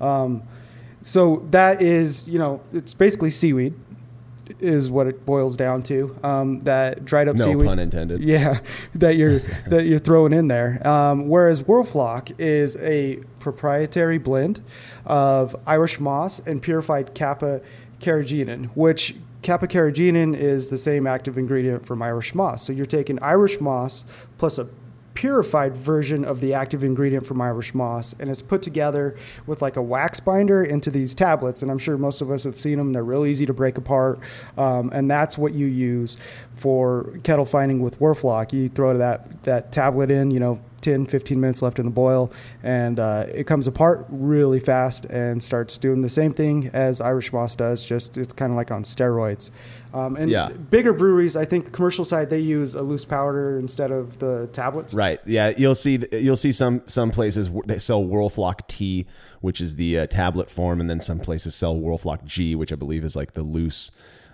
Um, 0.00 0.42
so 1.02 1.46
that 1.50 1.82
is, 1.82 2.26
you 2.26 2.38
know, 2.38 2.62
it's 2.72 2.94
basically 2.94 3.30
seaweed 3.30 3.74
is 4.60 4.90
what 4.90 5.06
it 5.06 5.24
boils 5.24 5.56
down 5.56 5.82
to. 5.84 6.16
Um, 6.22 6.60
that 6.60 7.04
dried 7.04 7.28
up 7.28 7.36
no 7.36 7.44
seaweed. 7.44 7.66
pun 7.66 7.78
intended. 7.78 8.20
Yeah, 8.24 8.60
that 8.94 9.16
you're 9.16 9.38
that 9.68 9.86
you're 9.86 9.98
throwing 9.98 10.32
in 10.32 10.48
there. 10.48 10.86
Um, 10.86 11.28
whereas 11.28 11.62
Whirlfloc 11.62 12.34
is 12.38 12.76
a 12.76 13.20
proprietary 13.40 14.18
blend 14.18 14.62
of 15.04 15.54
Irish 15.66 16.00
moss 16.00 16.40
and 16.40 16.62
purified 16.62 17.14
Kappa 17.14 17.60
carrageenan, 18.00 18.70
which 18.74 19.16
Kappa 19.42 19.66
carrageenan 19.66 20.36
is 20.36 20.68
the 20.68 20.78
same 20.78 21.06
active 21.06 21.36
ingredient 21.36 21.86
from 21.86 22.02
Irish 22.02 22.34
moss. 22.34 22.64
So 22.64 22.72
you're 22.72 22.86
taking 22.86 23.22
Irish 23.22 23.60
moss 23.60 24.04
plus 24.38 24.58
a 24.58 24.68
purified 25.14 25.76
version 25.76 26.24
of 26.24 26.40
the 26.40 26.52
active 26.52 26.84
ingredient 26.84 27.26
from 27.26 27.40
Irish 27.40 27.74
moss, 27.74 28.14
and 28.18 28.28
it's 28.28 28.42
put 28.42 28.62
together 28.62 29.16
with 29.46 29.62
like 29.62 29.76
a 29.76 29.82
wax 29.82 30.20
binder 30.20 30.62
into 30.62 30.90
these 30.90 31.14
tablets. 31.14 31.62
And 31.62 31.70
I'm 31.70 31.78
sure 31.78 31.96
most 31.96 32.20
of 32.20 32.30
us 32.30 32.44
have 32.44 32.60
seen 32.60 32.78
them; 32.78 32.92
they're 32.92 33.04
real 33.04 33.24
easy 33.24 33.46
to 33.46 33.52
break 33.54 33.78
apart, 33.78 34.18
um, 34.58 34.90
and 34.92 35.10
that's 35.10 35.38
what 35.38 35.54
you 35.54 35.66
use 35.66 36.16
for 36.56 37.18
kettle 37.22 37.46
fining 37.46 37.80
with 37.80 37.98
Whirlfloc. 37.98 38.52
You 38.52 38.68
throw 38.68 38.96
that 38.98 39.42
that 39.44 39.72
tablet 39.72 40.10
in, 40.10 40.30
you 40.30 40.40
know. 40.40 40.60
10 40.84 41.06
15 41.06 41.40
minutes 41.40 41.62
left 41.62 41.78
in 41.78 41.84
the 41.86 41.90
boil 41.90 42.30
and 42.62 42.98
uh, 43.00 43.24
it 43.32 43.46
comes 43.46 43.66
apart 43.66 44.04
really 44.10 44.60
fast 44.60 45.06
and 45.06 45.42
starts 45.42 45.78
doing 45.78 46.02
the 46.02 46.08
same 46.08 46.32
thing 46.32 46.70
as 46.72 47.00
irish 47.00 47.32
moss 47.32 47.56
does 47.56 47.84
just 47.84 48.18
it's 48.18 48.32
kind 48.32 48.52
of 48.52 48.56
like 48.56 48.70
on 48.70 48.82
steroids 48.82 49.50
um, 49.94 50.16
and 50.16 50.30
Yeah. 50.30 50.48
bigger 50.50 50.92
breweries 50.92 51.36
i 51.36 51.44
think 51.44 51.72
commercial 51.72 52.04
side 52.04 52.28
they 52.28 52.38
use 52.40 52.74
a 52.74 52.82
loose 52.82 53.04
powder 53.04 53.58
instead 53.58 53.90
of 53.90 54.18
the 54.18 54.48
tablets 54.52 54.92
Right. 54.94 55.20
Yeah. 55.24 55.52
You'll 55.56 55.74
see. 55.74 55.98
You'll 56.12 56.36
see 56.36 56.52
some 56.52 56.82
some 56.86 57.10
places 57.10 57.50
they 57.66 57.78
sell 57.78 58.04
Whirlfloc 58.04 58.66
T, 58.68 59.06
which 59.40 59.60
is 59.60 59.76
the 59.76 59.98
uh, 60.00 60.06
tablet 60.06 60.50
form, 60.50 60.80
and 60.80 60.88
then 60.90 61.00
some 61.00 61.18
places 61.20 61.54
sell 61.54 61.74
Whirlfloc 61.76 62.24
G, 62.24 62.54
which 62.54 62.72
I 62.72 62.76
believe 62.76 63.02
is 63.04 63.16
like 63.16 63.32
the 63.32 63.42
loose 63.42 63.90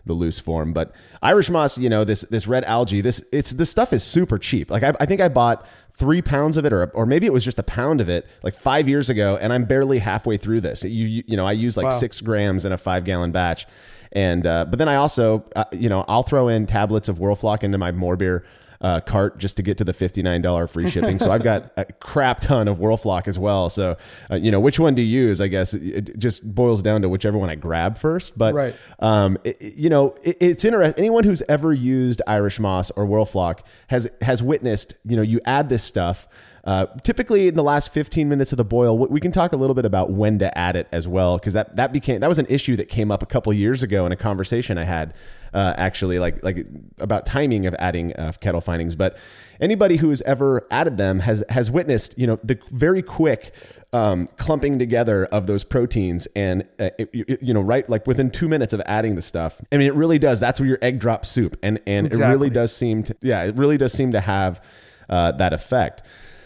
the 0.06 0.12
loose 0.14 0.38
form. 0.38 0.72
But 0.72 0.92
Irish 1.22 1.50
moss, 1.50 1.78
you 1.78 1.88
know, 1.88 2.04
this 2.04 2.22
this 2.22 2.46
red 2.46 2.64
algae, 2.64 3.00
this 3.00 3.24
it's 3.32 3.50
this 3.52 3.70
stuff 3.70 3.92
is 3.92 4.02
super 4.02 4.38
cheap. 4.38 4.70
Like 4.70 4.82
I, 4.82 4.92
I 5.00 5.06
think 5.06 5.20
I 5.20 5.28
bought 5.28 5.64
three 6.00 6.22
pounds 6.22 6.56
of 6.56 6.64
it, 6.64 6.72
or 6.72 6.86
or 6.94 7.06
maybe 7.06 7.26
it 7.26 7.32
was 7.32 7.44
just 7.44 7.60
a 7.60 7.62
pound 7.62 8.00
of 8.00 8.08
it, 8.08 8.26
like 8.42 8.56
five 8.56 8.88
years 8.88 9.08
ago, 9.08 9.38
and 9.40 9.52
I'm 9.52 9.64
barely 9.66 10.00
halfway 10.00 10.36
through 10.36 10.62
this. 10.62 10.82
You 10.82 11.06
you, 11.06 11.22
you 11.28 11.36
know, 11.36 11.46
I 11.46 11.52
use 11.52 11.76
like 11.76 11.84
Wow. 11.84 11.90
six 11.90 12.20
grams 12.20 12.64
in 12.66 12.72
a 12.72 12.78
five 12.78 13.04
gallon 13.04 13.30
batch. 13.30 13.66
And 14.12 14.44
uh, 14.44 14.64
but 14.64 14.80
then 14.80 14.88
I 14.88 14.96
also 14.96 15.44
uh, 15.54 15.66
you 15.70 15.88
know 15.88 16.04
I'll 16.08 16.24
throw 16.24 16.48
in 16.48 16.66
tablets 16.66 17.08
of 17.08 17.18
Whirlfloc 17.18 17.62
into 17.62 17.78
my 17.78 17.92
more 17.92 18.16
beer 18.16 18.44
uh, 18.80 19.00
cart 19.00 19.36
just 19.38 19.56
to 19.58 19.62
get 19.62 19.76
to 19.78 19.84
the 19.84 19.92
fifty 19.92 20.22
nine 20.22 20.40
dollar 20.42 20.66
free 20.66 20.88
shipping. 20.88 21.18
so 21.18 21.30
I've 21.30 21.42
got 21.42 21.70
a 21.76 21.84
crap 21.84 22.40
ton 22.40 22.66
of 22.68 22.78
Whirlfloc 22.78 23.28
as 23.28 23.38
well. 23.38 23.68
So 23.68 23.96
uh, 24.30 24.36
you 24.36 24.50
know 24.50 24.60
which 24.60 24.78
one 24.80 24.94
do 24.94 25.02
you 25.02 25.22
use? 25.26 25.40
I 25.40 25.48
guess 25.48 25.74
it 25.74 26.08
it 26.08 26.18
just 26.18 26.54
boils 26.54 26.80
down 26.80 27.02
to 27.02 27.08
whichever 27.08 27.36
one 27.36 27.50
I 27.50 27.56
grab 27.56 27.98
first. 27.98 28.38
But 28.38 28.54
Right. 28.54 28.74
um, 29.00 29.36
it- 29.44 29.60
you 29.76 29.90
know 29.90 30.14
it, 30.24 30.36
it's 30.40 30.64
interesting. 30.64 30.98
Anyone 30.98 31.24
who's 31.24 31.42
ever 31.48 31.72
used 31.72 32.22
Irish 32.26 32.58
Moss 32.58 32.90
or 32.92 33.06
Whirlfloc 33.06 33.60
has 33.88 34.10
has 34.22 34.42
witnessed. 34.42 34.94
You 35.04 35.16
know 35.16 35.22
you 35.22 35.40
add 35.44 35.68
this 35.68 35.82
stuff. 35.84 36.26
Uh, 36.64 36.86
typically, 37.02 37.48
in 37.48 37.54
the 37.54 37.62
last 37.62 37.92
15 37.92 38.28
minutes 38.28 38.52
of 38.52 38.56
the 38.58 38.64
boil, 38.64 38.96
we 38.98 39.20
can 39.20 39.32
talk 39.32 39.52
a 39.52 39.56
little 39.56 39.74
bit 39.74 39.84
about 39.86 40.10
when 40.10 40.38
to 40.38 40.56
add 40.58 40.76
it 40.76 40.86
as 40.92 41.08
well, 41.08 41.38
because 41.38 41.54
that 41.54 41.76
that 41.76 41.92
became 41.92 42.20
that 42.20 42.28
was 42.28 42.38
an 42.38 42.46
issue 42.50 42.76
that 42.76 42.88
came 42.88 43.10
up 43.10 43.22
a 43.22 43.26
couple 43.26 43.52
years 43.52 43.82
ago 43.82 44.04
in 44.06 44.12
a 44.12 44.16
conversation 44.16 44.76
I 44.76 44.84
had, 44.84 45.14
uh, 45.54 45.72
actually, 45.76 46.18
like 46.18 46.42
like 46.44 46.66
about 46.98 47.24
timing 47.24 47.64
of 47.66 47.74
adding 47.78 48.14
uh, 48.14 48.32
kettle 48.40 48.60
finings. 48.60 48.94
But 48.94 49.16
anybody 49.60 49.96
who 49.96 50.10
has 50.10 50.20
ever 50.22 50.66
added 50.70 50.98
them 50.98 51.20
has 51.20 51.42
has 51.48 51.70
witnessed, 51.70 52.18
you 52.18 52.26
know, 52.26 52.38
the 52.44 52.58
very 52.70 53.00
quick 53.02 53.54
um, 53.94 54.28
clumping 54.36 54.78
together 54.78 55.24
of 55.26 55.46
those 55.46 55.64
proteins, 55.64 56.28
and 56.36 56.62
uh, 56.78 56.90
it- 56.98 57.08
it- 57.12 57.42
you 57.42 57.52
know, 57.54 57.60
right, 57.62 57.88
like 57.88 58.06
within 58.06 58.30
two 58.30 58.48
minutes 58.48 58.72
of 58.74 58.80
adding 58.86 59.14
the 59.16 59.22
stuff. 59.22 59.60
I 59.72 59.78
mean, 59.78 59.86
it 59.88 59.94
really 59.94 60.18
does. 60.18 60.38
That's 60.40 60.60
where 60.60 60.68
your 60.68 60.78
egg 60.82 60.98
drop 61.00 61.24
soup, 61.24 61.56
and 61.62 61.80
and 61.86 62.06
it 62.06 62.12
really 62.30 62.50
does 62.50 62.76
seem 62.76 63.02
to, 63.04 63.16
yeah, 63.22 63.44
it 63.44 63.56
really 63.58 63.78
does 63.78 63.92
seem 63.94 64.12
to 64.12 64.20
have 64.20 64.62
uh, 65.08 65.32
that 65.32 65.52
effect. 65.52 66.02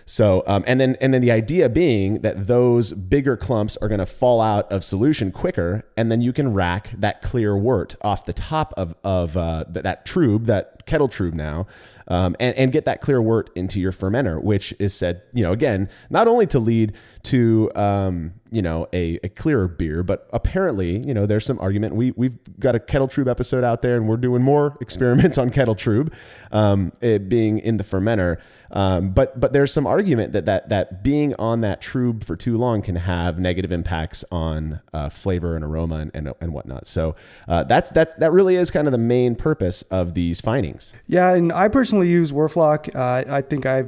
So, 0.06 0.42
um, 0.46 0.64
and 0.66 0.80
then 0.80 0.96
and 1.00 1.14
then 1.14 1.22
the 1.22 1.30
idea 1.30 1.68
being 1.68 2.20
that 2.20 2.46
those 2.46 2.92
bigger 2.92 3.36
clumps 3.36 3.76
are 3.78 3.88
going 3.88 4.00
to 4.00 4.06
fall 4.06 4.40
out 4.40 4.70
of 4.70 4.84
solution 4.84 5.32
quicker, 5.32 5.84
and 5.96 6.12
then 6.12 6.20
you 6.20 6.32
can 6.32 6.52
rack 6.52 6.90
that 6.98 7.22
clear 7.22 7.56
wort 7.56 7.94
off 8.02 8.24
the 8.24 8.34
top 8.34 8.74
of 8.76 8.94
of 9.02 9.36
uh, 9.36 9.64
th- 9.64 9.82
that 9.82 10.04
trub, 10.04 10.46
that 10.46 10.84
kettle 10.84 11.08
trub 11.08 11.32
now, 11.32 11.66
um, 12.08 12.36
and 12.38 12.54
and 12.56 12.72
get 12.72 12.84
that 12.84 13.00
clear 13.00 13.22
wort 13.22 13.48
into 13.54 13.80
your 13.80 13.92
fermenter, 13.92 14.42
which 14.42 14.74
is 14.78 14.92
said, 14.92 15.22
you 15.32 15.42
know, 15.42 15.52
again, 15.52 15.88
not 16.10 16.28
only 16.28 16.46
to 16.48 16.58
lead 16.58 16.92
to 17.22 17.70
um, 17.74 18.34
you 18.54 18.62
know 18.62 18.86
a, 18.92 19.18
a 19.24 19.28
clearer 19.28 19.66
beer, 19.66 20.04
but 20.04 20.28
apparently, 20.32 21.04
you 21.04 21.12
know, 21.12 21.26
there's 21.26 21.44
some 21.44 21.58
argument. 21.58 21.96
We 21.96 22.12
we've 22.12 22.38
got 22.60 22.76
a 22.76 22.80
kettle 22.80 23.08
trub 23.08 23.28
episode 23.28 23.64
out 23.64 23.82
there, 23.82 23.96
and 23.96 24.08
we're 24.08 24.16
doing 24.16 24.42
more 24.42 24.78
experiments 24.80 25.38
on 25.38 25.50
kettle 25.50 25.74
trub, 25.74 26.12
um, 26.52 26.92
it 27.00 27.28
being 27.28 27.58
in 27.58 27.78
the 27.78 27.84
fermenter. 27.84 28.38
Um, 28.70 29.10
but 29.10 29.38
but 29.40 29.52
there's 29.52 29.72
some 29.72 29.88
argument 29.88 30.32
that 30.32 30.46
that 30.46 30.68
that 30.68 31.02
being 31.02 31.34
on 31.34 31.62
that 31.62 31.82
trub 31.82 32.22
for 32.22 32.36
too 32.36 32.56
long 32.56 32.80
can 32.80 32.94
have 32.94 33.40
negative 33.40 33.72
impacts 33.72 34.24
on 34.30 34.80
uh, 34.92 35.08
flavor 35.08 35.56
and 35.56 35.64
aroma 35.64 35.96
and, 35.96 36.12
and, 36.14 36.32
and 36.40 36.52
whatnot. 36.52 36.86
So 36.86 37.16
uh, 37.48 37.64
that's 37.64 37.90
that 37.90 38.18
that 38.20 38.30
really 38.30 38.54
is 38.54 38.70
kind 38.70 38.86
of 38.86 38.92
the 38.92 38.98
main 38.98 39.34
purpose 39.34 39.82
of 39.82 40.14
these 40.14 40.40
finings. 40.40 40.94
Yeah, 41.08 41.34
and 41.34 41.52
I 41.52 41.66
personally 41.66 42.08
use 42.08 42.30
Whirlfloc. 42.30 42.94
Uh, 42.94 43.32
I 43.32 43.42
think 43.42 43.66
I 43.66 43.86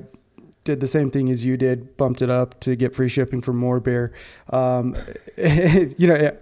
did 0.67 0.81
the 0.81 0.87
same 0.87 1.11
thing 1.11 1.31
as 1.31 1.45
you 1.45 1.57
did, 1.57 1.97
bumped 1.97 2.21
it 2.21 2.29
up 2.29 2.61
to 2.61 2.77
get 2.77 2.95
free 2.95 3.09
shipping 3.09 3.41
for 3.41 3.55
more 3.55 3.81
beer. 3.81 4.13
Um, 4.51 4.95
you 5.39 6.07
know, 6.07 6.37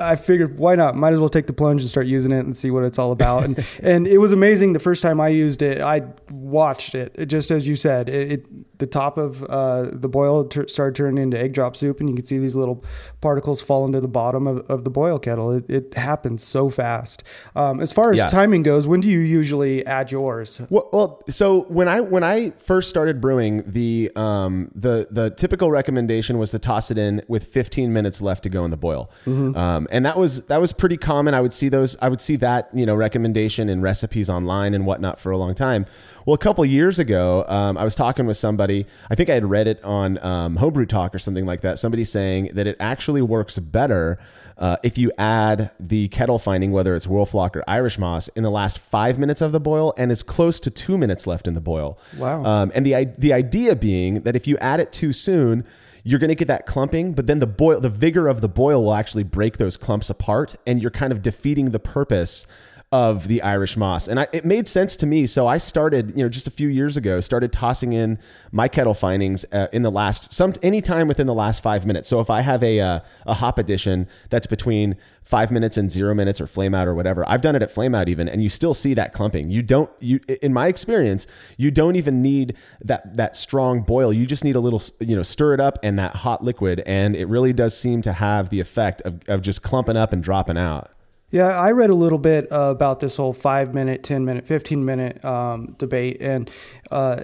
I 0.00 0.16
figured 0.16 0.58
why 0.58 0.74
not? 0.74 0.96
Might 0.96 1.14
as 1.14 1.20
well 1.20 1.28
take 1.30 1.46
the 1.46 1.52
plunge 1.52 1.80
and 1.80 1.88
start 1.88 2.06
using 2.06 2.32
it 2.32 2.40
and 2.40 2.56
see 2.56 2.70
what 2.70 2.84
it's 2.84 2.98
all 2.98 3.12
about. 3.12 3.44
And 3.44 3.64
and 3.82 4.06
it 4.06 4.18
was 4.18 4.32
amazing 4.32 4.74
the 4.74 4.78
first 4.78 5.02
time 5.02 5.20
I 5.20 5.28
used 5.28 5.62
it. 5.62 5.82
I 5.82 6.02
watched 6.30 6.94
it, 6.94 7.14
it 7.14 7.26
just 7.26 7.50
as 7.50 7.66
you 7.66 7.76
said. 7.76 8.08
It, 8.08 8.32
it 8.32 8.78
the 8.78 8.86
top 8.86 9.18
of 9.18 9.42
uh, 9.44 9.88
the 9.92 10.08
boil 10.08 10.44
t- 10.44 10.68
started 10.68 10.94
turning 10.94 11.20
into 11.20 11.36
egg 11.38 11.52
drop 11.52 11.74
soup, 11.76 11.98
and 12.00 12.08
you 12.08 12.14
can 12.14 12.24
see 12.24 12.38
these 12.38 12.54
little 12.54 12.84
particles 13.20 13.60
fall 13.60 13.84
into 13.84 14.00
the 14.00 14.06
bottom 14.06 14.46
of, 14.46 14.58
of 14.70 14.84
the 14.84 14.90
boil 14.90 15.18
kettle. 15.18 15.50
It, 15.50 15.68
it 15.68 15.94
happens 15.94 16.44
so 16.44 16.70
fast. 16.70 17.24
Um, 17.56 17.80
as 17.80 17.90
far 17.90 18.12
as 18.12 18.18
Yeah. 18.18 18.26
timing 18.28 18.62
goes, 18.62 18.86
when 18.86 19.00
do 19.00 19.08
you 19.08 19.18
usually 19.18 19.84
add 19.84 20.12
yours? 20.12 20.60
Well, 20.70 20.88
well, 20.92 21.22
so 21.28 21.62
when 21.62 21.88
I 21.88 22.00
when 22.00 22.22
I 22.22 22.50
first 22.50 22.88
started 22.88 23.20
brewing, 23.20 23.62
the 23.72 24.10
um, 24.16 24.70
the 24.74 25.06
the 25.10 25.30
typical 25.30 25.70
recommendation 25.70 26.38
was 26.38 26.50
to 26.52 26.58
toss 26.58 26.90
it 26.90 26.98
in 26.98 27.22
with 27.28 27.44
15 27.44 27.92
minutes 27.92 28.20
left 28.20 28.42
to 28.44 28.48
go 28.48 28.64
in 28.64 28.70
the 28.70 28.76
boil, 28.76 29.10
um, 29.26 29.86
and 29.90 30.06
that 30.06 30.16
was 30.16 30.46
that 30.46 30.60
was 30.60 30.72
pretty 30.72 30.96
common. 30.96 31.34
I 31.34 31.40
would 31.40 31.52
see 31.52 31.68
those, 31.68 31.96
I 32.00 32.08
would 32.08 32.20
see 32.20 32.36
that 32.36 32.70
you 32.72 32.86
know 32.86 32.94
recommendation 32.94 33.68
in 33.68 33.82
recipes 33.82 34.30
online 34.30 34.74
and 34.74 34.86
whatnot 34.86 35.20
for 35.20 35.30
a 35.30 35.36
long 35.36 35.54
time. 35.54 35.86
Well, 36.24 36.34
a 36.34 36.38
couple 36.38 36.64
years 36.64 36.98
ago, 36.98 37.44
um, 37.48 37.78
I 37.78 37.84
was 37.84 37.94
talking 37.94 38.26
with 38.26 38.36
somebody. 38.36 38.86
I 39.10 39.14
think 39.14 39.30
I 39.30 39.34
had 39.34 39.48
read 39.48 39.66
it 39.66 39.82
on 39.84 40.22
um, 40.24 40.56
Homebrew 40.56 40.86
Talk 40.86 41.14
or 41.14 41.18
something 41.18 41.46
like 41.46 41.60
that. 41.62 41.78
Somebody 41.78 42.04
saying 42.04 42.50
that 42.54 42.66
it 42.66 42.76
actually 42.80 43.22
works 43.22 43.58
better 43.58 44.18
uh, 44.58 44.76
if 44.82 44.98
you 44.98 45.12
add 45.18 45.70
the 45.78 46.08
kettle 46.08 46.38
fining, 46.38 46.72
whether 46.72 46.94
it's 46.94 47.06
Whirlfloc 47.06 47.56
or 47.56 47.64
Irish 47.68 47.98
Moss, 47.98 48.28
in 48.28 48.42
the 48.42 48.50
last 48.50 48.78
five 48.78 49.18
minutes 49.18 49.40
of 49.40 49.52
the 49.52 49.60
boil 49.60 49.94
and 49.96 50.10
is 50.10 50.22
close 50.22 50.58
to 50.60 50.70
two 50.70 50.98
minutes 50.98 51.26
left 51.26 51.46
in 51.46 51.54
the 51.54 51.60
boil. 51.60 51.98
Wow. 52.16 52.44
Um, 52.44 52.72
and 52.74 52.84
the 52.84 53.08
the 53.16 53.32
idea 53.32 53.76
being 53.76 54.22
that 54.22 54.34
if 54.34 54.46
you 54.46 54.58
add 54.58 54.80
it 54.80 54.92
too 54.92 55.12
soon, 55.12 55.64
you're 56.02 56.18
going 56.18 56.28
to 56.28 56.34
get 56.34 56.48
that 56.48 56.66
clumping, 56.66 57.12
but 57.12 57.26
then 57.26 57.38
the 57.38 57.46
boil, 57.46 57.80
the 57.80 57.88
vigor 57.88 58.28
of 58.28 58.40
the 58.40 58.48
boil 58.48 58.84
will 58.84 58.94
actually 58.94 59.24
break 59.24 59.58
those 59.58 59.76
clumps 59.76 60.10
apart, 60.10 60.54
and 60.66 60.80
you're 60.80 60.90
kind 60.90 61.12
of 61.12 61.22
defeating 61.22 61.70
the 61.70 61.78
purpose 61.78 62.46
of 62.90 63.28
the 63.28 63.42
Irish 63.42 63.76
moss. 63.76 64.08
And 64.08 64.18
I, 64.18 64.26
it 64.32 64.46
made 64.46 64.66
sense 64.66 64.96
to 64.96 65.06
me. 65.06 65.26
So 65.26 65.46
I 65.46 65.58
started, 65.58 66.16
you 66.16 66.22
know, 66.22 66.28
just 66.30 66.46
a 66.46 66.50
few 66.50 66.68
years 66.68 66.96
ago, 66.96 67.20
started 67.20 67.52
tossing 67.52 67.92
in 67.92 68.18
my 68.50 68.66
kettle 68.66 68.94
finings 68.94 69.44
uh, 69.52 69.68
in 69.72 69.82
the 69.82 69.90
last 69.90 70.32
some 70.32 70.54
anytime 70.62 71.06
within 71.06 71.26
the 71.26 71.34
last 71.34 71.62
five 71.62 71.84
minutes. 71.84 72.08
So 72.08 72.20
if 72.20 72.30
I 72.30 72.40
have 72.40 72.62
a 72.62 72.80
uh, 72.80 73.00
a 73.26 73.34
hop 73.34 73.58
addition 73.58 74.08
that's 74.30 74.46
between 74.46 74.96
five 75.22 75.50
minutes 75.50 75.76
and 75.76 75.90
zero 75.90 76.14
minutes 76.14 76.40
or 76.40 76.46
flame 76.46 76.74
out 76.74 76.88
or 76.88 76.94
whatever, 76.94 77.28
I've 77.28 77.42
done 77.42 77.54
it 77.54 77.60
at 77.60 77.70
flame 77.70 77.94
out 77.94 78.08
even, 78.08 78.26
and 78.26 78.42
you 78.42 78.48
still 78.48 78.72
see 78.72 78.94
that 78.94 79.12
clumping. 79.12 79.50
You 79.50 79.60
don't 79.60 79.90
you 80.00 80.20
in 80.40 80.54
my 80.54 80.68
experience, 80.68 81.26
you 81.58 81.70
don't 81.70 81.96
even 81.96 82.22
need 82.22 82.56
that 82.80 83.18
that 83.18 83.36
strong 83.36 83.82
boil. 83.82 84.14
You 84.14 84.24
just 84.24 84.44
need 84.44 84.56
a 84.56 84.60
little, 84.60 84.80
you 84.98 85.14
know, 85.14 85.22
stir 85.22 85.52
it 85.52 85.60
up 85.60 85.78
and 85.82 85.98
that 85.98 86.16
hot 86.16 86.42
liquid, 86.42 86.82
and 86.86 87.14
it 87.14 87.26
really 87.26 87.52
does 87.52 87.78
seem 87.78 88.00
to 88.00 88.14
have 88.14 88.48
the 88.48 88.60
effect 88.60 89.02
of, 89.02 89.20
of 89.28 89.42
just 89.42 89.62
clumping 89.62 89.98
up 89.98 90.14
and 90.14 90.22
dropping 90.22 90.56
out. 90.56 90.90
Yeah, 91.30 91.48
I 91.48 91.72
read 91.72 91.90
a 91.90 91.94
little 91.94 92.18
bit 92.18 92.50
uh, 92.50 92.70
about 92.70 93.00
this 93.00 93.16
whole 93.16 93.34
five 93.34 93.74
minute, 93.74 94.02
10 94.02 94.24
minute, 94.24 94.46
15 94.46 94.84
minute 94.84 95.22
um, 95.24 95.74
debate. 95.78 96.18
And 96.20 96.50
uh, 96.90 97.20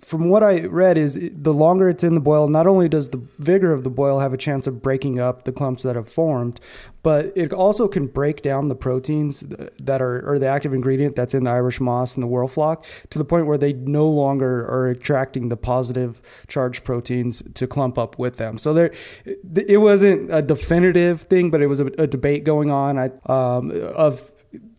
from 0.00 0.28
what 0.28 0.42
I 0.42 0.60
read 0.60 0.98
is 0.98 1.18
the 1.32 1.54
longer 1.54 1.88
it's 1.88 2.04
in 2.04 2.14
the 2.14 2.20
boil, 2.20 2.48
not 2.48 2.66
only 2.66 2.88
does 2.88 3.08
the 3.08 3.22
vigor 3.38 3.72
of 3.72 3.82
the 3.82 3.90
boil 3.90 4.20
have 4.20 4.32
a 4.32 4.36
chance 4.36 4.66
of 4.66 4.82
breaking 4.82 5.18
up 5.18 5.44
the 5.44 5.52
clumps 5.52 5.82
that 5.84 5.96
have 5.96 6.08
formed, 6.08 6.60
but 7.02 7.32
it 7.34 7.52
also 7.52 7.88
can 7.88 8.06
break 8.06 8.42
down 8.42 8.68
the 8.68 8.74
proteins 8.74 9.40
that 9.78 10.02
are, 10.02 10.28
or 10.28 10.38
the 10.38 10.46
active 10.46 10.74
ingredient 10.74 11.16
that's 11.16 11.34
in 11.34 11.44
the 11.44 11.50
Irish 11.50 11.80
moss 11.80 12.14
and 12.14 12.22
the 12.22 12.28
whirlfloc 12.28 12.84
to 13.10 13.18
the 13.18 13.24
point 13.24 13.46
where 13.46 13.58
they 13.58 13.72
no 13.72 14.06
longer 14.08 14.66
are 14.66 14.88
attracting 14.88 15.48
the 15.48 15.56
positive 15.56 16.20
charged 16.46 16.84
proteins 16.84 17.42
to 17.54 17.66
clump 17.66 17.96
up 17.96 18.18
with 18.18 18.36
them. 18.36 18.58
So 18.58 18.74
there, 18.74 18.92
it 19.24 19.80
wasn't 19.80 20.32
a 20.32 20.42
definitive 20.42 21.22
thing, 21.22 21.50
but 21.50 21.62
it 21.62 21.68
was 21.68 21.80
a, 21.80 21.86
a 21.98 22.06
debate 22.06 22.44
going 22.44 22.70
on 22.70 22.98
I, 22.98 23.10
um, 23.26 23.70
of 23.94 24.30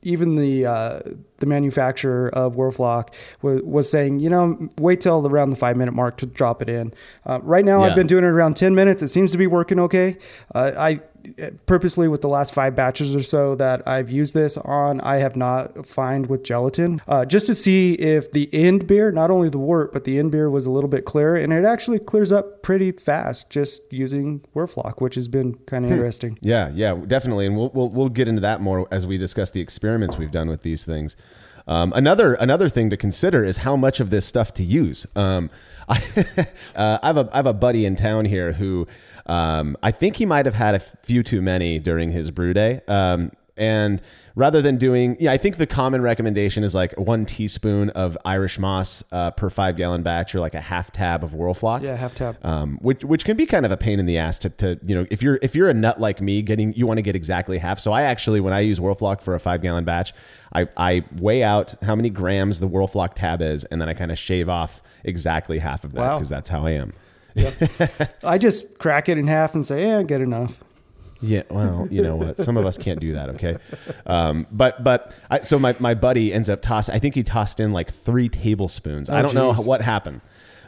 even 0.01 0.35
the 0.35 0.65
uh, 0.65 0.99
the 1.39 1.45
manufacturer 1.45 2.29
of 2.29 2.55
Whirlfloc 2.55 3.09
was, 3.41 3.61
was 3.63 3.89
saying, 3.91 4.19
you 4.19 4.29
know, 4.29 4.67
wait 4.79 5.01
till 5.01 5.27
around 5.27 5.49
the 5.49 5.55
five 5.55 5.77
minute 5.77 5.93
mark 5.93 6.17
to 6.17 6.25
drop 6.25 6.61
it 6.61 6.69
in. 6.69 6.93
Uh, 7.25 7.39
right 7.43 7.65
now, 7.65 7.81
Yeah. 7.83 7.89
I've 7.89 7.95
been 7.95 8.07
doing 8.07 8.23
it 8.23 8.27
around 8.27 8.55
ten 8.55 8.73
minutes. 8.75 9.01
It 9.03 9.09
seems 9.09 9.31
to 9.31 9.37
be 9.37 9.47
working 9.47 9.79
okay. 9.79 10.17
Uh, 10.55 10.71
I 10.77 11.01
purposely 11.65 12.07
with 12.07 12.21
the 12.21 12.27
last 12.27 12.53
five 12.53 12.75
batches 12.75 13.15
or 13.15 13.23
so 13.23 13.55
that 13.55 13.87
I've 13.87 14.09
used 14.09 14.33
this 14.33 14.57
on, 14.57 15.01
I 15.01 15.17
have 15.17 15.35
not 15.35 15.85
fined 15.85 16.27
with 16.27 16.43
gelatin 16.43 17.01
uh, 17.07 17.25
just 17.25 17.47
to 17.47 17.55
see 17.55 17.93
if 17.93 18.31
the 18.31 18.49
end 18.53 18.87
beer, 18.87 19.11
not 19.11 19.31
only 19.31 19.49
the 19.49 19.57
wort, 19.57 19.91
but 19.93 20.03
the 20.03 20.19
end 20.19 20.31
beer 20.31 20.49
was 20.49 20.65
a 20.65 20.71
little 20.71 20.89
bit 20.89 21.05
clearer, 21.05 21.35
and 21.35 21.53
it 21.53 21.65
actually 21.65 21.99
clears 21.99 22.31
up 22.31 22.61
pretty 22.61 22.91
fast 22.91 23.49
just 23.49 23.81
using 23.91 24.41
Whirlfloc, 24.55 25.01
which 25.01 25.15
has 25.15 25.27
been 25.27 25.55
kind 25.65 25.85
of 25.85 25.91
interesting. 25.91 26.37
Yeah, 26.41 26.71
yeah, 26.73 26.95
definitely, 26.95 27.45
and 27.45 27.55
we'll 27.55 27.69
we'll 27.73 27.89
we'll 27.89 28.09
get 28.09 28.27
into 28.27 28.41
that 28.41 28.61
more 28.61 28.87
as 28.91 29.05
we 29.05 29.17
discuss 29.17 29.51
the 29.51 29.61
experiments 29.61 30.17
we've 30.17 30.31
done 30.31 30.49
with 30.49 30.61
these 30.61 30.85
things. 30.85 31.15
Um, 31.67 31.91
another 31.95 32.35
another 32.35 32.69
thing 32.69 32.89
to 32.91 32.97
consider 32.97 33.43
is 33.43 33.57
how 33.57 33.75
much 33.75 33.99
of 33.99 34.09
this 34.09 34.25
stuff 34.25 34.53
to 34.55 34.63
use. 34.63 35.05
Um, 35.15 35.49
I, 35.89 36.01
uh, 36.75 36.99
I 37.03 37.07
have 37.07 37.17
a 37.17 37.29
I 37.31 37.37
have 37.37 37.45
a 37.45 37.53
buddy 37.53 37.85
in 37.85 37.95
town 37.95 38.25
here 38.25 38.53
who 38.53 38.87
um, 39.27 39.77
I 39.83 39.91
think 39.91 40.15
he 40.15 40.25
might 40.25 40.45
have 40.45 40.55
had 40.55 40.73
a 40.75 40.79
few 40.79 41.21
too 41.23 41.41
many 41.41 41.79
during 41.79 42.11
his 42.11 42.31
brew 42.31 42.53
day. 42.53 42.81
Um, 42.87 43.31
and 43.59 44.03
rather 44.35 44.61
than 44.61 44.77
doing, 44.77 45.17
yeah, 45.19 45.31
I 45.31 45.37
think 45.37 45.57
the 45.57 45.65
common 45.65 46.03
recommendation 46.03 46.63
is 46.63 46.75
like 46.75 46.93
one 46.95 47.25
teaspoon 47.25 47.89
of 47.89 48.15
Irish 48.23 48.59
moss 48.59 49.03
uh, 49.11 49.31
per 49.31 49.49
five 49.49 49.75
gallon 49.77 50.03
batch, 50.03 50.35
or 50.35 50.39
like 50.41 50.53
a 50.53 50.61
half 50.61 50.91
tab 50.91 51.23
of 51.23 51.31
Whirlfloc 51.31 51.81
Yeah, 51.81 51.95
half 51.95 52.13
tab. 52.13 52.37
um, 52.45 52.77
which 52.83 53.03
which 53.03 53.25
can 53.25 53.35
be 53.35 53.47
kind 53.47 53.65
of 53.65 53.71
a 53.71 53.77
pain 53.77 53.99
in 53.99 54.05
the 54.05 54.19
ass 54.19 54.37
to, 54.39 54.51
to 54.51 54.79
you 54.85 54.93
know 54.93 55.07
if 55.09 55.23
you're 55.23 55.39
if 55.41 55.55
you're 55.55 55.69
a 55.69 55.73
nut 55.73 55.99
like 55.99 56.21
me 56.21 56.43
getting 56.43 56.71
you 56.73 56.85
want 56.85 56.99
to 56.99 57.01
get 57.01 57.15
exactly 57.15 57.57
half 57.57 57.79
so 57.79 57.91
I 57.91 58.03
actually 58.03 58.39
when 58.41 58.53
I 58.53 58.59
use 58.59 58.79
Whirlfloc 58.79 59.21
for 59.23 59.33
a 59.33 59.39
five 59.39 59.63
gallon 59.63 59.85
batch 59.85 60.13
I, 60.53 60.67
I 60.77 61.03
weigh 61.19 61.43
out 61.43 61.73
how 61.81 61.95
many 61.95 62.11
grams 62.11 62.59
the 62.59 62.67
Whirlfloc 62.69 63.15
tab 63.15 63.41
is 63.41 63.63
and 63.65 63.81
then 63.81 63.89
I 63.89 63.95
kind 63.95 64.11
of 64.11 64.19
shave 64.19 64.49
off 64.49 64.83
exactly 65.03 65.57
half 65.57 65.83
of 65.83 65.93
that 65.93 65.99
Wow. 66.01 66.17
because 66.19 66.29
that's 66.29 66.49
how 66.49 66.63
I 66.67 66.71
am 66.71 66.93
I 68.23 68.37
just 68.37 68.77
crack 68.79 69.09
it 69.09 69.17
in 69.17 69.27
half 69.27 69.53
and 69.55 69.65
say, 69.65 69.85
yeah, 69.85 70.03
good 70.03 70.21
enough. 70.21 70.57
Yeah, 71.19 71.43
well, 71.49 71.87
you 71.89 72.03
know 72.03 72.15
what? 72.15 72.37
Some 72.37 72.57
of 72.57 72.65
us 72.65 72.77
can't 72.77 72.99
do 72.99 73.13
that. 73.13 73.29
Okay, 73.31 73.57
um, 74.05 74.45
but 74.51 74.83
but 74.83 75.15
I, 75.31 75.39
so 75.39 75.57
my 75.57 75.75
my 75.79 75.95
buddy 75.95 76.31
ends 76.31 76.49
up 76.49 76.61
tossing. 76.61 76.93
I 76.93 76.99
think 76.99 77.15
he 77.15 77.23
tossed 77.23 77.59
in 77.59 77.71
like 77.73 77.91
three 77.91 78.29
tablespoons. 78.29 79.09
I 79.09 79.23
don't 79.23 79.33
know 79.33 79.53
what 79.53 79.81
happened, 79.81 80.21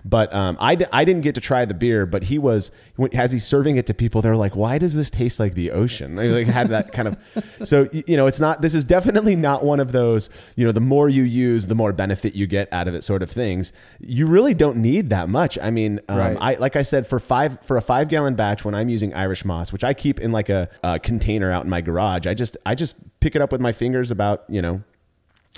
but 0.06 0.34
um, 0.34 0.58
I 0.60 0.76
d- 0.76 0.86
I 0.92 1.06
didn't 1.06 1.22
get 1.22 1.36
to 1.36 1.42
try 1.42 1.66
the 1.66 1.74
beer. 1.74 2.06
But 2.06 2.24
he 2.24 2.38
was 2.38 2.72
as 3.14 3.32
he's 3.32 3.46
serving 3.46 3.78
it 3.78 3.86
to 3.88 3.94
people. 3.94 4.22
They're 4.22 4.36
like, 4.36 4.56
"Why 4.56 4.78
does 4.78 4.96
this 4.96 5.10
taste 5.10 5.40
like 5.40 5.54
the 5.54 5.72
ocean?" 5.72 6.16
They 6.16 6.30
like 6.30 6.48
had 6.48 6.70
that 6.70 6.94
kind 6.94 7.08
of. 7.08 7.18
So 7.66 7.88
you 7.92 8.16
know, 8.18 8.26
it's 8.28 8.40
not. 8.40 8.62
This 8.62 8.74
is 8.74 8.84
definitely 8.86 9.36
not 9.36 9.64
one 9.64 9.80
of 9.80 9.92
those. 9.92 10.30
You 10.56 10.66
know, 10.66 10.72
the 10.72 10.80
more 10.80 11.10
you 11.10 11.24
use, 11.24 11.66
the 11.68 11.76
more 11.76 11.92
benefit 11.92 12.36
you 12.36 12.48
get 12.48 12.72
out 12.72 12.88
of 12.88 12.94
it. 12.96 13.04
Sort 13.04 13.22
of 13.22 13.30
things. 13.30 13.74
You 14.00 14.28
really 14.28 14.54
don't 14.54 14.78
need 14.78 15.10
that 15.10 15.28
much. 15.30 15.58
I 15.62 15.70
mean, 15.70 16.00
um, 16.08 16.18
Right. 16.18 16.38
I 16.40 16.54
like 16.56 16.76
I 16.76 16.82
said 16.84 17.06
for 17.08 17.20
five 17.20 17.60
for 17.62 17.78
a 17.78 17.82
five 17.82 18.08
gallon 18.08 18.36
batch 18.36 18.64
when 18.66 18.74
I'm 18.76 18.90
using 18.90 19.14
Irish 19.14 19.44
moss, 19.46 19.74
which 19.74 19.84
I 19.84 19.94
keep 19.94 20.20
in 20.20 20.32
like 20.32 20.50
a, 20.50 20.70
uh 20.84 20.98
container 21.00 21.52
out 21.52 21.64
in 21.64 21.70
my 21.70 21.82
garage. 21.82 22.26
I 22.28 22.34
just 22.34 22.56
I 22.66 22.76
just 22.76 22.96
pick 23.20 23.36
it 23.36 23.42
up 23.42 23.52
with 23.52 23.62
my 23.62 23.72
fingers 23.72 24.12
about 24.12 24.44
you 24.48 24.62
know 24.62 24.82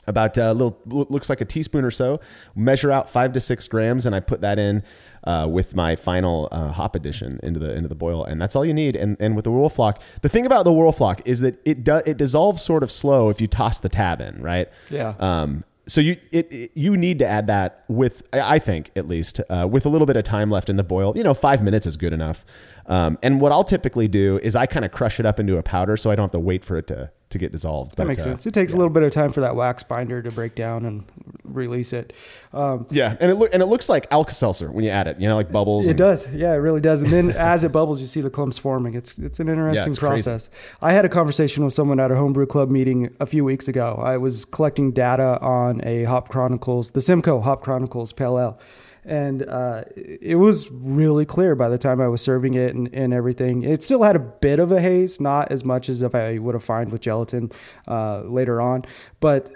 about 0.08 0.38
a 0.38 0.54
little 0.54 0.80
looks 0.86 1.30
like 1.30 1.42
a 1.42 1.46
teaspoon 1.46 1.86
or 1.86 1.92
so. 1.92 2.20
Measure 2.56 2.92
out 2.92 3.10
five 3.10 3.34
to 3.34 3.40
six 3.40 3.68
grams, 3.68 4.06
and 4.06 4.16
I 4.16 4.20
put 4.20 4.42
that 4.42 4.60
in. 4.60 4.84
Uh, 5.24 5.46
with 5.48 5.76
my 5.76 5.96
final 5.96 6.50
uh, 6.52 6.70
hop 6.72 6.96
addition 6.96 7.40
into 7.44 7.60
the 7.60 7.72
into 7.76 7.88
the 7.88 7.94
boil, 7.94 8.24
and 8.26 8.42
that's 8.42 8.56
all 8.56 8.66
you 8.66 8.74
need. 8.74 8.96
And 8.96 9.16
and 9.20 9.36
with 9.36 9.46
the 9.46 9.52
Whirlfloc, 9.52 10.02
the 10.24 10.30
thing 10.30 10.48
about 10.48 10.66
the 10.66 10.72
Whirlfloc 10.72 11.22
is 11.26 11.42
that 11.42 11.60
it 11.64 11.84
does 11.84 12.02
it 12.08 12.18
dissolves 12.18 12.64
sort 12.64 12.82
of 12.82 12.90
slow 12.90 13.30
if 13.30 13.40
you 13.40 13.46
toss 13.46 13.78
the 13.80 13.88
tab 13.88 14.20
in, 14.20 14.42
right? 14.42 14.68
Yeah. 14.90 15.14
Um, 15.20 15.64
so 15.86 16.02
you 16.02 16.18
it, 16.32 16.52
it- 16.52 16.72
you 16.74 16.98
need 16.98 17.20
to 17.20 17.28
add 17.28 17.46
that 17.46 17.84
with 17.88 18.24
I 18.34 18.56
I 18.56 18.58
think 18.58 18.90
at 18.96 19.08
least 19.08 19.40
uh, 19.48 19.68
with 19.70 19.86
a 19.86 19.90
little 19.90 20.08
bit 20.08 20.18
of 20.18 20.24
time 20.24 20.50
left 20.50 20.72
in 20.72 20.78
the 20.78 20.84
boil. 20.84 21.14
You 21.16 21.24
know, 21.24 21.36
five 21.36 21.62
minutes 21.62 21.86
is 21.86 21.98
good 21.98 22.14
enough. 22.14 22.44
Um, 22.92 23.18
and 23.24 23.40
what 23.40 23.54
I'll 23.54 23.64
typically 23.64 24.10
do 24.10 24.38
is 24.44 24.54
I 24.54 24.66
kind 24.66 24.84
of 24.84 24.92
crush 24.92 25.18
it 25.18 25.26
up 25.26 25.40
into 25.40 25.58
a 25.58 25.64
powder, 25.64 25.96
so 25.96 26.12
I 26.12 26.16
don't 26.16 26.26
have 26.26 26.32
to 26.32 26.40
wait 26.40 26.66
for 26.66 26.78
it 26.78 26.88
to 26.88 27.10
to 27.30 27.38
get 27.38 27.54
dissolved. 27.54 27.92
That 27.92 27.96
But, 28.04 28.08
makes 28.08 28.20
uh, 28.20 28.26
sense. 28.26 28.46
It 28.46 28.54
takes 28.54 28.74
a 28.74 28.76
little 28.76 28.90
bit 28.90 29.04
of 29.04 29.12
time 29.14 29.32
for 29.32 29.40
that 29.40 29.56
wax 29.56 29.84
binder 29.84 30.22
to 30.22 30.30
break 30.32 30.54
down 30.54 30.86
and 30.86 31.06
release 31.46 31.94
it. 31.94 32.12
Um, 32.52 32.86
Yeah, 32.90 33.16
and 33.22 33.32
it 33.32 33.36
look 33.36 33.54
and 33.54 33.64
it 33.64 33.68
looks 33.68 33.88
like 33.88 34.08
Alka 34.12 34.34
Seltzer 34.34 34.70
when 34.70 34.84
you 34.84 34.90
add 34.90 35.08
it. 35.08 35.18
You 35.22 35.30
know, 35.30 35.38
like 35.38 35.50
bubbles. 35.50 35.88
It 35.88 35.92
and- 35.92 35.98
does. 35.98 36.28
Yeah, 36.34 36.52
it 36.52 36.58
really 36.58 36.82
does. 36.82 37.02
And 37.02 37.10
then 37.14 37.32
as 37.54 37.64
it 37.64 37.72
bubbles, 37.72 38.02
you 38.02 38.08
see 38.08 38.20
the 38.20 38.30
clumps 38.30 38.58
forming. 38.58 38.94
It's 38.96 39.18
it's 39.18 39.40
an 39.40 39.48
interesting 39.48 39.92
it's 39.92 39.98
crazy. 40.00 40.24
process. 40.24 40.50
I 40.82 40.92
had 40.92 41.06
a 41.06 41.10
conversation 41.10 41.64
with 41.64 41.74
someone 41.74 42.02
at 42.02 42.12
a 42.12 42.16
homebrew 42.18 42.46
club 42.48 42.70
meeting 42.70 43.16
a 43.22 43.26
few 43.26 43.46
weeks 43.46 43.70
ago. 43.70 43.96
I 44.04 44.18
was 44.18 44.44
collecting 44.44 44.92
data 44.92 45.40
on 45.40 45.80
a 45.86 46.04
Hop 46.04 46.28
Chronicles, 46.28 46.92
the 46.92 47.00
Simcoe 47.00 47.40
Hop 47.40 47.62
Chronicles 47.64 48.12
Pale 48.12 48.38
Ale. 48.38 48.60
And 49.04 49.48
uh, 49.48 49.84
it 49.96 50.36
was 50.38 50.70
really 50.70 51.26
clear 51.26 51.56
by 51.56 51.70
the 51.70 51.78
time 51.78 52.00
I 52.00 52.08
was 52.08 52.22
serving 52.22 52.54
it 52.54 52.76
and, 52.76 52.88
and 52.94 53.14
everything. 53.14 53.64
It 53.64 53.82
still 53.82 54.04
had 54.04 54.16
a 54.16 54.20
bit 54.20 54.60
of 54.60 54.72
a 54.72 54.80
haze, 54.80 55.20
not 55.20 55.52
as 55.52 55.64
much 55.64 55.90
as 55.90 56.02
if 56.02 56.14
I 56.14 56.38
would 56.38 56.54
have 56.54 56.64
found 56.64 56.92
with 56.92 57.02
gelatin 57.02 57.52
uh, 57.88 58.22
later 58.22 58.62
on. 58.62 58.86
But 59.20 59.52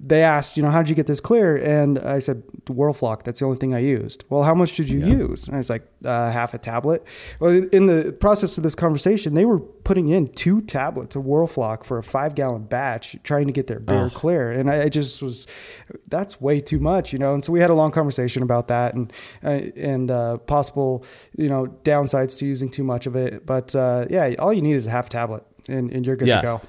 they 0.00 0.22
asked, 0.22 0.56
you 0.56 0.62
know, 0.62 0.70
how 0.70 0.82
did 0.82 0.90
you 0.90 0.96
get 0.96 1.06
this 1.06 1.20
clear? 1.20 1.56
And 1.56 1.98
I 1.98 2.18
said, 2.18 2.42
Whirlfloc. 2.66 3.24
That's 3.24 3.40
the 3.40 3.46
only 3.46 3.58
thing 3.58 3.74
I 3.74 3.78
used. 3.80 4.24
Well, 4.28 4.42
how 4.44 4.54
much 4.54 4.76
did 4.76 4.88
you 4.88 5.04
use? 5.04 5.46
And 5.46 5.54
I 5.54 5.58
was 5.58 5.68
like, 5.70 5.86
uh, 6.04 6.30
half 6.30 6.54
a 6.54 6.58
tablet. 6.58 7.04
Well, 7.40 7.50
in- 7.72 7.86
the 7.86 8.12
process 8.12 8.56
of 8.56 8.62
this 8.62 8.74
conversation, 8.74 9.34
they 9.34 9.44
were 9.44 9.58
putting 9.58 10.08
in 10.08 10.28
two 10.28 10.60
tablets 10.62 11.16
of 11.16 11.24
Whirlfloc 11.24 11.84
for 11.84 11.98
a 11.98 12.02
five 12.02 12.34
gallon 12.34 12.64
batch, 12.64 13.16
trying 13.24 13.46
to 13.46 13.52
get 13.52 13.66
their 13.66 13.80
beer 13.80 14.10
clear. 14.10 14.50
And 14.52 14.70
I, 14.70 14.82
I 14.84 14.88
just 14.88 15.22
was, 15.22 15.46
that's 16.08 16.40
way 16.40 16.60
too 16.60 16.78
much, 16.78 17.12
you 17.12 17.18
know. 17.18 17.34
And 17.34 17.44
so 17.44 17.52
we 17.52 17.60
had 17.60 17.70
a 17.70 17.74
long 17.74 17.90
conversation 17.90 18.42
about 18.42 18.68
that 18.68 18.94
and 18.94 19.12
uh, 19.44 19.48
and 19.76 20.10
uh, 20.10 20.36
possible, 20.38 21.04
you 21.36 21.48
know, 21.48 21.66
downsides 21.84 22.38
to 22.38 22.46
using 22.46 22.70
too 22.70 22.84
much 22.84 23.06
of 23.06 23.16
it. 23.16 23.44
But 23.46 23.74
uh, 23.74 24.06
yeah, 24.10 24.34
all 24.38 24.52
you 24.52 24.62
need 24.62 24.74
is 24.74 24.86
a 24.86 24.90
half 24.90 25.08
tablet, 25.08 25.42
and, 25.68 25.90
and 25.90 26.06
you're 26.06 26.16
good 26.16 26.28
Yeah. 26.28 26.36
to 26.36 26.42
go. 26.42 26.60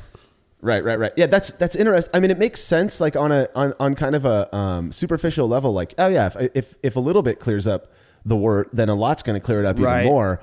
Right, 0.61 0.83
right, 0.83 0.99
right. 0.99 1.11
Yeah, 1.17 1.25
that's 1.25 1.51
that's 1.53 1.75
interesting. 1.75 2.11
I 2.13 2.19
mean, 2.19 2.29
it 2.29 2.37
makes 2.37 2.61
sense, 2.61 3.01
like 3.01 3.15
on 3.15 3.31
a 3.31 3.47
on, 3.55 3.73
on 3.79 3.95
kind 3.95 4.15
of 4.15 4.25
a 4.25 4.55
um, 4.55 4.91
superficial 4.91 5.47
level. 5.47 5.73
Like, 5.73 5.95
oh 5.97 6.07
yeah, 6.07 6.27
if, 6.27 6.51
if 6.55 6.75
if 6.83 6.95
a 6.95 6.99
little 6.99 7.23
bit 7.23 7.39
clears 7.39 7.67
up 7.67 7.91
the 8.25 8.35
wort, 8.35 8.69
then 8.71 8.87
a 8.87 8.93
lot's 8.93 9.23
going 9.23 9.39
to 9.39 9.43
clear 9.43 9.59
it 9.59 9.65
up 9.65 9.79
Right. 9.79 10.01
even 10.01 10.11
more. 10.11 10.39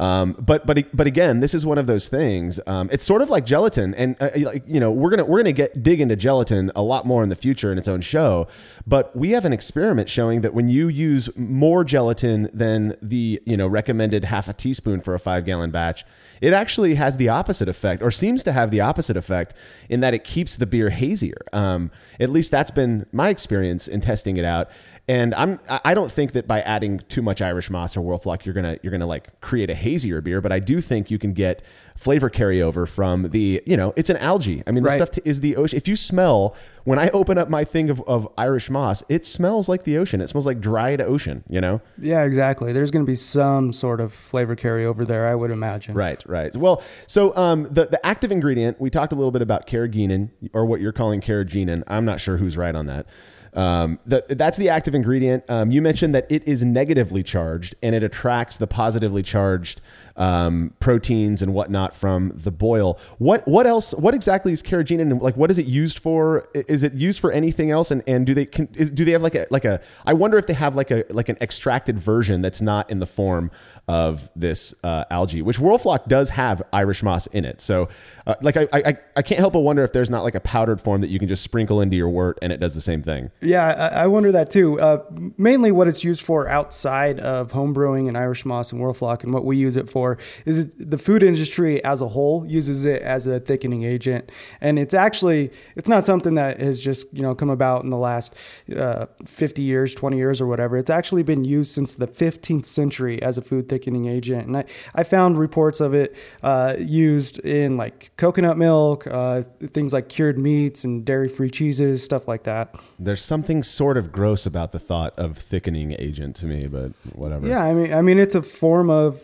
Um, 0.00 0.34
but 0.40 0.66
but 0.66 0.96
but 0.96 1.06
again, 1.06 1.40
this 1.40 1.54
is 1.54 1.66
one 1.66 1.76
of 1.76 1.86
those 1.86 2.08
things. 2.08 2.58
Um, 2.66 2.88
it's 2.90 3.04
sort 3.04 3.20
of 3.20 3.28
like 3.28 3.44
gelatin, 3.44 3.94
and 3.94 4.16
uh, 4.18 4.30
you 4.66 4.80
know, 4.80 4.90
we're 4.90 5.10
gonna 5.10 5.26
we're 5.26 5.38
gonna 5.38 5.52
get 5.52 5.82
dig 5.82 6.00
into 6.00 6.16
gelatin 6.16 6.72
a 6.74 6.80
lot 6.80 7.04
more 7.04 7.22
in 7.22 7.28
the 7.28 7.36
future 7.36 7.70
in 7.70 7.76
its 7.76 7.86
own 7.86 8.00
show. 8.00 8.48
But 8.86 9.14
we 9.14 9.32
have 9.32 9.44
an 9.44 9.52
experiment 9.52 10.08
showing 10.08 10.40
that 10.40 10.54
when 10.54 10.70
you 10.70 10.88
use 10.88 11.28
more 11.36 11.84
gelatin 11.84 12.48
than 12.54 12.96
the 13.02 13.42
you 13.44 13.58
know 13.58 13.66
recommended 13.66 14.24
half 14.24 14.48
a 14.48 14.54
teaspoon 14.54 15.00
for 15.00 15.14
a 15.14 15.18
five 15.18 15.44
gallon 15.44 15.70
batch, 15.70 16.06
it 16.40 16.54
actually 16.54 16.94
has 16.94 17.18
the 17.18 17.28
opposite 17.28 17.68
effect, 17.68 18.02
or 18.02 18.10
seems 18.10 18.42
to 18.44 18.52
have 18.52 18.70
the 18.70 18.80
opposite 18.80 19.18
effect, 19.18 19.52
in 19.90 20.00
that 20.00 20.14
it 20.14 20.24
keeps 20.24 20.56
the 20.56 20.66
beer 20.66 20.88
hazier. 20.88 21.42
Um, 21.52 21.90
at 22.18 22.30
least 22.30 22.50
that's 22.50 22.70
been 22.70 23.04
my 23.12 23.28
experience 23.28 23.86
in 23.86 24.00
testing 24.00 24.38
it 24.38 24.46
out. 24.46 24.70
And 25.10 25.34
I'm 25.34 25.58
I 25.84 25.92
don't 25.94 26.10
think 26.10 26.32
that 26.32 26.46
by 26.46 26.60
adding 26.60 27.00
too 27.08 27.20
much 27.20 27.42
Irish 27.42 27.68
moss 27.68 27.96
or 27.96 28.00
Whirlfloc 28.00 28.44
you're 28.44 28.54
gonna 28.54 28.76
you're 28.82 28.92
gonna 28.92 29.06
like 29.06 29.40
create 29.40 29.68
a 29.68 29.74
hazier 29.74 30.20
beer, 30.20 30.40
but 30.40 30.52
I 30.52 30.60
do 30.60 30.80
think 30.80 31.10
you 31.10 31.18
can 31.18 31.32
get 31.32 31.62
flavor 31.96 32.30
carryover 32.30 32.88
from 32.88 33.30
the 33.30 33.60
you 33.66 33.76
know 33.76 33.92
it's 33.96 34.08
an 34.08 34.18
algae. 34.18 34.62
I 34.66 34.70
mean, 34.70 34.84
the 34.84 34.88
Right. 34.90 34.94
stuff 34.94 35.10
t- 35.10 35.22
is 35.24 35.40
the 35.40 35.56
ocean. 35.56 35.76
If 35.76 35.88
you 35.88 35.96
smell 35.96 36.54
when 36.84 36.98
I 37.00 37.08
open 37.10 37.38
up 37.38 37.48
my 37.48 37.64
thing 37.64 37.90
of, 37.90 38.00
of 38.06 38.28
Irish 38.38 38.70
moss, 38.70 39.02
it 39.08 39.26
smells 39.26 39.68
like 39.68 39.82
the 39.82 39.98
ocean. 39.98 40.20
It 40.20 40.28
smells 40.28 40.46
like 40.46 40.60
dried 40.60 41.00
ocean. 41.00 41.42
You 41.48 41.60
know. 41.60 41.80
Yeah, 42.00 42.22
exactly. 42.24 42.72
There's 42.72 42.92
going 42.92 43.04
to 43.04 43.10
be 43.10 43.16
some 43.16 43.72
sort 43.72 44.00
of 44.00 44.12
flavor 44.12 44.54
carryover 44.54 45.04
there, 45.06 45.26
I 45.26 45.34
would 45.34 45.50
imagine. 45.50 45.94
Right, 45.94 46.22
right. 46.26 46.54
Well, 46.54 46.82
so 47.08 47.36
um, 47.36 47.64
the 47.64 47.86
the 47.86 48.00
active 48.06 48.30
ingredient 48.30 48.80
we 48.80 48.90
talked 48.90 49.12
a 49.12 49.16
little 49.16 49.32
bit 49.32 49.42
about 49.42 49.66
carrageenan, 49.66 50.28
or 50.52 50.64
what 50.66 50.80
you're 50.80 50.92
calling 50.92 51.20
carrageenan. 51.20 51.82
I'm 51.88 52.04
not 52.04 52.20
sure 52.20 52.36
who's 52.36 52.56
right 52.56 52.76
on 52.76 52.86
that. 52.86 53.06
Um, 53.54 53.98
the, 54.06 54.24
that's 54.28 54.56
the 54.56 54.68
active 54.68 54.94
ingredient. 54.94 55.44
Um, 55.48 55.70
you 55.70 55.82
mentioned 55.82 56.14
that 56.14 56.30
it 56.30 56.46
is 56.46 56.62
negatively 56.62 57.22
charged 57.22 57.74
and 57.82 57.94
it 57.94 58.02
attracts 58.02 58.56
the 58.56 58.66
positively 58.66 59.22
charged 59.22 59.80
um, 60.16 60.74
proteins 60.80 61.42
and 61.42 61.54
whatnot 61.54 61.94
from 61.94 62.32
the 62.34 62.50
boil. 62.50 62.98
What 63.18 63.46
what 63.48 63.66
else? 63.66 63.92
What 63.94 64.14
exactly 64.14 64.52
is 64.52 64.62
carrageenan? 64.62 65.20
Like, 65.20 65.36
what 65.36 65.50
is 65.50 65.58
it 65.58 65.66
used 65.66 65.98
for? 65.98 66.46
Is 66.54 66.82
it 66.82 66.92
used 66.94 67.20
for 67.20 67.32
anything 67.32 67.70
else? 67.70 67.90
And 67.90 68.02
and 68.06 68.26
do 68.26 68.34
they 68.34 68.44
can, 68.44 68.68
is, 68.74 68.90
do 68.90 69.04
they 69.04 69.12
have 69.12 69.22
like 69.22 69.34
a 69.34 69.46
like 69.50 69.64
a? 69.64 69.80
I 70.04 70.12
wonder 70.12 70.36
if 70.36 70.46
they 70.46 70.52
have 70.54 70.76
like 70.76 70.90
a 70.90 71.04
like 71.10 71.28
an 71.28 71.38
extracted 71.40 71.98
version 71.98 72.42
that's 72.42 72.60
not 72.60 72.90
in 72.90 72.98
the 72.98 73.06
form 73.06 73.50
of 73.90 74.30
this 74.36 74.72
uh, 74.84 75.02
algae, 75.10 75.42
which 75.42 75.58
Whirlfloc 75.58 76.06
does 76.06 76.30
have 76.30 76.62
Irish 76.72 77.02
moss 77.02 77.26
in 77.26 77.44
it. 77.44 77.60
So, 77.60 77.88
uh, 78.24 78.36
like, 78.40 78.56
I, 78.56 78.68
I 78.72 78.96
I 79.16 79.22
can't 79.22 79.40
help 79.40 79.52
but 79.52 79.60
wonder 79.60 79.82
if 79.82 79.92
there's 79.92 80.10
not 80.10 80.22
like 80.22 80.36
a 80.36 80.40
powdered 80.40 80.80
form 80.80 81.00
that 81.00 81.10
you 81.10 81.18
can 81.18 81.26
just 81.26 81.42
sprinkle 81.42 81.80
into 81.80 81.96
your 81.96 82.08
wort 82.08 82.38
and 82.40 82.52
it 82.52 82.60
does 82.60 82.76
the 82.76 82.80
same 82.80 83.02
thing. 83.02 83.32
Yeah, 83.40 83.64
I, 83.64 84.04
I 84.04 84.06
wonder 84.06 84.30
that 84.30 84.48
too. 84.48 84.78
Uh, 84.78 85.02
mainly, 85.36 85.72
what 85.72 85.88
it's 85.88 86.04
used 86.04 86.22
for 86.22 86.48
outside 86.48 87.18
of 87.18 87.50
home 87.50 87.72
brewing 87.72 88.06
and 88.06 88.16
Irish 88.16 88.44
moss 88.44 88.70
and 88.70 88.80
Whirlfloc, 88.80 89.24
and 89.24 89.34
what 89.34 89.44
we 89.44 89.56
use 89.56 89.76
it 89.76 89.90
for 89.90 90.18
is 90.46 90.68
the 90.78 90.98
food 90.98 91.24
industry 91.24 91.82
as 91.82 92.00
a 92.00 92.06
whole 92.06 92.46
uses 92.46 92.84
it 92.84 93.02
as 93.02 93.26
a 93.26 93.40
thickening 93.40 93.82
agent, 93.82 94.30
and 94.60 94.78
it's 94.78 94.94
actually 94.94 95.50
it's 95.74 95.88
not 95.88 96.06
something 96.06 96.34
that 96.34 96.60
has 96.60 96.78
just 96.78 97.12
you 97.12 97.22
know 97.22 97.34
come 97.34 97.50
about 97.50 97.82
in 97.82 97.90
the 97.90 97.98
last 97.98 98.36
uh, 98.76 99.06
50 99.26 99.62
years, 99.62 99.96
20 99.96 100.16
years, 100.16 100.40
or 100.40 100.46
whatever. 100.46 100.76
It's 100.76 100.90
actually 100.90 101.24
been 101.24 101.42
used 101.42 101.72
since 101.72 101.96
the 101.96 102.06
15th 102.06 102.66
century 102.66 103.20
as 103.20 103.36
a 103.36 103.42
food 103.42 103.68
thickening 103.68 103.79
agent, 103.88 104.46
and 104.46 104.56
I, 104.56 104.64
I 104.94 105.02
found 105.02 105.38
reports 105.38 105.80
of 105.80 105.94
it 105.94 106.16
uh, 106.42 106.76
used 106.78 107.38
in 107.40 107.76
like 107.76 108.10
coconut 108.16 108.56
milk, 108.56 109.06
uh, 109.06 109.42
things 109.68 109.92
like 109.92 110.08
cured 110.08 110.38
meats 110.38 110.84
and 110.84 111.04
dairy-free 111.04 111.50
cheeses, 111.50 112.02
stuff 112.02 112.28
like 112.28 112.44
that. 112.44 112.74
There's 112.98 113.22
something 113.22 113.62
sort 113.62 113.96
of 113.96 114.12
gross 114.12 114.46
about 114.46 114.72
the 114.72 114.78
thought 114.78 115.18
of 115.18 115.38
thickening 115.38 115.94
agent 115.98 116.36
to 116.36 116.46
me, 116.46 116.66
but 116.66 116.92
whatever. 117.14 117.46
Yeah, 117.46 117.64
I 117.64 117.74
mean, 117.74 117.92
I 117.92 118.02
mean, 118.02 118.18
it's 118.18 118.34
a 118.34 118.42
form 118.42 118.90
of 118.90 119.20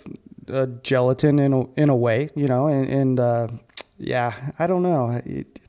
uh, 0.50 0.66
gelatin 0.82 1.38
in 1.38 1.52
a, 1.52 1.64
in 1.74 1.88
a 1.88 1.96
way, 1.96 2.28
you 2.34 2.46
know, 2.46 2.66
and, 2.68 2.88
and 2.88 3.20
uh, 3.20 3.48
yeah, 3.98 4.52
I 4.58 4.66
don't 4.66 4.82
know. 4.82 5.20
It, 5.24 5.60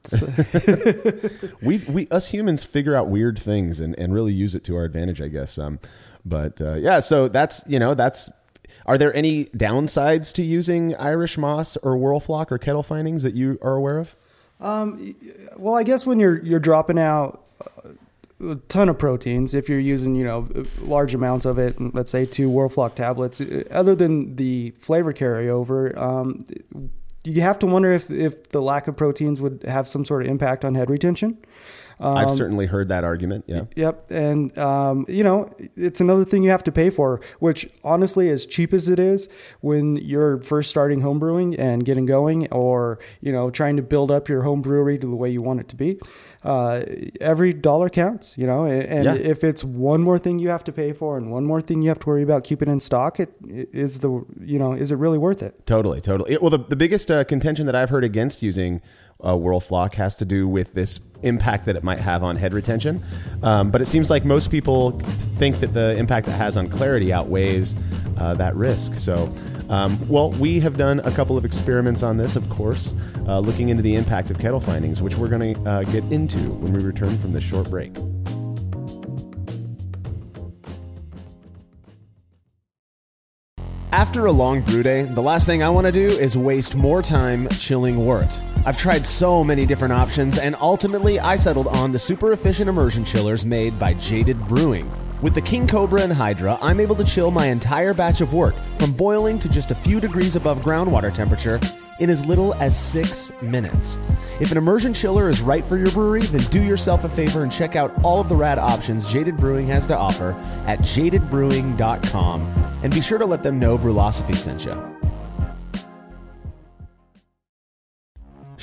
we 1.62 1.80
we 1.80 2.08
us 2.10 2.30
humans 2.30 2.64
figure 2.64 2.96
out 2.96 3.08
weird 3.08 3.40
things 3.40 3.80
and, 3.80 3.98
and 3.98 4.14
really 4.14 4.34
use 4.34 4.56
it 4.56 4.64
to 4.66 4.76
our 4.76 4.84
advantage, 4.84 5.22
I 5.22 5.28
guess. 5.28 5.58
Um, 5.58 5.80
but 6.26 6.62
uh, 6.62 6.76
yeah, 6.76 7.00
so 7.00 7.28
that's 7.28 7.64
you 7.68 7.80
know 7.80 7.94
that's. 7.94 8.32
Are 8.88 8.98
there 8.98 9.14
any 9.16 9.46
downsides 9.46 10.34
to 10.34 10.44
using 10.44 10.96
Irish 10.96 11.38
moss 11.38 11.76
or 11.78 11.98
Whirlfloc 11.98 12.52
or 12.52 12.58
kettle 12.58 12.84
finings 12.84 13.24
that 13.24 13.36
you 13.36 13.60
are 13.62 13.76
aware 13.76 13.98
of? 13.98 14.16
well, 15.58 15.76
I 15.76 15.84
guess 15.84 16.06
when 16.06 16.20
you're 16.20 16.44
you're 16.44 16.60
dropping 16.60 16.98
out 16.98 17.44
uh, 17.62 18.50
a 18.52 18.56
ton 18.68 18.90
of 18.90 18.98
proteins, 18.98 19.54
if 19.54 19.68
you're 19.70 19.80
using 19.80 20.16
you 20.16 20.24
know 20.24 20.48
large 20.80 21.14
amounts 21.14 21.46
of 21.46 21.60
it, 21.60 21.76
let's 21.94 22.12
say 22.12 22.26
two 22.26 22.50
Whirlfloc 22.50 22.96
tablets, 22.96 23.42
uh, 23.42 23.64
other 23.72 23.94
than 23.94 24.36
the 24.36 24.72
flavor 24.80 25.14
carryover. 25.14 25.96
Um, 25.98 26.46
you 27.24 27.42
have 27.42 27.60
to 27.60 27.66
wonder 27.66 27.92
if, 27.92 28.10
if 28.10 28.52
the 28.52 28.62
lack 28.62 28.88
of 28.88 28.96
proteins 28.96 29.42
would 29.42 29.64
have 29.68 29.88
some 29.88 30.06
sort 30.06 30.22
of 30.24 30.30
impact 30.30 30.64
on 30.64 30.76
head 30.76 30.90
retention. 30.90 31.38
I've 32.00 32.30
certainly 32.30 32.68
heard 32.68 32.90
that 32.90 33.04
argument. 33.04 33.46
Yeah. 33.48 33.64
Yep, 33.76 34.12
and 34.12 34.58
um, 34.58 35.06
you 35.10 35.24
know 35.24 35.50
it's 35.76 36.00
another 36.02 36.26
thing 36.26 36.44
you 36.44 36.52
have 36.52 36.64
to 36.66 36.72
pay 36.72 36.90
for. 36.90 37.22
Which 37.40 37.70
honestly, 37.84 38.30
as 38.30 38.46
cheap 38.46 38.74
as 38.74 38.88
it 38.88 39.00
is, 39.00 39.30
when 39.62 39.96
you're 39.98 40.40
first 40.42 40.70
starting 40.70 41.02
home 41.02 41.20
brewing 41.20 41.56
and 41.56 41.84
getting 41.86 42.06
going, 42.06 42.48
or 42.52 43.00
you 43.22 43.32
know 43.32 43.50
trying 43.50 43.78
to 43.78 43.82
build 43.82 44.12
up 44.12 44.30
your 44.30 44.44
home 44.44 44.62
brewery 44.62 44.98
to 45.00 45.08
the 45.08 45.16
way 45.16 45.30
you 45.30 45.42
want 45.42 45.60
it 45.60 45.68
to 45.70 45.76
be, 45.76 46.00
uh, 46.44 46.84
every 47.20 47.52
dollar 47.54 47.90
counts. 47.90 48.38
You 48.38 48.46
know, 48.46 48.66
and, 48.66 48.84
and 48.84 49.06
Yeah. 49.06 49.14
if 49.16 49.44
it's 49.44 49.64
one 49.64 50.02
more 50.04 50.20
thing 50.20 50.38
you 50.40 50.50
have 50.50 50.64
to 50.66 50.72
pay 50.72 50.94
for 50.94 51.18
and 51.18 51.32
one 51.32 51.46
more 51.46 51.62
thing 51.62 51.82
you 51.82 51.90
have 51.90 52.00
to 52.00 52.08
worry 52.10 52.24
about 52.24 52.44
keeping 52.44 52.70
in 52.70 52.80
stock, 52.80 53.20
it 53.20 53.34
it 53.48 53.70
is 53.74 54.02
the 54.02 54.24
you 54.42 54.60
know 54.60 54.74
is 54.74 54.92
it 54.92 54.98
really 54.98 55.18
worth 55.18 55.42
it? 55.42 55.66
Totally, 55.66 56.02
totally. 56.02 56.34
It- 56.34 56.42
well, 56.42 56.52
the, 56.52 56.60
the 56.60 56.76
biggest 56.76 57.10
uh, 57.10 57.24
contention 57.24 57.66
that 57.66 57.76
I've 57.76 57.90
heard 57.90 58.04
against 58.04 58.44
using 58.44 58.82
uh, 59.22 59.34
Whirlfloc 59.34 59.96
has 59.96 60.16
to 60.18 60.26
do 60.26 60.48
with 60.48 60.74
this 60.74 61.00
impact 61.24 61.66
that 61.66 61.76
it 61.76 61.84
might 61.84 62.00
have 62.00 62.24
on 62.24 62.36
head 62.36 62.54
retention. 62.54 63.04
Um, 63.42 63.72
but 63.72 63.82
it 63.82 63.86
seems 63.86 64.10
like 64.10 64.26
most 64.26 64.52
people 64.52 65.00
think 65.38 65.60
that 65.60 65.74
the 65.74 65.98
impact 65.98 66.28
it 66.28 66.32
has 66.32 66.58
on 66.58 66.70
clarity 66.70 67.12
outweighs 67.12 67.76
uh, 68.18 68.34
that 68.36 68.56
risk. 68.56 68.96
So, 68.96 69.30
um, 69.70 70.00
well, 70.08 70.32
we 70.32 70.60
have 70.60 70.78
done 70.78 71.00
a 71.02 71.12
couple 71.12 71.38
of 71.38 71.46
experiments 71.46 72.04
on 72.04 72.18
this, 72.18 72.36
of 72.36 72.50
course, 72.50 72.94
uh, 73.28 73.40
looking 73.40 73.70
into 73.70 73.84
the 73.84 73.96
impact 73.96 74.32
of 74.32 74.40
kettle 74.40 74.62
finings, 74.62 75.02
which 75.02 75.16
we're 75.18 75.28
going 75.28 75.56
to 75.56 75.70
uh, 75.70 75.84
get 75.84 76.04
into 76.06 76.38
when 76.56 76.74
we 76.74 76.84
return 76.84 77.18
from 77.18 77.34
this 77.34 77.44
short 77.44 77.70
break. 77.70 77.96
After 83.94 84.26
a 84.26 84.32
long 84.34 84.62
brew 84.62 84.84
day, 84.84 85.04
the 85.04 85.22
last 85.22 85.46
thing 85.46 85.64
I 85.64 85.70
want 85.70 85.88
to 85.88 85.94
do 85.94 86.08
is 86.08 86.38
waste 86.38 86.76
more 86.76 87.02
time 87.02 87.48
chilling 87.52 88.06
wort. 88.06 88.42
I've 88.66 88.78
tried 88.78 89.06
so 89.06 89.46
many 89.46 89.66
different 89.66 89.94
options, 89.94 90.38
and 90.38 90.58
ultimately 90.60 91.22
I 91.22 91.38
settled 91.38 91.68
on 91.68 91.94
the 91.94 92.00
super 92.00 92.34
efficient 92.34 92.68
immersion 92.68 93.06
chillers 93.06 93.46
made 93.46 93.80
by 93.80 93.94
Jaded 93.94 94.38
Brewing. 94.50 94.92
With 95.22 95.36
the 95.36 95.42
King 95.42 95.68
Cobra 95.68 96.02
and 96.02 96.12
Hydra, 96.12 96.58
I'm 96.62 96.82
able 96.82 96.96
to 96.96 97.06
chill 97.06 97.32
my 97.32 97.48
entire 97.48 97.94
batch 97.94 98.20
of 98.20 98.34
wort 98.34 98.56
from 98.78 98.92
boiling 98.92 99.40
to 99.40 99.48
just 99.48 99.72
a 99.72 99.76
few 99.76 100.02
degrees 100.02 100.36
above 100.36 100.60
groundwater 100.60 101.14
temperature 101.14 101.58
in 102.00 102.10
as 102.10 102.26
little 102.26 102.54
as 102.56 102.78
six 102.78 103.32
minutes. 103.42 103.98
If 104.40 104.52
an 104.52 104.58
immersion 104.58 104.94
chiller 104.94 105.30
is 105.30 105.42
right 105.42 105.66
for 105.66 105.78
your 105.78 105.92
brewery, 105.92 106.22
then 106.22 106.50
do 106.50 106.62
yourself 106.62 107.04
a 107.04 107.10
favor 107.10 107.44
and 107.44 107.52
check 107.52 107.76
out 107.76 108.04
all 108.04 108.22
of 108.22 108.30
the 108.30 108.36
rad 108.36 108.60
options 108.60 109.12
Jaded 109.12 109.38
Brewing 109.38 109.68
has 109.68 109.88
to 109.88 109.98
offer 109.98 110.32
at 110.68 110.80
jadedbrewing.com 110.80 112.42
and 112.84 112.94
be 112.94 113.02
sure 113.02 113.18
to 113.18 113.26
let 113.26 113.44
them 113.44 113.60
know 113.60 113.78
Brulosophy 113.78 114.36
sent 114.36 114.66
you. 114.66 114.98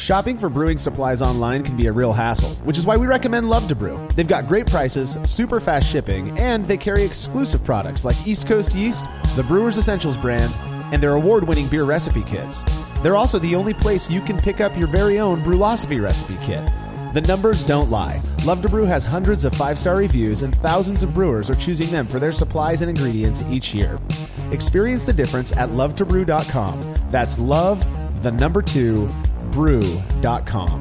Shopping 0.05 0.37
for 0.37 0.51
brewing 0.51 0.77
supplies 0.77 1.23
online 1.23 1.63
can 1.63 1.77
be 1.77 1.87
a 1.87 1.93
real 1.93 2.13
hassle, 2.13 2.51
which 2.65 2.77
is 2.77 2.85
why 2.85 2.95
we 2.97 3.07
recommend 3.07 3.47
Love2Brew. 3.47 4.15
They've 4.15 4.29
got 4.29 4.47
great 4.47 4.67
prices, 4.67 5.17
super 5.25 5.61
fast 5.61 5.91
shipping, 5.91 6.39
and 6.39 6.67
they 6.67 6.77
carry 6.77 7.05
exclusive 7.05 7.65
products 7.65 8.05
like 8.05 8.27
East 8.27 8.47
Coast 8.47 8.75
Yeast, 8.75 9.07
the 9.35 9.43
Brewer's 9.45 9.79
Essentials 9.79 10.19
brand, 10.19 10.53
and 10.93 11.03
their 11.03 11.15
award 11.15 11.49
winning 11.49 11.69
beer 11.69 11.85
recipe 11.85 12.23
kits. 12.23 12.65
They're 13.05 13.17
also 13.17 13.39
the 13.39 13.55
only 13.55 13.75
place 13.75 14.11
you 14.11 14.23
can 14.23 14.39
pick 14.39 14.63
up 14.63 14.75
your 14.79 14.87
very 14.89 15.19
own 15.19 15.43
Brulosophy 15.43 16.03
recipe 16.03 16.39
kit. 16.41 16.67
The 17.13 17.21
numbers 17.21 17.63
don't 17.63 17.91
lie. 17.91 18.23
Love2Brew 18.47 18.87
has 18.87 19.05
hundreds 19.05 19.45
of 19.45 19.55
five 19.55 19.79
star 19.79 19.97
reviews, 19.97 20.43
and 20.43 20.57
thousands 20.63 21.03
of 21.03 21.13
brewers 21.13 21.51
are 21.51 21.55
choosing 21.55 21.89
them 21.89 22.07
for 22.07 22.19
their 22.19 22.33
supplies 22.33 22.81
and 22.81 22.89
ingredients 22.89 23.45
each 23.51 23.75
year. 23.75 24.01
Experience 24.53 25.05
the 25.05 25.13
difference 25.13 25.55
at 25.55 25.69
love2brew.com. 25.69 26.95
That's 27.11 27.39
love, 27.39 27.85
the 28.23 28.33
number 28.33 28.63
two, 28.63 29.11
brew.com. 29.53 30.81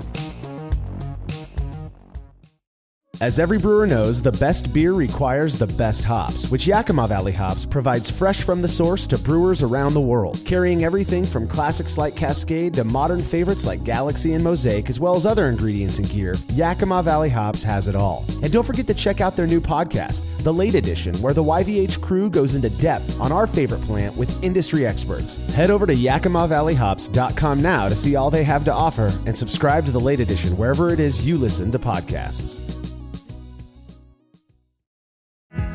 As 3.21 3.37
every 3.37 3.59
brewer 3.59 3.85
knows, 3.85 4.21
the 4.23 4.31
best 4.31 4.73
beer 4.73 4.93
requires 4.93 5.55
the 5.55 5.67
best 5.67 6.03
hops, 6.03 6.49
which 6.49 6.65
Yakima 6.65 7.07
Valley 7.07 7.31
Hops 7.31 7.63
provides 7.63 8.09
fresh 8.09 8.41
from 8.41 8.61
the 8.61 8.67
source 8.67 9.05
to 9.05 9.19
brewers 9.19 9.61
around 9.61 9.93
the 9.93 10.01
world, 10.01 10.41
carrying 10.45 10.83
everything 10.83 11.23
from 11.23 11.47
classics 11.47 11.95
like 11.95 12.15
Cascade 12.15 12.73
to 12.73 12.83
modern 12.83 13.21
favorites 13.21 13.67
like 13.67 13.83
Galaxy 13.83 14.33
and 14.33 14.43
Mosaic, 14.43 14.89
as 14.89 14.99
well 14.99 15.15
as 15.15 15.27
other 15.27 15.45
ingredients 15.45 15.99
and 15.99 16.09
gear. 16.09 16.33
Yakima 16.49 17.03
Valley 17.03 17.29
Hops 17.29 17.61
has 17.61 17.87
it 17.87 17.95
all. 17.95 18.25
And 18.41 18.51
don't 18.51 18.65
forget 18.65 18.87
to 18.87 18.95
check 18.95 19.21
out 19.21 19.35
their 19.35 19.47
new 19.47 19.61
podcast, 19.61 20.43
The 20.43 20.53
Late 20.53 20.75
Edition, 20.75 21.13
where 21.21 21.35
the 21.35 21.43
YVH 21.43 22.01
crew 22.01 22.31
goes 22.31 22.55
into 22.55 22.71
depth 22.81 23.21
on 23.21 23.31
our 23.31 23.45
favorite 23.45 23.81
plant 23.83 24.17
with 24.17 24.43
industry 24.43 24.87
experts. 24.87 25.37
Head 25.53 25.69
over 25.69 25.85
to 25.85 25.93
YakimaValleyHops.com 25.93 27.61
now 27.61 27.89
to 27.89 27.95
see 27.95 28.15
all 28.15 28.31
they 28.31 28.43
have 28.43 28.65
to 28.65 28.73
offer 28.73 29.13
and 29.27 29.37
subscribe 29.37 29.85
to 29.85 29.91
The 29.91 29.99
Late 29.99 30.19
Edition 30.19 30.57
wherever 30.57 30.89
it 30.89 30.99
is 30.99 31.25
you 31.25 31.37
listen 31.37 31.71
to 31.71 31.79
podcasts. 31.79 32.82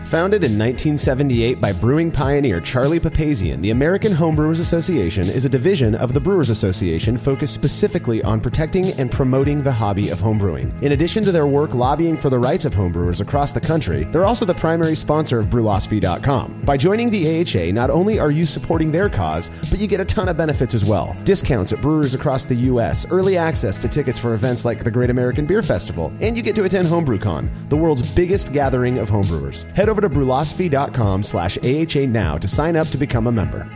Founded 0.09 0.43
in 0.43 0.53
1978 0.53 1.61
by 1.61 1.71
brewing 1.71 2.11
pioneer 2.11 2.63
Charlie 2.63 2.99
Papazian, 2.99 3.61
the 3.61 3.73
American 3.73 4.11
Homebrewers 4.11 4.59
Association 4.59 5.29
is 5.29 5.45
a 5.45 5.51
division 5.51 5.95
of 5.95 6.15
the 6.15 6.21
Brewers 6.21 6.49
Association 6.49 7.19
focused 7.19 7.53
specifically 7.53 8.23
on 8.23 8.41
protecting 8.41 8.87
and 8.93 9.13
promoting 9.13 9.63
the 9.63 9.71
hobby 9.71 10.09
of 10.09 10.19
homebrewing. 10.19 10.83
In 10.83 10.93
addition 10.93 11.23
to 11.25 11.31
their 11.31 11.47
work 11.47 11.75
lobbying 11.75 12.17
for 12.17 12.31
the 12.31 12.39
rights 12.39 12.65
of 12.65 12.75
homebrewers 12.75 13.21
across 13.21 13.53
the 13.53 13.61
country, 13.61 14.05
they're 14.05 14.25
also 14.25 14.47
the 14.47 14.55
primary 14.55 14.97
sponsor 14.97 15.41
of 15.41 15.49
Brulosophy.com. 15.49 16.63
By 16.63 16.79
joining 16.79 17.11
the 17.11 17.43
AHA, 17.43 17.73
not 17.73 17.91
only 17.91 18.19
are 18.19 18.31
you 18.31 18.47
supporting 18.47 18.91
their 18.91 19.11
cause, 19.11 19.51
but 19.69 19.79
you 19.79 19.87
get 19.87 20.01
a 20.01 20.07
ton 20.07 20.31
of 20.31 20.39
benefits 20.39 20.75
as 20.75 20.87
well. 20.87 21.15
Discounts 21.25 21.75
at 21.75 21.83
brewers 21.83 22.15
across 22.15 22.47
the 22.47 22.55
U.S., 22.55 23.05
early 23.11 23.37
access 23.37 23.79
to 23.81 23.89
tickets 23.89 24.19
for 24.19 24.33
events 24.33 24.65
like 24.65 24.83
the 24.83 24.91
Great 24.91 25.11
American 25.11 25.45
Beer 25.45 25.61
Festival, 25.61 26.11
and 26.23 26.35
you 26.35 26.43
get 26.43 26.57
to 26.57 26.65
attend 26.65 26.89
HomebrewCon, 26.89 27.69
the 27.69 27.77
world's 27.77 28.11
biggest 28.15 28.55
gathering 28.55 28.97
of 28.97 29.11
homebrewers. 29.11 29.71
Head 29.73 29.91
over 29.91 29.98
to 30.01 30.09
brulosophy.com 30.09 31.23
slash 31.23 31.59
AHA 31.59 32.07
now 32.07 32.39
to 32.39 32.49
sign 32.49 32.77
up 32.77 32.87
to 32.89 32.99
become 32.99 33.27
a 33.27 33.33
member. 33.33 33.71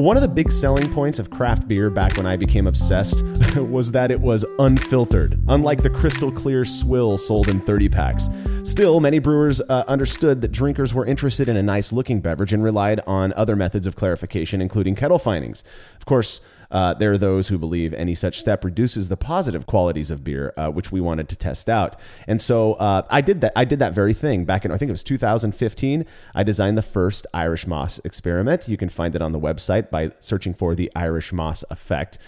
One 0.00 0.16
of 0.16 0.22
the 0.22 0.28
big 0.28 0.50
selling 0.50 0.90
points 0.90 1.18
of 1.18 1.28
craft 1.28 1.68
beer 1.68 1.90
back 1.90 2.16
when 2.16 2.24
I 2.24 2.34
became 2.34 2.66
obsessed 2.66 3.22
was 3.56 3.92
that 3.92 4.10
it 4.10 4.18
was 4.18 4.46
unfiltered, 4.58 5.38
unlike 5.48 5.82
the 5.82 5.90
crystal 5.90 6.32
clear 6.32 6.64
swill 6.64 7.18
sold 7.18 7.48
in 7.48 7.60
30 7.60 7.90
packs. 7.90 8.30
Still, 8.62 9.00
many 9.00 9.18
brewers 9.18 9.60
uh, 9.60 9.84
understood 9.86 10.40
that 10.40 10.52
drinkers 10.52 10.94
were 10.94 11.04
interested 11.04 11.48
in 11.48 11.56
a 11.58 11.62
nice 11.62 11.92
looking 11.92 12.22
beverage 12.22 12.54
and 12.54 12.64
relied 12.64 13.00
on 13.06 13.34
other 13.34 13.54
methods 13.56 13.86
of 13.86 13.94
clarification, 13.94 14.62
including 14.62 14.94
kettle 14.94 15.18
finings. 15.18 15.62
Of 15.96 16.06
course, 16.06 16.40
uh, 16.70 16.94
there 16.94 17.12
are 17.12 17.18
those 17.18 17.48
who 17.48 17.58
believe 17.58 17.92
any 17.94 18.14
such 18.14 18.38
step 18.38 18.64
reduces 18.64 19.08
the 19.08 19.16
positive 19.16 19.66
qualities 19.66 20.10
of 20.10 20.24
beer, 20.24 20.52
uh, 20.56 20.68
which 20.70 20.92
we 20.92 21.00
wanted 21.00 21.28
to 21.28 21.36
test 21.36 21.68
out. 21.68 21.96
And 22.26 22.40
so 22.40 22.74
uh, 22.74 23.02
I 23.10 23.20
did 23.20 23.40
that. 23.40 23.52
I 23.56 23.64
did 23.64 23.78
that 23.78 23.92
very 23.92 24.14
thing 24.14 24.44
back 24.44 24.64
in 24.64 24.70
I 24.70 24.76
think 24.76 24.88
it 24.88 24.92
was 24.92 25.02
2015. 25.02 26.04
I 26.34 26.42
designed 26.42 26.78
the 26.78 26.82
first 26.82 27.26
Irish 27.34 27.66
Moss 27.66 28.00
experiment. 28.04 28.68
You 28.68 28.76
can 28.76 28.88
find 28.88 29.14
it 29.14 29.22
on 29.22 29.32
the 29.32 29.40
website 29.40 29.90
by 29.90 30.12
searching 30.20 30.54
for 30.54 30.74
the 30.74 30.90
Irish 30.94 31.32
Moss 31.32 31.64
effect. 31.70 32.18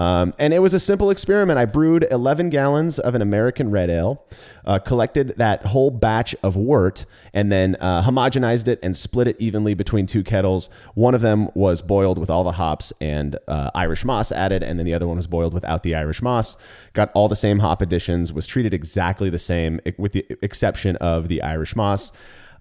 Um, 0.00 0.32
and 0.38 0.54
it 0.54 0.60
was 0.60 0.72
a 0.72 0.78
simple 0.78 1.10
experiment. 1.10 1.58
I 1.58 1.66
brewed 1.66 2.06
11 2.10 2.48
gallons 2.48 2.98
of 2.98 3.14
an 3.14 3.20
American 3.20 3.70
red 3.70 3.90
ale, 3.90 4.24
uh, 4.64 4.78
collected 4.78 5.34
that 5.36 5.66
whole 5.66 5.90
batch 5.90 6.34
of 6.42 6.56
wort, 6.56 7.04
and 7.34 7.52
then 7.52 7.76
uh, 7.80 8.00
homogenized 8.00 8.66
it 8.66 8.78
and 8.82 8.96
split 8.96 9.28
it 9.28 9.36
evenly 9.38 9.74
between 9.74 10.06
two 10.06 10.22
kettles. 10.22 10.70
One 10.94 11.14
of 11.14 11.20
them 11.20 11.50
was 11.52 11.82
boiled 11.82 12.16
with 12.16 12.30
all 12.30 12.44
the 12.44 12.52
hops 12.52 12.94
and 12.98 13.36
uh, 13.46 13.72
Irish 13.74 14.02
moss 14.06 14.32
added, 14.32 14.62
and 14.62 14.78
then 14.78 14.86
the 14.86 14.94
other 14.94 15.06
one 15.06 15.18
was 15.18 15.26
boiled 15.26 15.52
without 15.52 15.82
the 15.82 15.94
Irish 15.94 16.22
moss. 16.22 16.56
Got 16.94 17.10
all 17.12 17.28
the 17.28 17.36
same 17.36 17.58
hop 17.58 17.82
additions, 17.82 18.32
was 18.32 18.46
treated 18.46 18.72
exactly 18.72 19.28
the 19.28 19.36
same, 19.36 19.80
with 19.98 20.12
the 20.12 20.24
exception 20.40 20.96
of 20.96 21.28
the 21.28 21.42
Irish 21.42 21.76
moss. 21.76 22.10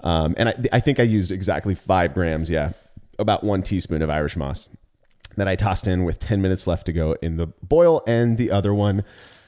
Um, 0.02 0.36
and 0.38 0.50
I, 0.50 0.56
I 0.74 0.80
think 0.82 1.00
I 1.00 1.04
used 1.04 1.32
exactly 1.32 1.74
five 1.74 2.14
grams, 2.14 2.52
yeah, 2.52 2.74
about 3.18 3.46
one 3.46 3.64
teaspoon 3.64 4.02
of 4.02 4.10
Irish 4.10 4.36
moss 4.36 4.68
that 5.40 5.48
I 5.48 5.56
tossed 5.56 5.88
in 5.88 6.04
with 6.04 6.20
10 6.20 6.42
minutes 6.42 6.68
left 6.68 6.86
to 6.86 6.94
go 6.94 7.16
in 7.22 7.38
the 7.38 7.48
boil, 7.64 8.04
and 8.08 8.38
the 8.38 8.52
other 8.52 8.74
one 8.74 9.04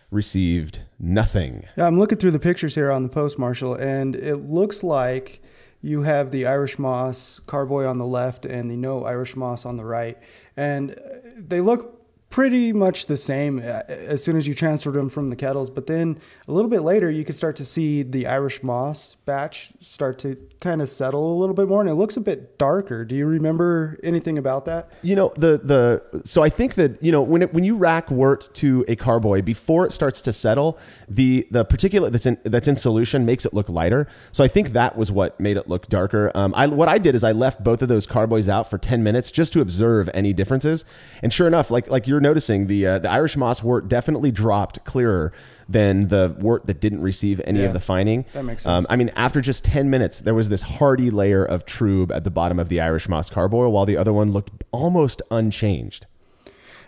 received 0.10 0.82
nothing. 1.00 1.66
Yeah, 1.78 1.88
I'm 1.88 1.98
looking 1.98 2.18
through 2.18 2.32
the 2.32 2.40
pictures 2.40 2.76
here 2.76 2.92
on 2.92 3.04
the 3.04 3.10
post, 3.10 3.40
Marshall, 3.40 3.76
and 3.76 4.16
it 4.16 4.50
looks 4.50 4.84
like 4.84 5.42
you 5.82 6.04
have 6.04 6.32
the 6.32 6.46
Irish 6.46 6.78
Moss 6.78 7.40
Carboy 7.48 7.86
on 7.86 7.98
the 7.98 8.06
left 8.06 8.46
and 8.46 8.70
the 8.70 8.76
no 8.76 9.06
Irish 9.06 9.36
Moss 9.36 9.66
on 9.66 9.78
the 9.78 9.86
right. 9.86 10.18
And 10.56 10.96
they 11.38 11.62
look 11.62 12.02
pretty 12.30 12.72
much 12.72 13.08
the 13.08 13.18
same 13.18 13.60
uh, 13.60 13.84
as 13.88 14.24
soon 14.24 14.38
as 14.38 14.48
you 14.48 14.54
transferred 14.54 14.94
them 14.94 15.10
from 15.10 15.30
the 15.30 15.36
kettles. 15.36 15.70
But 15.70 15.88
then 15.88 16.20
a 16.48 16.52
little 16.52 16.70
bit 16.70 16.82
later, 16.82 17.10
you 17.10 17.24
could 17.24 17.36
start 17.36 17.56
to 17.58 17.66
see 17.66 18.04
the 18.04 18.28
Irish 18.28 18.64
Moss 18.64 19.16
batch 19.26 19.72
start 19.80 20.20
to 20.20 20.38
kind 20.62 20.82
of 20.82 20.88
settle 20.88 21.36
a 21.36 21.38
little 21.38 21.56
bit 21.56 21.68
more, 21.68 21.82
and 21.82 21.90
it 21.90 21.96
looks 21.96 22.16
a 22.16 22.22
bit 22.22 22.58
darker. 22.58 23.04
Do 23.04 23.16
you 23.16 23.26
remember 23.26 24.00
anything 24.04 24.38
about 24.38 24.66
that? 24.66 24.92
You 25.02 25.16
know 25.16 25.32
the 25.36 25.60
the 25.62 26.22
so 26.24 26.44
I 26.44 26.50
think 26.50 26.76
that 26.76 27.04
you 27.04 27.12
know 27.12 27.22
when 27.22 27.42
it 27.42 27.54
when 27.54 27.64
you 27.64 27.76
rack 27.76 28.10
wort 28.10 28.50
to 28.56 28.86
a 28.88 28.96
carboy 28.96 29.42
before 29.42 29.86
it 29.86 29.92
starts 29.92 30.22
to 30.22 30.32
settle, 30.34 30.78
the 31.10 31.48
the 31.52 31.66
particulate 31.66 32.12
that's 32.12 32.26
in 32.26 32.38
that's 32.44 32.68
in 32.68 32.76
solution 32.76 33.26
makes 33.26 33.46
it 33.46 33.54
look 33.54 33.68
lighter. 33.68 34.08
So 34.32 34.44
I 34.44 34.48
think 34.48 34.70
that 34.70 34.96
was 34.96 35.12
what 35.12 35.40
made 35.40 35.58
it 35.58 35.68
look 35.68 35.88
darker. 35.88 36.32
Um, 36.36 36.54
I 36.56 36.68
what 36.68 36.88
I 36.88 37.00
did 37.00 37.16
is 37.16 37.24
I 37.24 37.32
left 37.32 37.64
both 37.64 37.82
of 37.82 37.90
those 37.90 38.06
carboys 38.06 38.48
out 38.48 38.70
for 38.70 38.78
ten 38.78 39.04
minutes 39.04 39.32
just 39.32 39.52
to 39.54 39.62
observe 39.62 40.10
any 40.14 40.32
differences, 40.32 40.86
and 41.24 41.34
sure 41.34 41.48
enough, 41.48 41.72
like 41.72 41.90
like 41.90 42.08
you're 42.08 42.22
noticing 42.22 42.68
the 42.68 42.86
uh, 42.86 43.00
the 43.00 43.10
Irish 43.10 43.36
moss 43.36 43.64
wort 43.64 43.90
definitely 43.90 44.32
dropped 44.32 44.86
clearer 44.86 45.34
than 45.72 46.08
the 46.10 46.36
wort 46.40 46.66
that 46.66 46.80
didn't 46.80 47.02
receive 47.02 47.40
any 47.46 47.60
Yeah, 47.62 47.68
of 47.68 47.74
the 47.74 47.80
fining. 47.80 48.26
that 48.34 48.44
makes 48.44 48.64
sense. 48.64 48.86
Um, 48.86 48.88
I 48.90 48.96
mean, 48.96 49.12
after 49.16 49.42
just 49.42 49.64
10 49.66 49.90
minutes, 49.90 50.20
there 50.22 50.34
was 50.34 50.50
this 50.50 50.62
hardy 50.64 51.10
layer 51.10 51.44
of 51.46 51.66
trub 51.66 52.12
at 52.16 52.24
the 52.24 52.32
bottom 52.32 52.60
of 52.60 52.70
the 52.70 52.82
Irish 52.82 53.08
Moss 53.10 53.30
Carboy, 53.30 53.68
while 53.70 53.86
the 53.86 53.98
other 53.98 54.14
one 54.14 54.32
looked 54.32 54.64
almost 54.72 55.22
unchanged. 55.32 56.06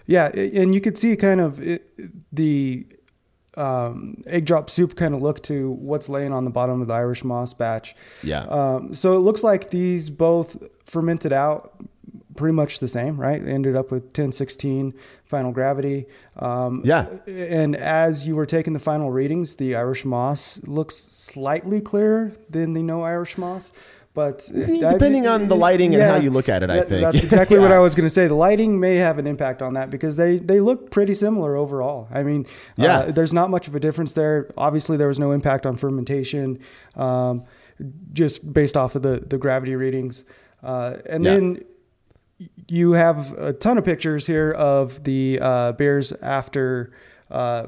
Yeah, 0.06 0.28
and 0.28 0.74
you 0.76 0.82
could 0.82 0.98
see 0.98 1.16
kind 1.16 1.40
of 1.40 1.62
it, 1.62 1.90
the 2.36 2.86
um, 3.56 4.22
egg 4.28 4.46
drop 4.46 4.70
soup 4.70 4.96
kind 4.96 5.14
of 5.14 5.22
look 5.22 5.42
to 5.44 5.72
what's 5.72 6.10
laying 6.10 6.34
on 6.34 6.44
the 6.44 6.52
bottom 6.52 6.82
of 6.82 6.88
the 6.88 6.94
Irish 6.94 7.24
Moss 7.24 7.54
batch. 7.54 7.96
Yeah. 8.22 8.44
Um, 8.46 8.94
so 8.94 9.16
it 9.16 9.20
looks 9.20 9.44
like 9.44 9.70
these 9.70 10.10
both 10.10 10.58
fermented 10.86 11.32
out 11.32 11.74
pretty 12.36 12.54
much 12.54 12.80
the 12.80 12.88
same, 12.88 13.18
right? 13.20 13.46
Ended 13.46 13.76
up 13.76 13.92
with 13.92 14.04
1016 14.06 14.94
final 15.26 15.52
gravity. 15.52 16.06
Um, 16.38 16.82
Yeah. 16.84 17.08
And 17.28 17.76
as 17.76 18.26
you 18.28 18.36
were 18.36 18.46
taking 18.46 18.74
the 18.74 18.80
final 18.80 19.12
readings, 19.12 19.56
the 19.58 19.76
Irish 19.76 20.04
Moss 20.06 20.60
looks 20.66 20.96
slightly 20.96 21.82
clearer 21.82 22.32
than 22.50 22.74
the 22.74 22.82
no 22.84 23.02
Irish 23.04 23.38
Moss. 23.38 23.72
But 24.16 24.48
Depending 24.54 25.26
on 25.26 25.48
the 25.48 25.56
lighting 25.56 25.96
and 25.96 26.04
how 26.04 26.18
you 26.18 26.30
look 26.30 26.48
at 26.48 26.62
it, 26.62 26.70
I 26.70 26.76
that- 26.78 26.88
think. 26.90 27.02
that's 27.02 27.24
exactly 27.24 27.58
what 27.64 27.72
I 27.72 27.80
was 27.80 27.96
going 27.96 28.06
to 28.08 28.14
say. 28.14 28.28
The 28.28 28.36
lighting 28.36 28.80
may 28.80 28.98
have 28.98 29.18
an 29.18 29.26
impact 29.26 29.64
on 29.64 29.74
that 29.74 29.90
because 29.90 30.18
they 30.18 30.38
they 30.38 30.60
look 30.60 30.92
pretty 30.92 31.16
similar 31.16 31.56
overall. 31.56 32.08
I 32.12 32.22
mean, 32.22 32.46
Yeah. 32.76 33.00
uh, 33.00 33.12
there's 33.12 33.34
not 33.34 33.50
much 33.50 33.68
of 33.68 33.74
a 33.74 33.80
difference 33.80 34.14
there. 34.14 34.52
Obviously, 34.56 34.98
there 34.98 35.08
was 35.08 35.18
no 35.18 35.32
impact 35.32 35.66
on 35.66 35.78
fermentation, 35.78 36.60
um, 36.96 37.44
just 38.14 38.54
based 38.54 38.78
off 38.78 38.94
of 38.96 39.02
the 39.02 39.24
the 39.28 39.40
gravity 39.40 39.76
readings. 39.76 40.26
Uh, 40.62 40.98
and 41.08 41.24
Yeah. 41.26 41.34
then 41.34 41.64
you 42.68 42.94
have 42.94 43.38
a 43.38 43.54
ton 43.54 43.78
of 43.78 43.86
pictures 43.86 44.28
here 44.28 44.52
of 44.52 45.04
the 45.04 45.40
uh, 45.42 45.72
beers 45.74 46.12
after 46.22 46.94
uh, 47.34 47.68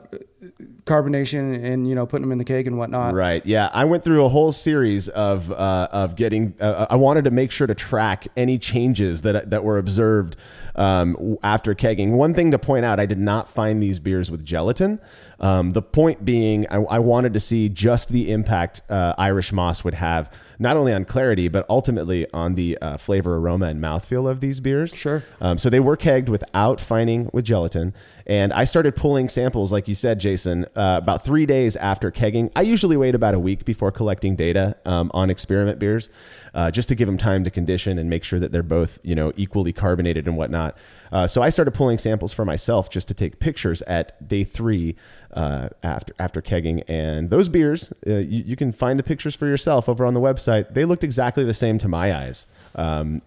carbonation 0.83 1.63
and 1.65 1.87
you 1.87 1.95
know 1.95 2.05
putting 2.05 2.21
them 2.21 2.31
in 2.31 2.37
the 2.37 2.43
keg 2.43 2.67
and 2.67 2.77
whatnot. 2.77 3.15
Right. 3.15 3.43
Yeah. 3.45 3.69
I 3.73 3.85
went 3.85 4.03
through 4.03 4.23
a 4.23 4.29
whole 4.29 4.51
series 4.51 5.09
of 5.09 5.51
uh, 5.51 5.87
of 5.91 6.15
getting. 6.15 6.53
Uh, 6.59 6.85
I 6.89 6.95
wanted 6.95 7.25
to 7.25 7.31
make 7.31 7.51
sure 7.51 7.65
to 7.65 7.73
track 7.73 8.27
any 8.37 8.59
changes 8.59 9.23
that 9.23 9.49
that 9.49 9.63
were 9.63 9.79
observed 9.79 10.35
um, 10.75 11.37
after 11.41 11.73
kegging. 11.73 12.11
One 12.11 12.33
thing 12.33 12.51
to 12.51 12.59
point 12.59 12.85
out: 12.85 12.99
I 12.99 13.07
did 13.07 13.17
not 13.17 13.47
find 13.49 13.81
these 13.81 13.97
beers 13.99 14.29
with 14.29 14.45
gelatin. 14.45 14.99
Um, 15.39 15.71
the 15.71 15.81
point 15.81 16.23
being, 16.23 16.67
I, 16.69 16.75
I 16.75 16.99
wanted 16.99 17.33
to 17.33 17.39
see 17.39 17.67
just 17.67 18.09
the 18.09 18.31
impact 18.31 18.83
uh, 18.89 19.15
Irish 19.17 19.51
moss 19.51 19.83
would 19.83 19.95
have, 19.95 20.31
not 20.59 20.77
only 20.77 20.93
on 20.93 21.05
clarity 21.05 21.47
but 21.47 21.65
ultimately 21.69 22.25
on 22.33 22.55
the 22.55 22.77
uh, 22.79 22.97
flavor, 22.97 23.37
aroma, 23.37 23.67
and 23.67 23.81
mouthfeel 23.81 24.29
of 24.29 24.39
these 24.39 24.59
beers. 24.59 24.95
Sure. 24.95 25.23
Um, 25.41 25.57
so 25.57 25.69
they 25.69 25.79
were 25.79 25.97
kegged 25.97 26.29
without 26.29 26.79
fining 26.79 27.29
with 27.33 27.45
gelatin, 27.45 27.93
and 28.25 28.51
I 28.53 28.63
started 28.63 28.95
pulling 28.95 29.29
samples, 29.29 29.71
like 29.71 29.87
you 29.87 29.95
said, 29.95 30.19
Jason 30.19 30.65
uh, 30.75 30.99
about 31.01 31.23
three 31.23 31.45
days 31.45 31.75
after 31.75 32.11
kegging. 32.11 32.51
I 32.55 32.61
usually 32.61 32.97
wait 32.97 33.15
about 33.15 33.33
a 33.35 33.39
week 33.39 33.65
before 33.65 33.91
collecting 33.91 34.35
data 34.35 34.75
um, 34.85 35.11
on 35.13 35.29
experiment 35.29 35.79
beers, 35.79 36.09
uh, 36.53 36.71
just 36.71 36.89
to 36.89 36.95
give 36.95 37.07
them 37.07 37.17
time 37.17 37.43
to 37.43 37.51
condition 37.51 37.99
and 37.99 38.09
make 38.09 38.23
sure 38.23 38.39
that 38.39 38.51
they're 38.51 38.63
both, 38.63 38.99
you 39.03 39.15
know, 39.15 39.31
equally 39.35 39.73
carbonated 39.73 40.27
and 40.27 40.37
whatnot. 40.37 40.77
Uh, 41.11 41.27
so 41.27 41.41
I 41.41 41.49
started 41.49 41.71
pulling 41.71 41.97
samples 41.97 42.33
for 42.33 42.45
myself 42.45 42.89
just 42.89 43.07
to 43.09 43.13
take 43.13 43.39
pictures 43.39 43.81
at 43.83 44.27
day 44.27 44.43
three 44.43 44.95
uh, 45.31 45.69
after 45.83 46.13
after 46.17 46.41
kegging, 46.41 46.83
and 46.87 47.29
those 47.29 47.49
beers, 47.49 47.93
uh, 48.07 48.15
you, 48.15 48.43
you 48.45 48.55
can 48.55 48.71
find 48.71 48.97
the 48.97 49.03
pictures 49.03 49.35
for 49.35 49.47
yourself 49.47 49.87
over 49.87 50.05
on 50.05 50.13
the 50.13 50.19
website. 50.19 50.44
They 50.45 50.85
looked 50.85 51.03
exactly 51.03 51.43
the 51.43 51.53
same 51.53 51.77
to 51.79 51.87
my 51.87 52.15
eyes. 52.15 52.47
Um, 52.75 53.21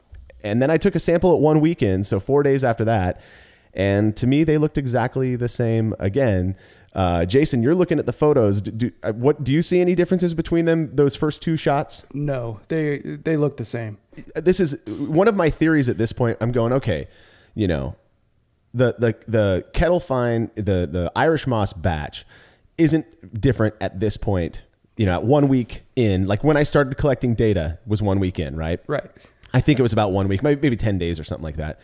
and 0.44 0.62
then 0.62 0.70
I 0.70 0.76
took 0.76 0.94
a 0.94 0.98
sample 0.98 1.34
at 1.34 1.40
one 1.40 1.60
weekend, 1.60 2.06
so 2.06 2.20
four 2.20 2.42
days 2.42 2.62
after 2.62 2.84
that, 2.84 3.20
and 3.74 4.16
to 4.16 4.26
me 4.26 4.44
they 4.44 4.58
looked 4.58 4.78
exactly 4.78 5.36
the 5.36 5.48
same 5.48 5.94
again. 5.98 6.56
Uh, 6.94 7.24
Jason, 7.24 7.62
you're 7.62 7.74
looking 7.74 7.98
at 7.98 8.06
the 8.06 8.12
photos. 8.12 8.60
Do, 8.60 8.70
do, 8.70 8.90
uh, 9.02 9.12
what 9.12 9.44
do 9.44 9.52
you 9.52 9.62
see 9.62 9.80
any 9.80 9.94
differences 9.94 10.34
between 10.34 10.64
them? 10.64 10.94
Those 10.94 11.16
first 11.16 11.42
two 11.42 11.56
shots. 11.56 12.04
No, 12.14 12.60
they 12.68 12.98
they 12.98 13.36
look 13.36 13.56
the 13.56 13.64
same. 13.64 13.98
This 14.34 14.58
is 14.58 14.82
one 14.86 15.28
of 15.28 15.36
my 15.36 15.50
theories 15.50 15.88
at 15.88 15.98
this 15.98 16.12
point. 16.12 16.38
I'm 16.40 16.50
going 16.50 16.72
okay. 16.74 17.08
You 17.54 17.68
know, 17.68 17.96
the 18.72 18.94
the 18.98 19.16
the 19.26 19.66
kettle 19.72 20.00
fine 20.00 20.50
the 20.54 20.88
the 20.90 21.12
Irish 21.14 21.46
moss 21.46 21.72
batch 21.72 22.24
isn't 22.78 23.40
different 23.40 23.74
at 23.80 24.00
this 24.00 24.16
point. 24.16 24.62
You 24.98 25.06
know, 25.06 25.14
at 25.14 25.24
one 25.24 25.48
week 25.48 25.84
in, 25.96 26.26
like 26.26 26.44
when 26.44 26.58
I 26.58 26.64
started 26.64 26.98
collecting 26.98 27.34
data 27.34 27.78
was 27.86 28.02
one 28.02 28.20
week 28.20 28.38
in, 28.38 28.54
right? 28.56 28.80
Right. 28.86 29.10
I 29.54 29.60
think 29.60 29.78
it 29.78 29.82
was 29.82 29.94
about 29.94 30.12
one 30.12 30.28
week, 30.28 30.42
maybe, 30.42 30.60
maybe 30.60 30.76
10 30.76 30.98
days 30.98 31.18
or 31.18 31.24
something 31.24 31.44
like 31.44 31.56
that. 31.56 31.80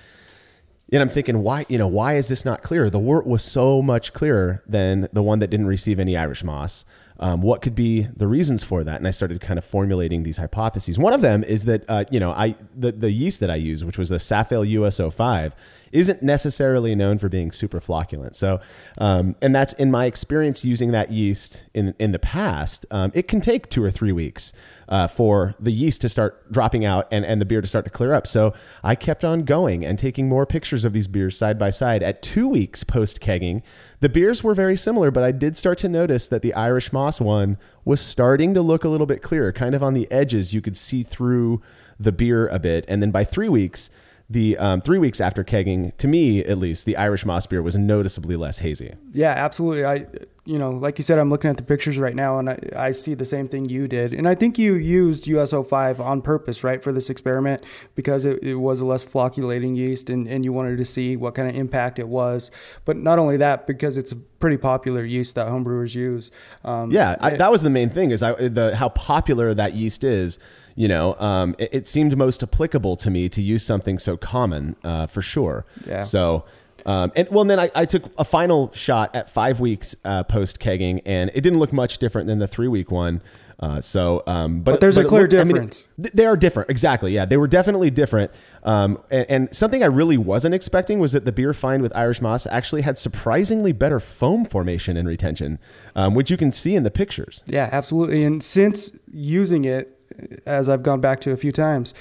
And 0.93 1.01
I'm 1.01 1.09
thinking, 1.09 1.43
why, 1.43 1.65
you 1.69 1.79
know, 1.79 1.89
why 1.89 2.15
is 2.15 2.29
this 2.29 2.45
not 2.45 2.63
clear? 2.63 2.91
The 2.91 2.99
wort 2.99 3.27
was 3.27 3.43
so 3.43 3.81
much 3.81 4.13
clearer 4.13 4.63
than 4.67 5.09
the 5.13 5.23
one 5.23 5.39
that 5.39 5.49
didn't 5.49 5.67
receive 5.67 5.99
any 5.99 6.17
Irish 6.17 6.45
moss. 6.45 6.85
Um, 7.19 7.41
what 7.41 7.63
could 7.63 7.75
be 7.75 8.03
the 8.03 8.27
reasons 8.27 8.65
for 8.65 8.85
that? 8.85 8.97
And 8.97 9.07
I 9.07 9.11
started 9.11 9.41
kind 9.41 9.57
of 9.57 9.65
formulating 9.65 10.25
these 10.25 10.37
hypotheses. 10.37 10.99
One 10.99 11.13
of 11.13 11.21
them 11.21 11.43
is 11.45 11.65
that, 11.65 11.89
uh, 11.89 12.05
you 12.11 12.21
know, 12.21 12.33
I 12.33 12.57
the, 12.77 12.93
the 12.93 13.11
yeast 13.11 13.41
that 13.41 13.51
I 13.51 13.55
use, 13.55 13.85
which 13.85 13.97
was 13.97 14.09
the 14.09 14.17
Safale 14.17 14.71
US05, 14.75 15.53
isn't 15.95 16.23
necessarily 16.23 16.95
known 16.95 17.17
for 17.19 17.29
being 17.29 17.53
super 17.53 17.81
flocculent. 17.81 18.35
So, 18.35 18.61
um, 18.99 19.37
and 19.41 19.55
that's 19.55 19.73
in 19.75 19.91
my 19.91 20.07
experience 20.07 20.65
using 20.65 20.91
that 20.91 21.13
yeast 21.13 21.65
in 21.73 21.95
in 21.99 22.11
the 22.11 22.19
past. 22.19 22.85
Um, 22.91 23.13
it 23.15 23.29
can 23.29 23.41
take 23.41 23.71
two 23.71 23.83
or 23.83 23.91
three 23.91 24.13
weeks 24.13 24.53
uh, 24.89 25.07
for 25.09 25.55
the 25.59 25.71
yeast 25.73 26.03
to 26.03 26.09
start 26.09 26.51
dropping 26.53 26.85
out 26.85 27.07
and, 27.11 27.25
and 27.25 27.41
the 27.41 27.45
beer 27.45 27.61
to 27.61 27.67
start 27.67 27.85
to 27.85 27.91
clear 27.91 28.13
up. 28.13 28.27
So 28.27 28.53
I 28.83 28.97
kept 28.97 29.25
on 29.25 29.45
going 29.45 29.85
and 29.85 29.99
taking 29.99 30.29
more 30.29 30.45
pictures 30.45 30.85
of 30.85 30.93
these 30.93 31.07
beers 31.07 31.39
side 31.39 31.59
by 31.59 31.71
side. 31.71 32.03
At 32.03 32.23
two 32.23 32.49
weeks 32.49 32.83
post 32.85 33.21
kegging, 33.21 33.63
the 34.01 34.09
beers 34.09 34.43
were 34.43 34.55
very 34.55 34.77
similar, 34.77 35.13
but 35.13 35.23
I 35.23 35.33
did 35.33 35.57
start 35.57 35.79
to 35.79 35.89
notice 35.89 36.29
that 36.29 36.43
the 36.43 36.55
Irish 36.55 36.93
Moss 36.93 37.21
one 37.21 37.57
was 37.85 38.01
starting 38.01 38.53
to 38.55 38.63
look 38.63 38.85
a 38.85 38.89
little 38.89 39.07
bit 39.07 39.23
clearer, 39.23 39.53
kind 39.53 39.75
of 39.75 39.83
on 39.83 39.95
the 39.95 40.11
edges. 40.11 40.53
You 40.53 40.61
could 40.61 40.77
see 40.77 41.05
through 41.05 41.63
the 42.01 42.13
beer 42.13 42.49
a 42.49 42.59
bit. 42.59 42.85
And 42.89 43.01
then 43.01 43.13
by 43.13 43.23
three 43.23 43.49
weeks, 43.49 43.91
the 44.29 44.57
um, 44.59 44.81
three 44.81 44.99
weeks 44.99 45.21
after 45.21 45.45
kegging, 45.45 45.97
to 45.99 46.09
me 46.09 46.41
at 46.45 46.59
least, 46.59 46.87
the 46.87 46.97
Irish 46.97 47.25
Moss 47.27 47.47
beer 47.47 47.63
was 47.63 47.77
noticeably 47.77 48.37
less 48.37 48.61
hazy. 48.61 48.95
Yeah, 49.13 49.33
absolutely. 49.33 49.85
I, 49.85 50.07
you 50.47 50.59
know, 50.59 50.71
like 50.71 50.99
you 50.99 51.05
said, 51.05 51.19
I'm 51.19 51.31
looking 51.31 51.49
at 51.49 51.57
the 51.57 51.63
pictures 51.63 51.97
right 51.97 52.15
now, 52.15 52.39
and 52.39 52.51
I, 52.51 52.59
I 52.77 52.91
see 52.91 53.15
the 53.15 53.25
same 53.25 53.49
thing 53.49 53.65
you 53.67 53.89
did. 53.89 54.13
And 54.13 54.29
I 54.29 54.35
think 54.35 54.59
you 54.59 54.75
used 54.75 55.25
US05 55.25 56.01
on 56.01 56.21
purpose, 56.21 56.63
right, 56.63 56.83
for 56.83 56.93
this 56.93 57.09
experiment 57.09 57.65
because 57.95 58.27
it, 58.27 58.43
it 58.43 58.57
was 58.57 58.81
a 58.81 58.85
less 58.85 59.03
flocculating 59.03 59.75
yeast, 59.75 60.11
and, 60.11 60.29
and 60.29 60.45
you 60.45 60.53
wanted 60.53 60.77
to 60.77 60.85
see 60.85 61.17
what 61.17 61.35
kind 61.35 61.49
of 61.49 61.57
impact 61.57 61.99
it 61.99 62.09
was. 62.09 62.51
But 62.85 62.99
not 62.99 63.19
only 63.19 63.39
that, 63.39 63.67
because 63.67 63.97
it's 63.97 64.13
a 64.13 64.17
pretty 64.17 64.59
popular 64.59 65.03
yeast 65.03 65.35
that 65.37 65.49
homebrewers 65.49 65.95
use. 65.95 66.31
Um, 66.63 66.91
Yeah, 66.91 67.17
I, 67.21 67.37
that 67.37 67.51
was 67.51 67.63
the 67.63 67.71
main 67.71 67.89
thing 67.89 68.11
is 68.11 68.23
I, 68.23 68.33
the 68.33 68.77
how 68.77 68.91
popular 68.91 69.55
that 69.55 69.73
yeast 69.73 70.05
is. 70.05 70.39
You 70.77 70.89
know, 70.89 71.15
um, 71.21 71.55
it, 71.59 71.73
it 71.73 71.89
seemed 71.89 72.19
most 72.19 72.43
applicable 72.43 72.97
to 72.97 73.11
me 73.11 73.31
to 73.31 73.41
use 73.41 73.65
something 73.65 73.99
so 73.99 74.19
common 74.19 74.77
uh, 74.85 75.07
for 75.07 75.23
sure. 75.23 75.65
Yeah. 75.87 76.03
So, 76.03 76.45
um, 76.87 77.13
and 77.17 77.29
well, 77.31 77.45
then 77.45 77.59
I, 77.61 77.71
I 77.75 77.85
took 77.87 78.05
a 78.19 78.25
final 78.25 78.73
shot 78.73 79.15
at 79.15 79.31
five 79.31 79.61
weeks 79.61 79.97
uh, 80.05 80.25
post 80.25 80.61
kegging, 80.61 81.01
and 81.07 81.31
it 81.35 81.41
didn't 81.41 81.59
look 81.59 81.73
much 81.73 81.99
different 81.99 82.27
than 82.29 82.39
the 82.39 82.47
three 82.49 82.69
week 82.69 82.91
one. 82.91 83.23
Uh, 83.61 83.81
so, 83.81 84.21
um, 84.27 84.61
but, 84.63 84.73
But 84.73 84.81
there's 84.81 84.97
a 84.97 85.05
clear 85.05 85.23
looked- 85.23 85.35
I 85.35 85.45
mean, 85.45 85.55
difference. 85.55 85.85
they 85.97 86.27
are 86.27 86.37
different, 86.37 86.71
exactly. 86.71 87.13
Yeah, 87.13 87.25
they 87.25 87.37
were 87.37 87.47
definitely 87.47 87.89
different. 87.89 88.33
Um, 88.65 88.99
and, 89.13 89.27
and 89.31 89.57
something 89.57 89.81
I 89.83 89.87
really 89.87 90.19
wasn't 90.19 90.57
expecting 90.57 90.99
was 90.99 91.13
that 91.13 91.25
the 91.25 91.31
beer 91.31 91.55
find 91.55 91.81
with 91.81 91.95
Irish 91.97 92.21
Moss 92.21 92.47
actually 92.49 92.83
had 92.83 92.99
surprisingly 92.99 93.71
better 93.71 94.01
foam 94.01 94.45
formation 94.45 94.97
and 94.97 95.07
retention, 95.07 95.61
um, 95.95 96.15
which 96.15 96.33
you 96.33 96.37
can 96.37 96.51
see 96.51 96.75
in 96.75 96.83
the 96.83 96.91
pictures. 96.91 97.45
Yeah, 97.47 97.69
absolutely. 97.71 98.25
And 98.25 98.43
since 98.43 98.91
using 99.13 99.65
it, 99.65 99.99
as 100.47 100.69
I've 100.69 100.83
gone 100.83 101.01
back 101.01 101.21
to 101.23 101.31
a 101.31 101.37
few 101.37 101.53
times, 101.53 101.95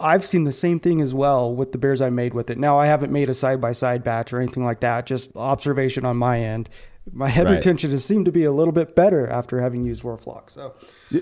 I've 0.00 0.24
seen 0.24 0.44
the 0.44 0.52
same 0.52 0.78
thing 0.80 1.00
as 1.00 1.12
well 1.14 1.54
with 1.54 1.72
the 1.72 1.78
beers 1.78 2.00
I 2.00 2.10
made 2.10 2.34
with 2.34 2.50
it. 2.50 2.58
Now, 2.58 2.78
I 2.78 2.86
haven't 2.86 3.12
made 3.12 3.28
a 3.28 3.34
side 3.34 3.60
by 3.60 3.72
side 3.72 4.04
batch 4.04 4.32
or 4.32 4.40
anything 4.40 4.64
like 4.64 4.80
that, 4.80 5.06
just 5.06 5.34
observation 5.36 6.04
on 6.04 6.16
my 6.16 6.40
end. 6.40 6.68
My 7.10 7.28
head 7.28 7.46
Right. 7.46 7.52
retention 7.54 7.90
has 7.92 8.04
seemed 8.04 8.26
to 8.26 8.32
be 8.32 8.44
a 8.44 8.52
little 8.52 8.72
bit 8.72 8.94
better 8.94 9.26
after 9.26 9.62
having 9.62 9.82
used 9.84 10.02
Whirlfloc. 10.02 10.50
So, 10.50 10.74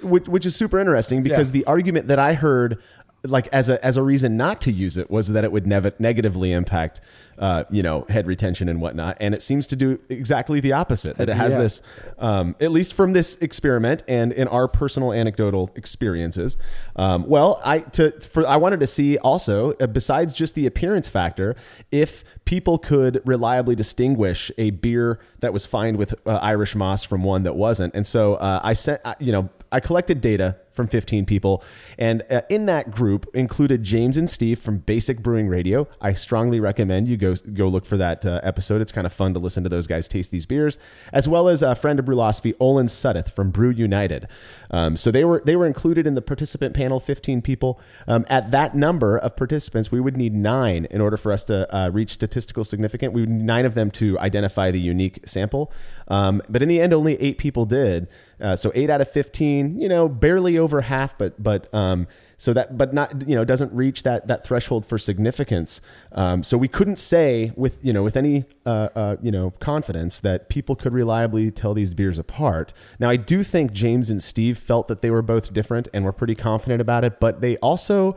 which, 0.02 0.26
which 0.28 0.44
is 0.44 0.56
super 0.56 0.80
interesting 0.80 1.22
because 1.22 1.50
Yeah. 1.50 1.60
the 1.60 1.64
argument 1.66 2.08
that 2.08 2.18
I 2.18 2.34
heard 2.34 2.78
like 3.26 3.48
as 3.48 3.68
a 3.70 3.84
as 3.84 3.96
a 3.96 4.02
reason 4.02 4.36
not 4.36 4.60
to 4.62 4.72
use 4.72 4.96
it 4.96 5.10
was 5.10 5.28
that 5.28 5.44
it 5.44 5.52
would 5.52 5.66
nev- 5.66 5.98
negatively 6.00 6.52
impact 6.52 7.00
uh, 7.38 7.64
you 7.70 7.82
know 7.82 8.06
head 8.08 8.26
retention 8.26 8.68
and 8.68 8.80
whatnot. 8.80 9.16
And 9.20 9.34
it 9.34 9.42
seems 9.42 9.66
to 9.68 9.76
do 9.76 10.00
exactly 10.08 10.60
the 10.60 10.72
opposite 10.72 11.16
that 11.18 11.28
it 11.28 11.36
has 11.36 11.54
Yeah. 11.54 11.60
this 11.62 11.82
um, 12.18 12.56
at 12.60 12.72
least 12.72 12.94
from 12.94 13.12
this 13.12 13.36
experiment 13.36 14.02
and 14.08 14.32
in 14.32 14.48
our 14.48 14.68
personal 14.68 15.12
anecdotal 15.12 15.70
experiences. 15.76 16.56
Um, 16.96 17.26
well 17.26 17.60
I 17.64 17.80
to 17.80 18.12
for 18.22 18.46
I 18.46 18.56
wanted 18.56 18.80
to 18.80 18.86
see 18.86 19.18
also 19.18 19.72
uh, 19.74 19.86
besides 19.86 20.32
just 20.34 20.54
the 20.54 20.66
appearance 20.66 21.08
factor 21.08 21.56
if 21.90 22.24
people 22.44 22.78
could 22.78 23.20
reliably 23.26 23.74
distinguish 23.74 24.50
a 24.56 24.70
beer 24.70 25.18
that 25.40 25.52
was 25.52 25.66
fined 25.66 25.96
with 25.98 26.14
uh, 26.26 26.38
Irish 26.42 26.74
moss 26.74 27.04
from 27.04 27.22
one 27.24 27.42
that 27.42 27.56
wasn't. 27.56 27.94
And 27.94 28.06
so 28.06 28.34
uh, 28.34 28.60
I 28.62 28.72
sent 28.72 29.00
uh, 29.04 29.14
you 29.18 29.32
know 29.32 29.50
I 29.72 29.80
collected 29.80 30.20
data 30.20 30.56
from 30.76 30.86
15 30.86 31.26
people, 31.26 31.64
and 31.98 32.22
uh, 32.30 32.42
in 32.48 32.66
that 32.66 32.90
group 32.90 33.26
included 33.34 33.82
James 33.82 34.16
and 34.16 34.28
Steve 34.28 34.58
from 34.58 34.78
Basic 34.78 35.20
Brewing 35.20 35.48
Radio. 35.48 35.88
I 36.00 36.12
strongly 36.12 36.60
recommend 36.60 37.08
you 37.08 37.16
go 37.16 37.34
go 37.34 37.66
look 37.66 37.86
for 37.86 37.96
that 37.96 38.24
uh, 38.24 38.40
episode. 38.42 38.80
It's 38.80 38.92
kind 38.92 39.06
of 39.06 39.12
fun 39.12 39.34
to 39.34 39.40
listen 39.40 39.62
to 39.64 39.68
those 39.68 39.86
guys 39.86 40.06
taste 40.06 40.30
these 40.30 40.46
beers, 40.46 40.78
as 41.12 41.26
well 41.26 41.48
as 41.48 41.62
a 41.62 41.74
friend 41.74 41.98
of 41.98 42.04
Brulosophy, 42.04 42.54
Olin 42.60 42.86
Suddeth 42.86 43.32
from 43.32 43.50
Brew 43.50 43.70
United. 43.70 44.28
Um, 44.70 44.96
so 44.96 45.10
they 45.10 45.24
were 45.24 45.42
they 45.44 45.56
were 45.56 45.66
included 45.66 46.06
in 46.06 46.14
the 46.14 46.22
participant 46.22 46.74
panel, 46.74 47.00
15 47.00 47.42
people. 47.42 47.80
Um, 48.06 48.26
at 48.28 48.50
that 48.50 48.74
number 48.74 49.16
of 49.16 49.36
participants, 49.36 49.90
we 49.90 50.00
would 50.00 50.16
need 50.16 50.34
nine 50.34 50.86
in 50.90 51.00
order 51.00 51.16
for 51.16 51.32
us 51.32 51.44
to 51.44 51.74
uh, 51.74 51.88
reach 51.90 52.10
statistical 52.10 52.64
significance. 52.64 53.14
We 53.14 53.22
would 53.22 53.30
need 53.30 53.44
nine 53.44 53.64
of 53.64 53.74
them 53.74 53.90
to 53.92 54.18
identify 54.18 54.70
the 54.70 54.80
unique 54.80 55.20
sample, 55.26 55.72
um, 56.08 56.42
but 56.48 56.62
in 56.62 56.68
the 56.68 56.80
end, 56.80 56.92
only 56.92 57.20
eight 57.20 57.38
people 57.38 57.64
did. 57.64 58.08
Uh, 58.38 58.54
so 58.54 58.70
eight 58.74 58.90
out 58.90 59.00
of 59.00 59.10
15, 59.10 59.80
you 59.80 59.88
know, 59.88 60.08
barely 60.08 60.58
over 60.58 60.65
half, 60.82 61.16
but, 61.16 61.42
but, 61.42 61.72
um, 61.74 62.06
so 62.38 62.52
that, 62.52 62.76
but 62.76 62.92
not, 62.92 63.26
you 63.26 63.34
know, 63.34 63.44
doesn't 63.44 63.72
reach 63.72 64.02
that, 64.02 64.26
that 64.26 64.44
threshold 64.44 64.84
for 64.84 64.98
significance. 64.98 65.80
Um, 66.12 66.42
so 66.42 66.58
we 66.58 66.68
couldn't 66.68 66.98
say 66.98 67.52
with, 67.56 67.78
you 67.82 67.92
know, 67.92 68.02
with 68.02 68.16
any, 68.16 68.44
uh, 68.66 68.88
uh, 68.94 69.16
you 69.22 69.30
know, 69.30 69.50
confidence 69.58 70.20
that 70.20 70.48
people 70.48 70.76
could 70.76 70.92
reliably 70.92 71.50
tell 71.50 71.72
these 71.72 71.94
beers 71.94 72.18
apart. 72.18 72.72
Now, 72.98 73.08
I 73.08 73.16
do 73.16 73.42
think 73.42 73.72
James 73.72 74.10
and 74.10 74.22
Steve 74.22 74.58
felt 74.58 74.88
that 74.88 75.00
they 75.00 75.10
were 75.10 75.22
both 75.22 75.52
different 75.54 75.88
and 75.94 76.04
were 76.04 76.12
pretty 76.12 76.34
confident 76.34 76.80
about 76.80 77.04
it, 77.04 77.20
but 77.20 77.40
they 77.40 77.56
also, 77.58 78.16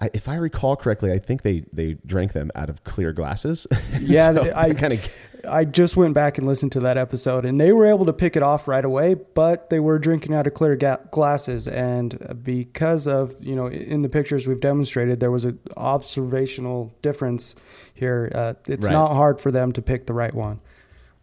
I, 0.00 0.08
if 0.14 0.28
I 0.28 0.36
recall 0.36 0.74
correctly, 0.76 1.12
I 1.12 1.18
think 1.18 1.42
they, 1.42 1.64
they 1.72 1.98
drank 2.06 2.32
them 2.32 2.50
out 2.54 2.70
of 2.70 2.84
clear 2.84 3.12
glasses. 3.12 3.66
yeah, 4.00 4.32
So 4.32 4.52
I 4.54 4.72
kind 4.72 4.94
of, 4.94 5.08
I 5.48 5.64
just 5.64 5.96
went 5.96 6.14
back 6.14 6.38
and 6.38 6.46
listened 6.46 6.72
to 6.72 6.80
that 6.80 6.96
episode, 6.96 7.44
and 7.44 7.60
they 7.60 7.72
were 7.72 7.86
able 7.86 8.06
to 8.06 8.12
pick 8.12 8.36
it 8.36 8.42
off 8.42 8.68
right 8.68 8.84
away, 8.84 9.14
but 9.14 9.70
they 9.70 9.80
were 9.80 9.98
drinking 9.98 10.34
out 10.34 10.46
of 10.46 10.54
clear 10.54 10.76
ga- 10.76 10.98
glasses, 11.10 11.66
and 11.68 12.38
because 12.42 13.06
of 13.08 13.34
you 13.40 13.54
know 13.56 13.66
in 13.68 14.02
the 14.02 14.08
pictures 14.08 14.46
we've 14.46 14.60
demonstrated, 14.60 15.20
there 15.20 15.30
was 15.30 15.44
an 15.44 15.58
observational 15.76 16.92
difference 17.02 17.54
here. 17.94 18.30
Uh, 18.34 18.54
it's 18.66 18.84
Right. 18.86 18.92
not 18.92 19.12
hard 19.14 19.40
for 19.40 19.50
them 19.50 19.72
to 19.72 19.82
pick 19.82 20.06
the 20.06 20.12
right 20.12 20.34
one, 20.34 20.60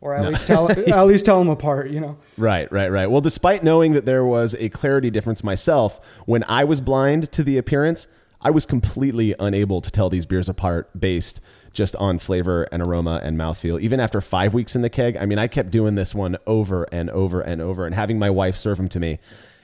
or 0.02 0.16
at 0.16 0.28
least 0.28 0.48
tell 0.48 0.70
at 0.90 1.08
least 1.08 1.26
tell 1.26 1.40
them 1.40 1.50
apart. 1.50 1.90
You 1.90 2.00
know. 2.02 2.18
Right, 2.38 2.72
right, 2.72 2.92
right. 2.92 3.10
Well, 3.10 3.22
despite 3.22 3.64
knowing 3.64 3.94
that 3.94 4.06
there 4.06 4.26
was 4.26 4.56
a 4.60 4.70
clarity 4.70 5.10
difference 5.10 5.44
myself, 5.44 6.22
when 6.26 6.44
I 6.48 6.64
was 6.64 6.82
blind 6.82 7.32
to 7.34 7.44
the 7.44 7.58
appearance, 7.58 8.08
I 8.42 8.50
was 8.52 8.66
completely 8.66 9.36
unable 9.40 9.82
to 9.82 9.92
tell 9.92 10.10
these 10.10 10.26
beers 10.26 10.50
apart 10.50 10.90
based 11.00 11.42
just 11.74 11.96
on 11.98 12.20
flavor 12.20 12.64
and 12.72 12.82
aroma 12.82 13.20
and 13.24 13.38
mouthfeel. 13.38 13.80
Even 13.82 14.00
after 14.00 14.22
five 14.22 14.54
weeks 14.54 14.76
in 14.76 14.82
the 14.82 14.90
keg, 14.90 15.18
I 15.18 15.26
mean, 15.26 15.40
I 15.40 15.48
kept 15.48 15.72
doing 15.72 15.96
this 15.96 16.14
one 16.16 16.38
over 16.48 16.88
and 16.92 17.10
over 17.10 17.42
and 17.42 17.62
over 17.62 17.86
and 17.86 17.94
having 17.96 18.18
my 18.20 18.30
wife 18.30 18.56
serve 18.56 18.78
them 18.78 18.90
to 18.90 19.00
me, 19.00 19.20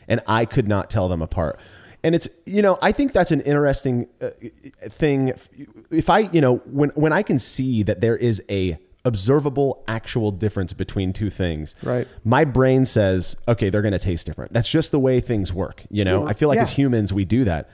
and 0.07 0.19
I 0.27 0.45
could 0.45 0.67
not 0.67 0.89
tell 0.89 1.07
them 1.09 1.21
apart. 1.21 1.59
And 2.03 2.13
it's, 2.13 2.27
you 2.45 2.61
know, 2.61 2.77
I 2.83 2.91
think 2.91 3.13
that's 3.13 3.31
an 3.31 3.41
interesting 3.41 4.07
uh, 4.21 4.29
thing. 4.89 5.33
If 5.89 6.09
I, 6.09 6.19
you 6.19 6.39
know, 6.41 6.57
when, 6.65 6.89
when 6.89 7.11
I 7.11 7.23
can 7.23 7.39
see 7.39 7.81
that 7.83 7.99
there 8.01 8.15
is 8.15 8.43
a 8.49 8.77
observable 9.03 9.83
actual 9.87 10.31
difference 10.31 10.73
between 10.73 11.13
two 11.13 11.29
things, 11.29 11.75
Right. 11.83 12.07
my 12.23 12.43
brain 12.45 12.85
says, 12.85 13.35
okay, 13.47 13.69
they're 13.69 13.81
going 13.83 13.91
to 13.91 13.99
taste 13.99 14.25
different. 14.25 14.51
That's 14.53 14.69
just 14.69 14.91
the 14.91 14.99
way 14.99 15.19
things 15.19 15.53
work. 15.53 15.83
You 15.89 16.03
know, 16.03 16.27
I 16.27 16.33
feel 16.33 16.49
like 16.49 16.57
Yeah. 16.57 16.63
as 16.63 16.71
humans, 16.73 17.13
we 17.13 17.25
do 17.25 17.43
that. 17.45 17.69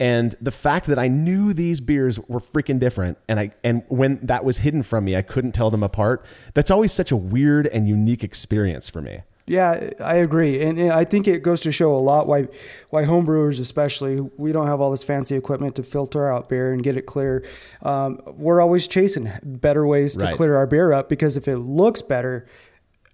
And 0.00 0.34
the 0.40 0.50
fact 0.50 0.86
that 0.86 0.98
I 0.98 1.06
knew 1.06 1.52
these 1.52 1.80
beers 1.80 2.18
were 2.28 2.40
freaking 2.40 2.80
different, 2.80 3.16
and 3.28 3.38
I 3.38 3.52
and 3.62 3.84
when 3.88 4.18
that 4.26 4.44
was 4.44 4.58
hidden 4.58 4.82
from 4.82 5.04
me, 5.04 5.14
I 5.16 5.22
couldn't 5.22 5.52
tell 5.52 5.70
them 5.70 5.82
apart. 5.84 6.26
That's 6.54 6.70
always 6.70 6.92
such 6.92 7.12
a 7.12 7.16
weird 7.16 7.68
and 7.68 7.86
unique 7.88 8.24
experience 8.24 8.88
for 8.88 9.00
me. 9.00 9.20
Yeah, 9.46 9.90
I 10.00 10.14
agree, 10.16 10.62
and, 10.62 10.90
I 10.90 11.04
think 11.04 11.28
it 11.28 11.42
goes 11.42 11.60
to 11.60 11.70
show 11.70 11.94
a 11.94 11.98
lot 12.00 12.26
why 12.26 12.48
why 12.90 13.04
homebrewers, 13.04 13.60
especially, 13.60 14.20
we 14.38 14.52
don't 14.52 14.66
have 14.66 14.80
all 14.80 14.90
this 14.90 15.04
fancy 15.04 15.36
equipment 15.36 15.76
to 15.76 15.82
filter 15.82 16.32
out 16.32 16.48
beer 16.48 16.72
and 16.72 16.82
get 16.82 16.96
it 16.96 17.02
clear. 17.06 17.44
Um, 17.82 18.20
we're 18.26 18.62
always 18.62 18.88
chasing 18.88 19.30
better 19.42 19.86
ways 19.86 20.16
to 20.16 20.24
Right. 20.26 20.34
clear 20.34 20.56
our 20.56 20.66
beer 20.66 20.92
up 20.92 21.08
because 21.10 21.36
if 21.36 21.46
it 21.46 21.58
looks 21.58 22.00
better, 22.00 22.46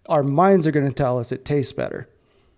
our 0.08 0.22
minds 0.22 0.66
are 0.68 0.70
going 0.70 0.86
to 0.86 0.94
tell 0.94 1.18
us 1.18 1.32
it 1.32 1.44
tastes 1.44 1.72
better. 1.72 2.08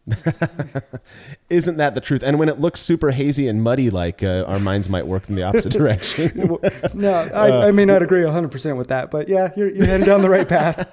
Isn't 1.51 1.77
that 1.77 1.95
the 1.95 2.01
truth? 2.01 2.23
And 2.23 2.39
when 2.39 2.49
it 2.49 2.61
looks 2.61 2.81
super 2.81 3.13
hazy 3.13 3.47
and 3.47 3.63
muddy, 3.63 3.91
like 3.91 4.23
uh, 4.23 4.45
our 4.47 4.59
minds 4.59 4.89
might 4.89 5.07
work 5.07 5.29
in 5.29 5.37
the 5.37 5.43
opposite 5.45 5.73
direction. 5.73 6.59
No, 6.95 7.13
I, 7.13 7.69
I 7.69 7.71
may 7.71 7.85
not 7.85 8.03
agree 8.03 8.23
100% 8.23 8.77
with 8.77 8.89
that, 8.89 9.11
but 9.11 9.29
yeah, 9.29 9.51
you're, 9.57 9.71
you're 9.71 9.87
heading 9.87 10.07
down 10.07 10.21
the 10.21 10.29
right 10.29 10.47
path. 10.47 10.91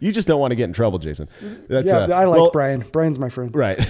you 0.00 0.12
just 0.12 0.26
don't 0.26 0.40
want 0.40 0.50
to 0.50 0.56
get 0.56 0.64
in 0.64 0.72
trouble, 0.72 0.98
Jason. 0.98 1.28
That's, 1.68 1.92
yeah, 1.92 1.98
uh, 1.98 2.08
I 2.08 2.24
like 2.24 2.40
well, 2.40 2.50
Brian. 2.50 2.84
Brian's 2.90 3.18
my 3.18 3.28
friend. 3.28 3.54
Right. 3.54 3.80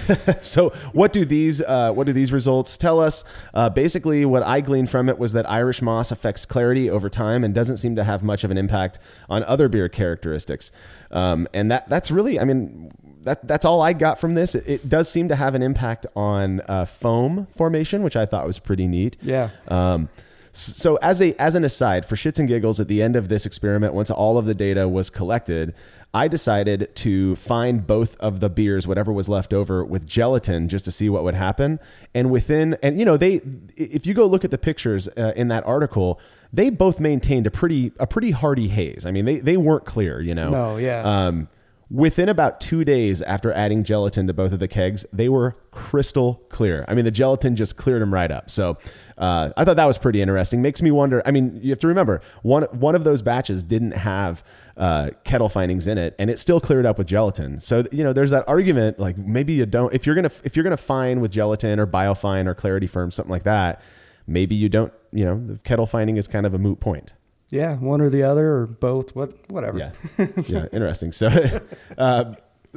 so, 0.41 0.69
what 0.93 1.13
do 1.13 1.25
these 1.25 1.61
uh, 1.61 1.91
what 1.93 2.05
do 2.05 2.13
these 2.13 2.31
results 2.31 2.77
tell 2.77 2.99
us? 2.99 3.23
Uh, 3.53 3.69
basically, 3.69 4.25
what 4.25 4.43
I 4.43 4.61
gleaned 4.61 4.89
from 4.89 5.09
it 5.09 5.17
was 5.17 5.33
that 5.33 5.49
Irish 5.49 5.81
moss 5.81 6.11
affects 6.11 6.45
clarity 6.45 6.89
over 6.89 7.09
time 7.09 7.43
and 7.43 7.53
doesn't 7.53 7.77
seem 7.77 7.95
to 7.95 8.03
have 8.03 8.23
much 8.23 8.43
of 8.43 8.51
an 8.51 8.57
impact 8.57 8.99
on 9.29 9.43
other 9.45 9.67
beer 9.67 9.89
characteristics. 9.89 10.71
Um, 11.11 11.47
and 11.53 11.71
that 11.71 11.89
that's 11.89 12.11
really, 12.11 12.39
I 12.39 12.45
mean, 12.45 12.91
that 13.25 13.47
that's 13.47 13.65
all 13.65 13.81
I 13.81 13.93
got 13.93 14.19
from 14.19 14.33
this. 14.33 14.55
It, 14.55 14.67
it 14.67 14.89
does 14.89 15.09
seem 15.09 15.27
to 15.27 15.35
have 15.35 15.55
an 15.55 15.61
impact 15.61 16.07
on 16.15 16.61
uh, 16.61 16.85
foam 16.85 17.47
formation, 17.55 18.03
which 18.03 18.15
I 18.15 18.25
thought 18.25 18.47
was 18.47 18.59
pretty 18.59 18.87
neat. 18.87 19.17
Yeah. 19.21 19.49
Um, 19.67 20.09
so 20.51 20.95
as 21.01 21.21
a 21.21 21.39
as 21.41 21.55
an 21.55 21.65
aside, 21.65 22.05
for 22.05 22.15
shits 22.15 22.39
and 22.39 22.47
giggles, 22.47 22.79
at 22.79 22.87
the 22.87 23.01
end 23.01 23.17
of 23.17 23.27
this 23.27 23.45
experiment, 23.45 23.93
once 23.93 24.09
all 24.09 24.37
of 24.37 24.45
the 24.45 24.55
data 24.55 24.87
was 24.87 25.09
collected, 25.09 25.73
I 26.13 26.29
decided 26.29 26.95
to 26.95 27.35
find 27.35 27.85
both 27.85 28.15
of 28.21 28.39
the 28.39 28.49
beers, 28.49 28.87
whatever 28.87 29.11
was 29.11 29.27
left 29.27 29.53
over, 29.53 29.83
with 29.83 30.07
gelatin, 30.07 30.69
just 30.69 30.85
to 30.85 30.91
see 30.91 31.09
what 31.09 31.23
would 31.25 31.35
happen. 31.35 31.77
And 32.13 32.31
within, 32.31 32.77
and 32.81 32.97
you 32.97 33.03
know, 33.03 33.17
they, 33.17 33.41
if 33.75 34.05
you 34.05 34.13
go 34.13 34.25
look 34.25 34.45
at 34.45 34.51
the 34.51 34.57
pictures 34.57 35.09
uh, 35.09 35.33
in 35.35 35.49
that 35.49 35.65
article, 35.65 36.21
they 36.53 36.69
both 36.69 37.01
maintained 37.01 37.47
a 37.47 37.51
pretty 37.51 37.91
a 37.99 38.07
pretty 38.07 38.31
hearty 38.31 38.69
haze. 38.69 39.05
I 39.05 39.11
mean, 39.11 39.25
they 39.25 39.39
they 39.39 39.57
weren't 39.57 39.83
clear, 39.83 40.21
you 40.21 40.33
know. 40.33 40.49
No, 40.51 40.77
yeah. 40.77 41.01
Um, 41.01 41.49
within 41.95 42.27
about 42.27 42.59
two 42.59 42.83
days 42.83 43.21
after 43.21 43.53
adding 43.53 43.83
gelatin 43.85 44.27
to 44.27 44.33
both 44.33 44.51
of 44.51 44.59
the 44.59 44.67
kegs, 44.67 45.05
they 45.13 45.29
were 45.29 45.55
crystal 45.71 46.43
clear. 46.49 46.83
I 46.89 46.93
mean, 46.93 47.05
the 47.05 47.11
gelatin 47.11 47.55
just 47.55 47.77
cleared 47.77 48.01
them 48.01 48.13
right 48.13 48.29
up. 48.29 48.49
So 48.49 48.77
uh, 49.17 49.51
I 49.55 49.63
thought 49.63 49.77
that 49.77 49.85
was 49.85 49.97
pretty 49.97 50.21
interesting. 50.21 50.61
Makes 50.61 50.81
me 50.81 50.91
wonder. 50.91 51.21
I 51.25 51.31
mean, 51.31 51.57
you 51.61 51.69
have 51.69 51.79
to 51.79 51.87
remember 51.87 52.21
one 52.43 52.63
one 52.63 52.95
of 52.95 53.05
those 53.05 53.21
batches 53.21 53.63
didn't 53.63 53.93
have 53.93 54.43
uh, 54.75 55.11
kettle 55.23 55.47
finings 55.47 55.87
in 55.87 55.97
it, 55.97 56.15
and 56.19 56.29
it 56.29 56.37
still 56.37 56.59
cleared 56.59 56.85
up 56.85 56.97
with 56.97 57.07
gelatin. 57.07 57.59
So 57.59 57.85
you 57.93 58.03
know, 58.03 58.11
there's 58.11 58.31
that 58.31 58.43
argument 58.47 58.99
like 58.99 59.17
maybe 59.17 59.53
you 59.53 59.65
don't 59.65 59.93
if 59.93 60.05
you're 60.05 60.15
gonna 60.15 60.31
if 60.43 60.57
you're 60.57 60.63
gonna 60.63 60.75
fine 60.75 61.21
with 61.21 61.31
gelatin 61.31 61.79
or 61.79 61.87
biofine 61.87 62.45
or 62.45 62.53
Clarity 62.53 62.87
Ferm 62.87 63.11
something 63.11 63.31
like 63.31 63.43
that. 63.43 63.81
Maybe 64.27 64.55
you 64.55 64.67
don't. 64.67 64.91
You 65.13 65.23
know, 65.23 65.47
the 65.53 65.59
kettle 65.59 65.87
fining 65.87 66.17
is 66.17 66.27
kind 66.27 66.45
of 66.45 66.53
a 66.53 66.57
moot 66.57 66.81
point. 66.81 67.13
Yeah, 67.55 67.75
one 67.77 68.01
or 68.01 68.09
the 68.09 68.23
other 68.23 68.51
or 68.51 68.67
both, 68.67 69.15
what, 69.15 69.49
whatever. 69.49 69.77
Yeah, 69.77 70.27
yeah, 70.45 70.65
interesting. 70.73 71.13
So, 71.13 71.29
uh, 71.97 72.33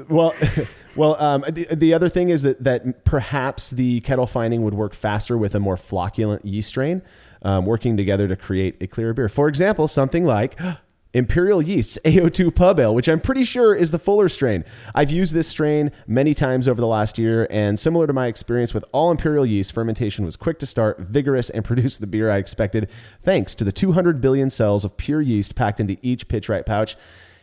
well, 0.09 0.33
well, 0.97 1.21
um, 1.21 1.45
the, 1.49 1.67
the 1.75 1.95
other 1.95 2.09
thing 2.09 2.29
is 2.29 2.43
that 2.43 2.63
that 2.63 3.05
perhaps 3.05 3.71
the 3.71 4.01
kettle 4.01 4.27
fining 4.27 4.63
would 4.63 4.75
work 4.75 4.95
faster 4.95 5.37
with 5.37 5.55
a 5.57 5.61
more 5.61 5.75
flocculent 5.75 6.41
yeast 6.45 6.69
strain, 6.69 7.03
um, 7.43 7.67
working 7.67 7.97
together 7.97 8.29
to 8.29 8.37
create 8.37 8.81
a 8.81 8.87
clearer 8.87 9.13
beer. 9.13 9.29
For 9.29 9.49
example, 9.49 9.89
something 9.89 10.25
like. 10.25 10.59
Imperial 11.15 11.63
Yeast's 11.63 11.99
A02 12.05 12.55
Pub 12.55 12.79
Ale, 12.79 12.95
which 12.95 13.09
I'm 13.09 13.21
pretty 13.21 13.45
sure 13.45 13.75
is 13.75 13.91
the 13.91 13.99
fuller 13.99 14.29
strain. 14.29 14.65
I've 14.95 15.11
used 15.11 15.35
this 15.35 15.49
strain 15.49 15.91
many 16.07 16.35
times 16.35 16.69
over 16.69 16.81
the 16.81 16.87
last 16.87 17.19
year, 17.19 17.47
and 17.51 17.79
similar 17.79 18.07
to 18.07 18.13
my 18.13 18.27
experience 18.27 18.75
with 18.75 18.85
all 18.93 19.11
Imperial 19.11 19.47
Yeast, 19.47 19.73
fermentation 19.73 20.25
was 20.25 20.37
quick 20.37 20.59
to 20.59 20.67
start, 20.67 21.01
vigorous, 21.01 21.51
and 21.51 21.65
produced 21.65 22.01
the 22.01 22.07
beer 22.07 22.31
I 22.31 22.37
expected, 22.37 22.91
thanks 23.23 23.55
to 23.57 23.65
the 23.65 23.73
200 23.73 24.21
billion 24.21 24.51
cells 24.51 24.85
of 24.85 24.97
pure 24.97 25.21
yeast 25.21 25.55
packed 25.55 25.81
into 25.81 25.97
each 26.03 26.29
pitch 26.29 26.49
right 26.49 26.65
pouch. 26.65 26.97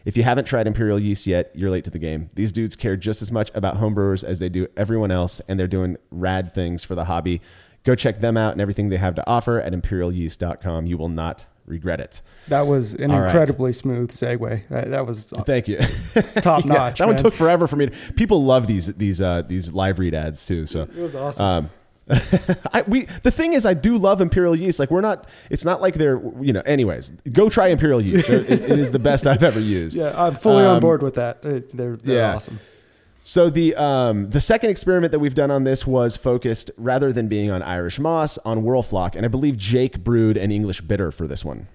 If 0.06 0.16
you 0.16 0.22
haven't 0.22 0.46
tried 0.46 0.68
Imperial 0.68 1.00
Yeast 1.00 1.26
yet, 1.26 1.52
you're 1.56 1.72
late 1.72 1.84
to 1.86 1.92
the 1.92 1.98
game. 1.98 2.30
These 2.36 2.52
dudes 2.52 2.76
care 2.76 2.96
just 2.96 3.24
as 3.24 3.32
much 3.32 3.50
about 3.56 3.80
homebrewers 3.80 4.24
as 4.24 4.38
they 4.38 4.50
do 4.50 4.68
everyone 4.78 5.10
else, 5.10 5.42
and 5.48 5.60
they're 5.60 5.68
doing 5.68 5.98
rad 6.12 6.52
things 6.52 6.84
for 6.84 6.94
the 6.94 7.06
hobby. 7.06 7.42
Go 7.84 7.96
check 7.96 8.20
them 8.20 8.38
out 8.38 8.52
and 8.52 8.62
everything 8.62 8.90
they 8.90 8.98
have 8.98 9.16
to 9.16 9.28
offer 9.28 9.60
at 9.60 9.74
imperialyeast.com. 9.74 10.86
You 10.86 10.98
will 10.98 11.10
not 11.10 11.48
regret 11.66 12.00
it. 12.00 12.22
That 12.48 12.68
was 12.68 12.94
an 12.94 13.12
All 13.12 13.20
right. 13.20 13.26
incredibly 13.26 13.74
smooth 13.74 14.12
segue. 14.12 14.68
That, 14.70 14.92
that 14.92 15.06
was 15.08 15.26
Thank 15.46 15.68
you. 15.68 15.78
top 16.42 16.64
Yeah, 16.66 16.74
notch. 16.74 17.00
that 17.00 17.08
one 17.08 17.18
took 17.18 17.34
forever 17.34 17.68
for 17.68 17.76
me. 17.76 17.88
To, 17.88 18.14
people 18.14 18.44
love 18.44 18.68
these 18.68 18.94
these 18.96 19.22
uh, 19.22 19.42
these 19.42 19.72
live 19.74 20.00
read 20.00 20.14
ads 20.14 20.46
too. 20.46 20.66
So 20.66 20.84
It 20.84 20.96
was 20.98 21.16
awesome. 21.16 21.44
Um, 21.46 21.70
I, 22.72 22.84
we 22.88 23.06
the 23.24 23.32
thing 23.32 23.54
is, 23.54 23.66
I 23.66 23.74
do 23.74 23.98
love 23.98 24.22
Imperial 24.22 24.56
Yeast. 24.56 24.78
Like 24.80 24.92
we're 24.92 25.02
not. 25.02 25.28
It's 25.50 25.66
not 25.66 25.82
like 25.82 25.96
they're 25.96 26.22
you 26.40 26.54
know. 26.54 26.62
Anyways, 26.62 27.10
go 27.32 27.50
try 27.50 27.70
Imperial 27.70 28.00
Yeast. 28.00 28.30
It- 28.30 28.48
it 28.52 28.78
is 28.80 28.92
the 28.92 29.00
best 29.00 29.26
I've 29.26 29.42
ever 29.42 29.60
used. 29.60 29.98
yeah, 29.98 30.14
I'm 30.16 30.36
fully 30.36 30.64
on 30.66 30.76
Um, 30.76 30.80
board 30.82 31.02
with 31.02 31.16
that. 31.16 31.42
They- 31.42 31.64
They're, 31.74 31.96
they're 31.98 32.16
yeah. 32.18 32.36
awesome. 32.36 32.60
So 33.28 33.50
the 33.50 33.74
um, 33.74 34.30
the 34.30 34.40
second 34.40 34.70
experiment 34.70 35.12
that 35.12 35.18
we've 35.18 35.34
done 35.34 35.50
on 35.50 35.64
this 35.64 35.88
was 35.88 36.16
focused 36.16 36.70
rather 36.78 37.12
than 37.12 37.28
being 37.28 37.50
on 37.50 37.64
Irish 37.64 37.98
moss 37.98 38.38
on 38.46 38.62
Whirlfloc, 38.62 39.16
and 39.16 39.26
I 39.26 39.30
believe 39.30 39.58
Jake 39.58 40.04
brewed 40.04 40.38
an 40.38 40.52
English 40.52 40.82
bitter 40.82 41.10
for 41.10 41.26
this 41.26 41.44
one. 41.44 41.68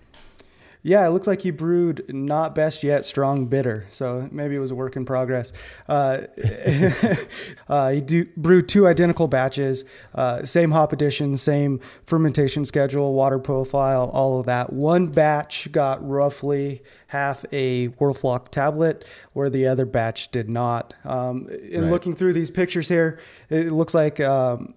Yeah, 0.83 1.07
it 1.07 1.11
looks 1.11 1.27
like 1.27 1.43
he 1.43 1.51
brewed 1.51 2.05
not 2.09 2.55
best 2.55 2.83
yet 2.83 3.05
strong 3.05 3.47
bitter. 3.47 3.87
So 3.91 4.29
maybe 4.33 4.57
it 4.57 4.61
was 4.61 4.71
a 4.71 4.75
work 4.75 4.97
in 4.97 5.05
progress. 5.05 5.53
Uh, 5.89 6.23
uh, 7.69 7.91
he 7.91 8.01
do, 8.01 8.27
brewed 8.37 8.69
two 8.69 8.87
identical 8.87 9.29
batches, 9.29 9.85
uh, 10.15 10.45
same 10.45 10.71
hop 10.71 10.93
addition, 10.93 11.37
same 11.37 11.81
fermentation 12.07 12.65
schedule, 12.65 13.13
water 13.13 13.39
profile, 13.39 14.11
all 14.15 14.41
of 14.41 14.47
that. 14.47 14.73
One 14.73 15.09
batch 15.09 15.71
got 15.71 16.07
roughly 16.07 16.83
half 17.09 17.45
a 17.53 17.89
Whirlfloc 17.89 18.49
tablet, 18.49 19.05
where 19.33 19.51
the 19.51 19.67
other 19.67 19.85
batch 19.85 20.31
did 20.31 20.49
not. 20.49 20.95
Um, 21.05 21.49
in 21.49 21.83
Right. 21.83 21.91
looking 21.91 22.15
through 22.15 22.33
these 22.33 22.51
pictures 22.51 22.89
here, 22.89 23.19
it 23.51 23.73
looks 23.73 23.93
like 23.95 24.21
um, 24.21 24.75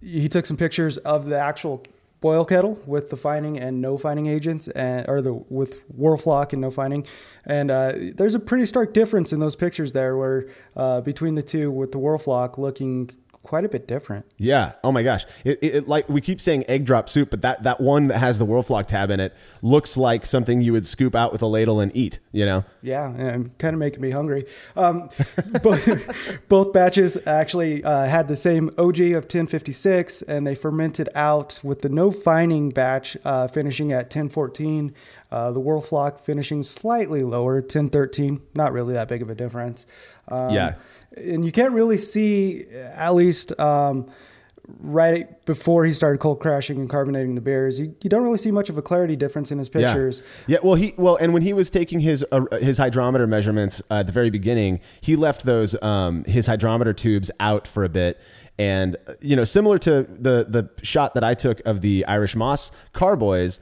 he 0.00 0.28
took 0.28 0.44
some 0.44 0.56
pictures 0.56 0.98
of 0.98 1.26
the 1.26 1.38
actual 1.38 1.82
boil 2.20 2.44
kettle 2.44 2.78
with 2.86 3.10
the 3.10 3.16
fining 3.16 3.58
and 3.58 3.80
no 3.80 3.98
fining 3.98 4.26
agents, 4.26 4.68
and 4.68 5.08
or 5.08 5.22
the 5.22 5.32
with 5.32 5.86
Whirlfloc 5.96 6.52
and 6.52 6.62
no 6.62 6.70
fining, 6.70 7.06
and 7.44 7.70
uh, 7.70 7.92
there's 8.14 8.34
a 8.34 8.40
pretty 8.40 8.66
stark 8.66 8.94
difference 8.94 9.32
in 9.32 9.40
those 9.40 9.56
pictures 9.56 9.92
there, 9.92 10.16
where 10.16 10.48
uh, 10.76 11.00
between 11.00 11.34
the 11.34 11.42
two 11.42 11.70
with 11.70 11.92
the 11.92 11.98
Whirlfloc 11.98 12.58
looking 12.58 13.10
quite 13.46 13.64
a 13.64 13.68
bit 13.68 13.86
different. 13.86 14.26
Yeah. 14.38 14.72
Oh 14.82 14.90
my 14.90 15.04
gosh. 15.04 15.24
It, 15.44 15.58
it, 15.62 15.74
it- 15.76 15.88
like 15.88 16.08
we 16.08 16.20
keep 16.20 16.40
saying 16.40 16.64
egg 16.68 16.84
drop 16.84 17.08
soup, 17.08 17.30
but 17.30 17.42
that 17.42 17.62
that 17.62 17.80
one 17.80 18.08
that 18.08 18.18
has 18.18 18.38
the 18.40 18.44
Whirlfloc 18.46 18.86
tab 18.88 19.10
in 19.10 19.20
it 19.20 19.32
looks 19.62 19.96
like 19.96 20.26
something 20.26 20.60
you 20.60 20.72
would 20.72 20.86
scoop 20.86 21.14
out 21.14 21.30
with 21.32 21.42
a 21.42 21.46
ladle 21.46 21.78
and 21.78 21.94
eat. 21.94 22.18
You 22.32 22.44
know. 22.44 22.64
Yeah, 22.82 23.08
and 23.08 23.56
kind 23.58 23.72
of 23.74 23.78
making 23.78 24.00
me 24.00 24.10
hungry. 24.10 24.46
Um, 24.76 25.08
both, 25.62 25.88
both 26.48 26.72
batches 26.72 27.16
actually 27.26 27.84
uh, 27.84 28.06
had 28.06 28.26
the 28.28 28.36
same 28.36 28.70
OG 28.78 29.00
of 29.00 29.24
1056, 29.24 30.22
and 30.22 30.46
they 30.46 30.54
fermented 30.54 31.08
out 31.14 31.60
with 31.62 31.82
the 31.82 31.88
no 31.88 32.10
fining 32.10 32.70
batch 32.70 33.16
uh, 33.24 33.46
finishing 33.48 33.92
at 33.92 34.06
1014. 34.06 34.92
Uh, 35.30 35.50
the 35.52 35.60
Whirlfloc 35.60 36.20
finishing 36.20 36.62
slightly 36.62 37.22
lower, 37.22 37.54
1013. 37.56 38.40
Not 38.54 38.72
really 38.72 38.94
that 38.94 39.08
big 39.08 39.22
of 39.22 39.30
a 39.30 39.34
difference. 39.34 39.86
Um, 40.28 40.50
Yeah. 40.50 40.74
And 41.16 41.44
you 41.44 41.52
can't 41.52 41.72
really 41.72 41.98
see 41.98 42.66
at 42.72 43.14
least 43.14 43.58
um, 43.58 44.10
right 44.80 45.44
before 45.46 45.84
he 45.84 45.92
started 45.92 46.18
cold 46.18 46.40
crashing 46.40 46.78
and 46.78 46.90
carbonating 46.90 47.34
the 47.34 47.40
beers. 47.40 47.78
You, 47.78 47.94
you 48.02 48.10
don't 48.10 48.22
really 48.22 48.38
see 48.38 48.50
much 48.50 48.68
of 48.68 48.78
a 48.78 48.82
clarity 48.82 49.16
difference 49.16 49.50
in 49.50 49.58
his 49.58 49.68
pictures. 49.68 50.22
Yeah. 50.46 50.56
yeah 50.56 50.58
Well, 50.62 50.74
he 50.74 50.94
well, 50.96 51.16
and 51.16 51.32
when 51.32 51.42
he 51.42 51.52
was 51.52 51.70
taking 51.70 52.00
his 52.00 52.24
uh, 52.32 52.44
his 52.60 52.78
hydrometer 52.78 53.26
measurements 53.26 53.82
uh, 53.90 53.94
at 53.94 54.06
the 54.06 54.12
very 54.12 54.30
beginning, 54.30 54.80
he 55.00 55.16
left 55.16 55.44
those 55.44 55.80
um, 55.82 56.24
his 56.24 56.46
hydrometer 56.46 56.92
tubes 56.92 57.30
out 57.40 57.66
for 57.66 57.84
a 57.84 57.88
bit. 57.88 58.20
And 58.58 58.96
uh, 59.06 59.14
you 59.20 59.36
know, 59.36 59.44
similar 59.44 59.78
to 59.78 60.02
the 60.02 60.46
the 60.48 60.70
shot 60.82 61.14
that 61.14 61.24
I 61.24 61.34
took 61.34 61.60
of 61.66 61.80
the 61.80 62.04
Irish 62.06 62.34
Moss 62.34 62.72
Carboys, 62.92 63.60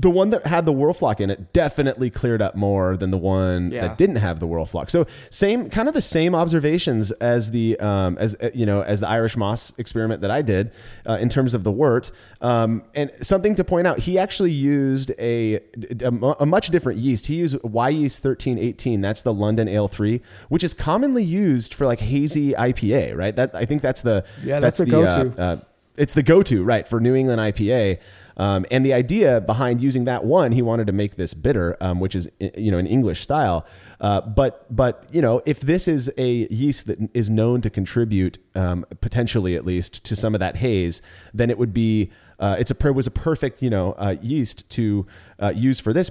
the 0.00 0.08
one 0.10 0.30
that 0.30 0.46
had 0.46 0.64
the 0.64 0.72
Whirlfloc 0.72 1.18
in 1.20 1.28
it 1.28 1.52
definitely 1.52 2.08
cleared 2.08 2.40
up 2.40 2.54
more 2.54 2.96
than 2.96 3.10
the 3.10 3.18
one 3.18 3.72
Yeah. 3.72 3.88
that 3.88 3.98
didn't 3.98 4.16
have 4.16 4.38
the 4.38 4.46
Whirlfloc. 4.46 4.90
So 4.90 5.06
same, 5.28 5.68
kind 5.70 5.88
of 5.88 5.94
the 5.94 6.00
same 6.00 6.36
observations 6.36 7.10
as 7.12 7.50
the 7.50 7.78
um, 7.80 8.16
as 8.18 8.36
uh, 8.40 8.50
you 8.54 8.64
know 8.64 8.82
as 8.82 9.00
the 9.00 9.08
Irish 9.08 9.36
moss 9.36 9.76
experiment 9.76 10.20
that 10.20 10.30
I 10.30 10.40
did 10.42 10.70
uh, 11.04 11.18
in 11.20 11.28
terms 11.28 11.52
of 11.52 11.64
the 11.64 11.72
wort. 11.72 12.12
Um, 12.40 12.84
and 12.94 13.10
something 13.16 13.56
to 13.56 13.64
point 13.64 13.88
out, 13.88 13.98
he 13.98 14.18
actually 14.18 14.52
used 14.52 15.10
a, 15.18 15.54
a, 16.00 16.12
a 16.40 16.46
much 16.46 16.68
different 16.68 17.00
yeast. 17.00 17.26
He 17.26 17.34
used 17.34 17.56
Wyeast 17.62 18.20
thirteen 18.20 18.56
eighteen. 18.58 19.00
That's 19.00 19.22
the 19.22 19.34
London 19.34 19.66
Ale 19.66 19.88
three, 19.88 20.20
which 20.48 20.62
is 20.62 20.74
commonly 20.74 21.24
used 21.24 21.74
for 21.74 21.86
like 21.86 21.98
hazy 22.00 22.52
IPA. 22.52 23.16
Right. 23.16 23.34
That 23.34 23.54
I 23.54 23.64
think 23.64 23.82
that's 23.82 24.02
the 24.02 24.24
Yeah, 24.44 24.60
that's 24.60 24.78
the 24.78 24.84
uh, 24.84 25.24
go-to. 25.24 25.42
uh, 25.42 25.56
it's 25.96 26.12
the 26.12 26.22
go-to 26.22 26.62
right 26.62 26.86
for 26.86 27.00
New 27.00 27.16
England 27.16 27.40
IPA. 27.40 27.98
Um, 28.38 28.64
and 28.70 28.84
the 28.84 28.92
idea 28.92 29.40
behind 29.40 29.82
using 29.82 30.04
that 30.04 30.24
one, 30.24 30.52
he 30.52 30.62
wanted 30.62 30.86
to 30.86 30.92
make 30.92 31.16
this 31.16 31.34
bitter, 31.34 31.76
um, 31.80 32.00
which 32.00 32.14
is 32.14 32.28
you 32.38 32.70
know 32.70 32.78
an 32.78 32.86
English 32.86 33.20
style. 33.20 33.66
Uh, 34.00 34.20
but 34.20 34.64
but 34.74 35.04
you 35.10 35.20
know 35.20 35.42
if 35.44 35.60
this 35.60 35.88
is 35.88 36.10
a 36.16 36.46
yeast 36.48 36.86
that 36.86 36.98
is 37.14 37.28
known 37.28 37.60
to 37.62 37.70
contribute 37.70 38.38
um, 38.54 38.86
potentially 39.00 39.56
at 39.56 39.64
least 39.64 40.04
to 40.04 40.14
some 40.14 40.34
of 40.34 40.40
that 40.40 40.56
haze, 40.56 41.02
then 41.34 41.50
it 41.50 41.58
would 41.58 41.74
be 41.74 42.10
uh, 42.38 42.56
it's 42.58 42.70
a 42.70 42.92
was 42.92 43.06
a 43.06 43.10
perfect 43.10 43.62
you 43.62 43.70
know 43.70 43.92
uh, 43.92 44.14
yeast 44.22 44.68
to 44.70 45.06
uh, 45.40 45.52
use 45.54 45.80
for 45.80 45.92
this 45.92 46.10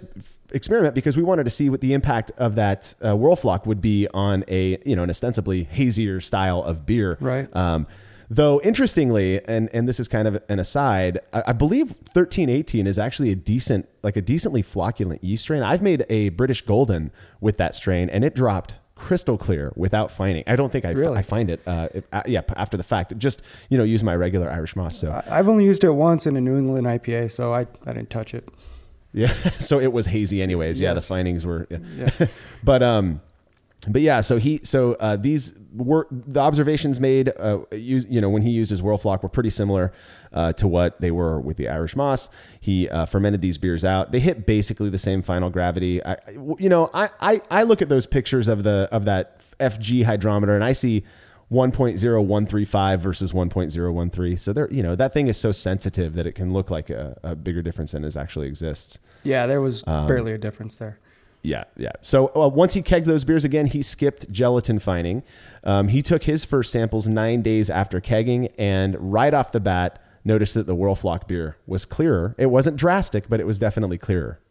experiment 0.51 0.95
because 0.95 1.17
we 1.17 1.23
wanted 1.23 1.43
to 1.43 1.49
see 1.49 1.69
what 1.69 1.81
the 1.81 1.93
impact 1.93 2.31
of 2.37 2.55
that 2.55 2.93
uh, 3.01 3.13
Whirlfloc 3.13 3.65
would 3.65 3.81
be 3.81 4.07
on 4.13 4.43
a 4.47 4.77
you 4.85 4.95
know 4.95 5.03
an 5.03 5.09
ostensibly 5.09 5.63
hazier 5.63 6.19
style 6.19 6.61
of 6.61 6.85
beer. 6.85 7.17
Right. 7.19 7.53
Um, 7.55 7.87
though 8.29 8.59
interestingly, 8.61 9.43
and 9.47 9.69
and 9.73 9.87
this 9.87 9.99
is 9.99 10.07
kind 10.07 10.27
of 10.27 10.43
an 10.49 10.59
aside, 10.59 11.19
I, 11.33 11.43
I 11.47 11.53
believe 11.53 11.91
thirteen 11.91 12.49
eighteen 12.49 12.87
is 12.87 12.97
actually 12.99 13.31
a 13.31 13.35
decent, 13.35 13.87
like 14.03 14.15
a 14.17 14.21
decently 14.21 14.63
flocculent 14.63 15.19
yeast 15.21 15.43
strain. 15.43 15.63
I've 15.63 15.81
made 15.81 16.05
a 16.09 16.29
British 16.29 16.61
Golden 16.61 17.11
with 17.41 17.57
that 17.57 17.75
strain, 17.75 18.09
and 18.09 18.23
it 18.23 18.35
dropped 18.35 18.75
crystal 18.95 19.37
clear 19.37 19.71
without 19.75 20.11
finding. 20.11 20.43
I 20.47 20.55
don't 20.55 20.71
think 20.71 20.83
I, 20.83 20.89
Really? 20.89 21.17
I 21.17 21.21
find 21.21 21.51
it. 21.51 21.61
Uh, 21.67 21.87
if- 21.93 22.03
uh, 22.11 22.23
yeah, 22.25 22.41
after 22.55 22.77
the 22.77 22.83
fact, 22.83 23.15
just 23.19 23.43
you 23.69 23.77
know, 23.77 23.83
use 23.83 24.03
my 24.03 24.15
regular 24.15 24.49
Irish 24.49 24.75
moss. 24.75 24.97
So 24.97 25.21
I've 25.29 25.47
only 25.47 25.65
used 25.65 25.83
it 25.83 25.91
once 25.91 26.25
in 26.25 26.35
a 26.35 26.41
New 26.41 26.57
England 26.57 26.87
IPA, 26.87 27.31
so 27.31 27.53
I, 27.53 27.67
I 27.85 27.93
didn't 27.93 28.09
touch 28.09 28.33
it. 28.33 28.49
yeah, 29.13 29.27
so 29.59 29.79
it 29.79 29.93
was 29.93 30.07
hazy 30.07 30.41
anyways. 30.41 30.79
Yeah, 30.79 30.93
the 30.95 31.01
findings 31.01 31.45
were. 31.45 31.67
Yeah. 31.69 31.77
Yeah. 32.19 32.27
but 32.63 32.81
um 32.81 33.21
but 33.87 34.01
yeah 34.01 34.21
so 34.21 34.37
he 34.37 34.59
so 34.63 34.93
uh, 34.99 35.15
these 35.15 35.57
were 35.75 36.07
the 36.11 36.39
observations 36.39 36.99
made 36.99 37.31
uh 37.39 37.59
use, 37.71 38.05
you 38.09 38.19
know 38.19 38.29
when 38.29 38.41
he 38.41 38.49
used 38.49 38.71
his 38.71 38.81
whirlfloc 38.81 39.21
were 39.21 39.29
pretty 39.29 39.49
similar 39.51 39.93
uh, 40.33 40.51
to 40.53 40.67
what 40.67 40.99
they 40.99 41.11
were 41.11 41.39
with 41.39 41.57
the 41.57 41.69
irish 41.69 41.95
moss. 41.95 42.29
He 42.59 42.89
uh, 42.89 43.05
fermented 43.05 43.41
these 43.41 43.57
beers 43.57 43.85
out. 43.85 44.11
They 44.11 44.19
hit 44.19 44.45
basically 44.45 44.89
the 44.89 44.97
same 44.97 45.21
final 45.21 45.49
gravity. 45.49 46.03
I, 46.03 46.13
I- 46.13 46.17
you 46.59 46.69
know 46.69 46.89
I, 46.93 47.09
I 47.19 47.41
i 47.51 47.63
look 47.63 47.81
at 47.81 47.89
those 47.89 48.05
pictures 48.05 48.47
of 48.47 48.63
the 48.63 48.89
of 48.91 49.05
that 49.05 49.41
fg 49.59 50.03
hydrometer 50.05 50.53
and 50.55 50.63
i 50.63 50.71
see 50.73 51.03
1.0135 51.51 52.99
versus 52.99 53.31
1.013 53.31 54.37
so 54.39 54.53
there 54.53 54.67
you 54.71 54.83
know 54.83 54.95
that 54.95 55.13
thing 55.13 55.27
is 55.27 55.37
so 55.37 55.51
sensitive 55.51 56.13
that 56.13 56.25
it 56.27 56.33
can 56.33 56.51
look 56.53 56.69
like 56.69 56.89
a, 56.89 57.17
a 57.23 57.35
bigger 57.35 57.61
difference 57.61 57.91
than 57.93 58.03
is 58.03 58.17
actually 58.17 58.47
exists. 58.47 58.99
Yeah, 59.23 59.45
there 59.47 59.61
was 59.61 59.83
Um, 59.87 60.07
barely 60.07 60.33
a 60.33 60.37
difference 60.37 60.77
there. 60.77 60.99
Yeah, 61.47 61.63
yeah. 61.77 61.93
So 62.01 62.27
uh, 62.35 62.49
once 62.49 62.73
he 62.73 62.81
kegged 62.81 63.05
those 63.05 63.23
beers 63.23 63.45
again, 63.45 63.67
he 63.67 63.81
skipped 63.81 64.29
gelatin 64.29 64.79
fining. 64.79 65.23
Um, 65.63 65.87
he 65.87 66.01
took 66.01 66.23
his 66.23 66.43
first 66.43 66.73
samples 66.73 67.07
nine 67.07 67.41
days 67.41 67.69
after 67.69 68.01
kegging, 68.01 68.51
and 68.57 68.97
right 68.99 69.33
off 69.33 69.53
the 69.53 69.61
bat, 69.61 70.03
noticed 70.25 70.55
that 70.55 70.67
the 70.67 70.75
Whirlfloc 70.75 71.25
beer 71.25 71.55
was 71.65 71.85
clearer. 71.85 72.35
It 72.37 72.47
wasn't 72.47 72.75
drastic, 72.75 73.29
but 73.29 73.39
it 73.39 73.47
was 73.47 73.57
definitely 73.57 73.97
clearer. 73.97 74.41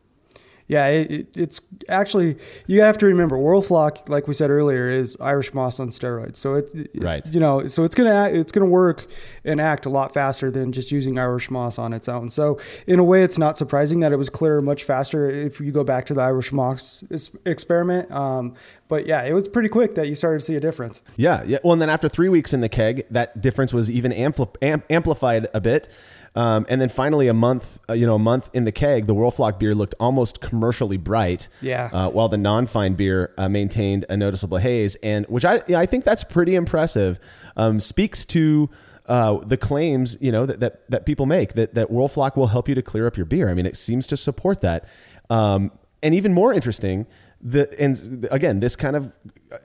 Yeah, 0.69 0.87
it, 0.87 1.11
it, 1.11 1.27
it's 1.37 1.61
actually 1.89 2.37
you 2.67 2.81
have 2.83 2.99
to 2.99 3.07
remember 3.07 3.37
Whirlfloc, 3.37 4.09
like 4.09 4.27
we 4.27 4.35
said 4.35 4.51
earlier, 4.51 4.91
is 4.91 5.17
Irish 5.21 5.55
moss 5.55 5.79
on 5.79 5.91
steroids. 5.91 6.37
So 6.37 6.55
it's 6.55 6.75
Right. 6.95 7.27
You 7.33 7.41
know, 7.41 7.67
so 7.69 7.85
it's 7.85 7.95
gonna 7.95 8.14
act, 8.14 8.35
it's 8.35 8.53
gonna 8.53 8.67
work 8.67 9.07
and 9.45 9.61
act 9.61 9.87
a 9.87 9.91
lot 9.91 10.12
faster 10.12 10.51
than 10.51 10.73
just 10.73 10.91
using 10.91 11.19
Irish 11.19 11.51
moss 11.51 11.79
on 11.79 11.93
its 11.93 12.09
own. 12.09 12.31
So 12.31 12.59
in 12.87 12.99
a 12.99 13.05
way, 13.05 13.23
it's 13.23 13.39
not 13.39 13.57
surprising 13.57 14.01
that 14.01 14.12
it 14.12 14.17
was 14.17 14.29
clear 14.29 14.61
much 14.61 14.85
faster 14.85 15.31
if 15.31 15.61
you 15.61 15.73
go 15.73 15.85
back 15.85 16.07
to 16.07 16.14
the 16.14 16.23
Irish 16.23 16.53
moss 16.53 17.05
experiment. 17.45 18.11
Um, 18.11 18.55
but 18.89 19.07
yeah, 19.07 19.23
it 19.25 19.33
was 19.33 19.49
pretty 19.49 19.69
quick 19.69 19.95
that 19.97 20.09
you 20.09 20.14
started 20.14 20.41
to 20.41 20.45
see 20.45 20.55
a 20.55 20.61
difference. 20.61 21.03
Yeah, 21.17 21.43
yeah. 21.45 21.59
Well, 21.64 21.73
and 21.73 21.83
then 21.83 21.91
after 21.91 22.09
three 22.09 22.29
weeks 22.29 22.53
in 22.53 22.61
the 22.61 22.69
keg, 22.69 23.05
that 23.11 23.41
difference 23.41 23.73
was 23.73 23.91
even 23.91 24.12
ampli- 24.12 24.55
amp- 24.62 24.85
amplified 24.91 25.49
a 25.55 25.61
bit. 25.61 25.89
Um, 26.37 26.66
and 26.68 26.80
then 26.80 26.91
finally, 26.91 27.28
a 27.28 27.34
month, 27.34 27.80
uh, 27.89 27.95
you 27.95 28.07
know, 28.07 28.14
a 28.14 28.20
month 28.20 28.51
in 28.53 28.64
the 28.64 28.72
keg, 28.72 29.07
the 29.07 29.14
Whirlfloc 29.14 29.59
beer 29.59 29.74
looked 29.74 29.95
almost 29.99 30.41
commercially 30.41 30.99
bright. 30.99 31.49
Yeah. 31.62 31.89
Uh, 31.93 32.11
while 32.11 32.28
the 32.28 32.37
non-fine 32.37 32.95
beer 32.95 33.32
uh, 33.39 33.49
maintained 33.49 34.05
a 34.11 34.16
noticeable 34.16 34.59
haze, 34.59 34.97
and 34.97 35.24
which 35.26 35.45
I 35.45 35.62
yeah, 35.66 35.80
I 35.80 35.87
think 35.87 36.05
that's 36.05 36.22
pretty 36.22 36.55
impressive. 36.55 37.18
Um, 37.57 37.80
speaks 37.80 38.26
to 38.26 38.68
uh, 39.07 39.39
the 39.39 39.57
claims 39.57 40.18
you 40.20 40.30
know 40.30 40.45
that, 40.45 40.61
that 40.61 40.91
that 40.91 41.07
people 41.07 41.24
make 41.24 41.55
that 41.55 41.74
that 41.74 41.89
Whirlfloc 41.89 42.37
will 42.37 42.49
help 42.49 42.68
you 42.68 42.74
to 42.74 42.82
clear 42.82 43.07
up 43.07 43.16
your 43.16 43.26
beer. 43.26 43.49
I 43.49 43.55
mean, 43.55 43.66
it 43.66 43.76
seems 43.76 44.07
to 44.09 44.16
support 44.16 44.61
that. 44.61 44.87
Um, 45.30 45.72
and 46.03 46.14
even 46.14 46.34
more 46.34 46.53
interesting, 46.53 47.07
the 47.41 47.68
and 47.80 48.26
again, 48.30 48.61
this 48.61 48.76
kind 48.76 48.97
of 48.97 49.12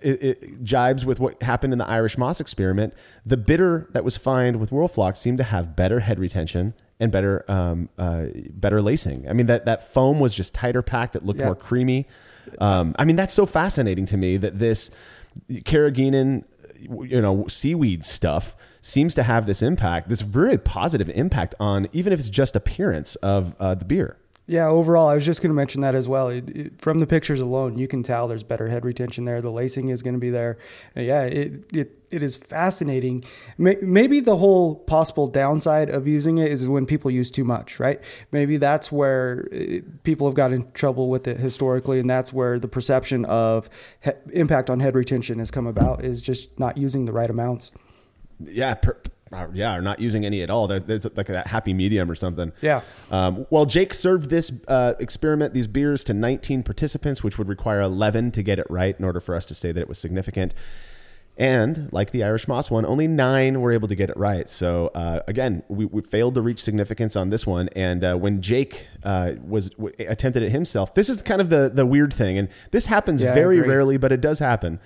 it, 0.04 0.24
it 0.24 0.64
jibes 0.64 1.06
with 1.06 1.20
what 1.20 1.42
happened 1.42 1.74
in 1.74 1.80
the 1.80 1.88
Irish 1.88 2.18
Moss 2.18 2.40
experiment. 2.40 2.94
The 3.26 3.38
bitter 3.38 3.88
that 3.94 4.04
was 4.04 4.18
fined 4.18 4.58
with 4.60 4.70
Whirlfloc 4.72 5.16
seemed 5.18 5.38
to 5.40 5.44
have 5.46 5.76
better 5.76 6.02
head 6.02 6.20
retention 6.20 6.74
and 7.00 7.12
better 7.12 7.50
um, 7.50 7.90
uh, 7.98 8.26
better 8.52 8.82
lacing. 8.82 9.28
I 9.30 9.34
mean 9.34 9.46
that 9.48 9.66
that 9.66 9.82
foam 9.82 10.20
was 10.20 10.36
just 10.36 10.54
tighter 10.54 10.82
packed. 10.82 11.16
It 11.16 11.24
looked 11.26 11.40
Yeah. 11.40 11.46
more 11.48 11.56
creamy. 11.56 12.08
Um, 12.60 12.94
I 13.00 13.06
mean 13.06 13.16
that's 13.16 13.34
so 13.34 13.46
fascinating 13.46 14.06
to 14.08 14.18
me 14.18 14.38
that 14.38 14.60
this 14.60 14.92
carrageenan, 15.50 16.44
you 16.82 17.22
know, 17.22 17.48
seaweed 17.48 18.06
stuff 18.06 18.56
seems 18.82 19.16
to 19.16 19.24
have 19.24 19.46
this 19.46 19.62
impact, 19.62 20.10
this 20.10 20.22
very 20.22 20.58
positive 20.58 21.10
impact 21.12 21.56
on 21.60 21.88
even 21.94 22.12
if 22.14 22.20
it's 22.20 22.30
just 22.30 22.56
appearance 22.56 23.16
of 23.18 23.56
uh, 23.60 23.76
the 23.76 23.86
beer. 23.86 24.18
Yeah, 24.52 24.68
overall, 24.68 25.08
I 25.08 25.16
was 25.16 25.26
just 25.26 25.42
going 25.42 25.52
to 25.52 25.56
mention 25.56 25.80
that 25.80 25.96
as 25.96 26.10
well. 26.10 26.28
It, 26.28 26.50
it, 26.50 26.82
from 26.82 27.00
the 27.00 27.08
pictures 27.08 27.40
alone, 27.40 27.78
you 27.78 27.88
can 27.88 28.04
tell 28.04 28.28
there's 28.28 28.44
better 28.44 28.68
head 28.68 28.84
retention 28.84 29.24
there. 29.24 29.42
The 29.42 29.50
lacing 29.50 29.88
is 29.88 30.02
going 30.02 30.16
to 30.16 30.20
be 30.20 30.30
there. 30.30 30.58
Yeah, 30.94 31.24
it, 31.24 31.64
it 31.72 31.98
it 32.12 32.22
is 32.22 32.36
fascinating. 32.36 33.24
May, 33.58 33.78
maybe 33.82 34.20
the 34.20 34.36
whole 34.36 34.76
possible 34.76 35.28
downside 35.28 35.90
of 35.90 36.06
using 36.06 36.38
it 36.38 36.52
is 36.52 36.68
when 36.68 36.86
people 36.86 37.10
use 37.10 37.32
too 37.32 37.46
much, 37.46 37.80
right? 37.80 38.02
Maybe 38.34 38.58
that's 38.58 38.92
where 38.92 39.48
people 40.04 40.28
have 40.28 40.36
got 40.36 40.52
in 40.52 40.70
trouble 40.74 41.08
with 41.08 41.30
it 41.30 41.40
historically, 41.40 42.02
and 42.02 42.10
that's 42.10 42.34
where 42.34 42.60
the 42.60 42.68
perception 42.68 43.24
of 43.24 43.70
he, 44.02 44.12
impact 44.34 44.70
on 44.70 44.82
head 44.82 44.96
retention 44.96 45.40
has 45.40 45.50
come 45.50 45.66
about 45.66 46.04
is 46.04 46.22
just 46.22 46.60
not 46.60 46.78
using 46.78 47.06
the 47.06 47.14
right 47.14 47.30
amounts. 47.30 47.72
yeah, 48.44 48.74
per, 48.74 49.02
uh, 49.34 49.48
yeah, 49.54 49.76
or 49.76 49.82
not 49.82 50.00
using 50.00 50.26
any 50.26 50.42
at 50.42 50.50
all. 50.50 50.68
There- 50.68 50.80
There's 50.80 51.06
like 51.16 51.28
that 51.28 51.48
happy 51.48 51.74
medium 51.74 52.10
or 52.12 52.16
something. 52.16 52.52
Yeah. 52.62 52.82
Um, 53.10 53.46
well, 53.50 53.66
Jake 53.66 53.94
served 53.94 54.30
this 54.30 54.52
uh, 54.68 54.94
experiment, 55.00 55.54
these 55.54 55.68
beers, 55.68 56.04
to 56.06 56.14
19 56.14 56.64
participants, 56.64 57.24
which 57.24 57.38
would 57.38 57.48
require 57.48 57.82
11 57.82 58.32
to 58.32 58.44
get 58.44 58.60
it 58.60 58.68
right 58.70 58.96
in 58.98 59.06
order 59.06 59.20
for 59.20 59.36
us 59.36 59.46
to 59.48 59.54
say 59.56 59.72
that 59.72 59.80
it 59.80 59.88
was 59.88 59.98
significant. 60.00 60.54
And 61.38 61.92
like 61.94 62.12
the 62.12 62.24
Irish 62.24 62.48
Moss 62.48 62.70
one, 62.70 62.86
only 62.86 63.08
nine 63.08 63.62
were 63.62 63.72
able 63.72 63.88
to 63.88 63.96
get 63.96 64.10
it 64.10 64.18
right. 64.18 64.50
So 64.50 64.92
uh, 64.94 65.22
again, 65.28 65.64
we, 65.70 65.86
we 65.86 66.02
failed 66.02 66.36
to 66.36 66.42
reach 66.42 66.62
significance 66.62 67.16
on 67.16 67.30
this 67.30 67.48
one. 67.48 67.70
And 67.70 68.04
uh, 68.04 68.16
when 68.16 68.42
Jake 68.42 68.86
uh, 69.04 69.34
was 69.42 69.70
w- 69.72 69.96
attempted 70.00 70.44
it 70.44 70.50
himself, 70.52 70.94
this 70.94 71.10
is 71.10 71.22
kind 71.22 71.40
of 71.42 71.50
the 71.50 71.72
the 71.74 71.86
weird 71.86 72.14
thing, 72.14 72.38
and 72.38 72.50
this 72.72 72.88
happens 72.88 73.24
Yeah, 73.24 73.34
very 73.34 73.62
rarely, 73.62 73.98
but 73.98 74.12
it 74.12 74.20
does 74.22 74.40
happen. 74.40 74.80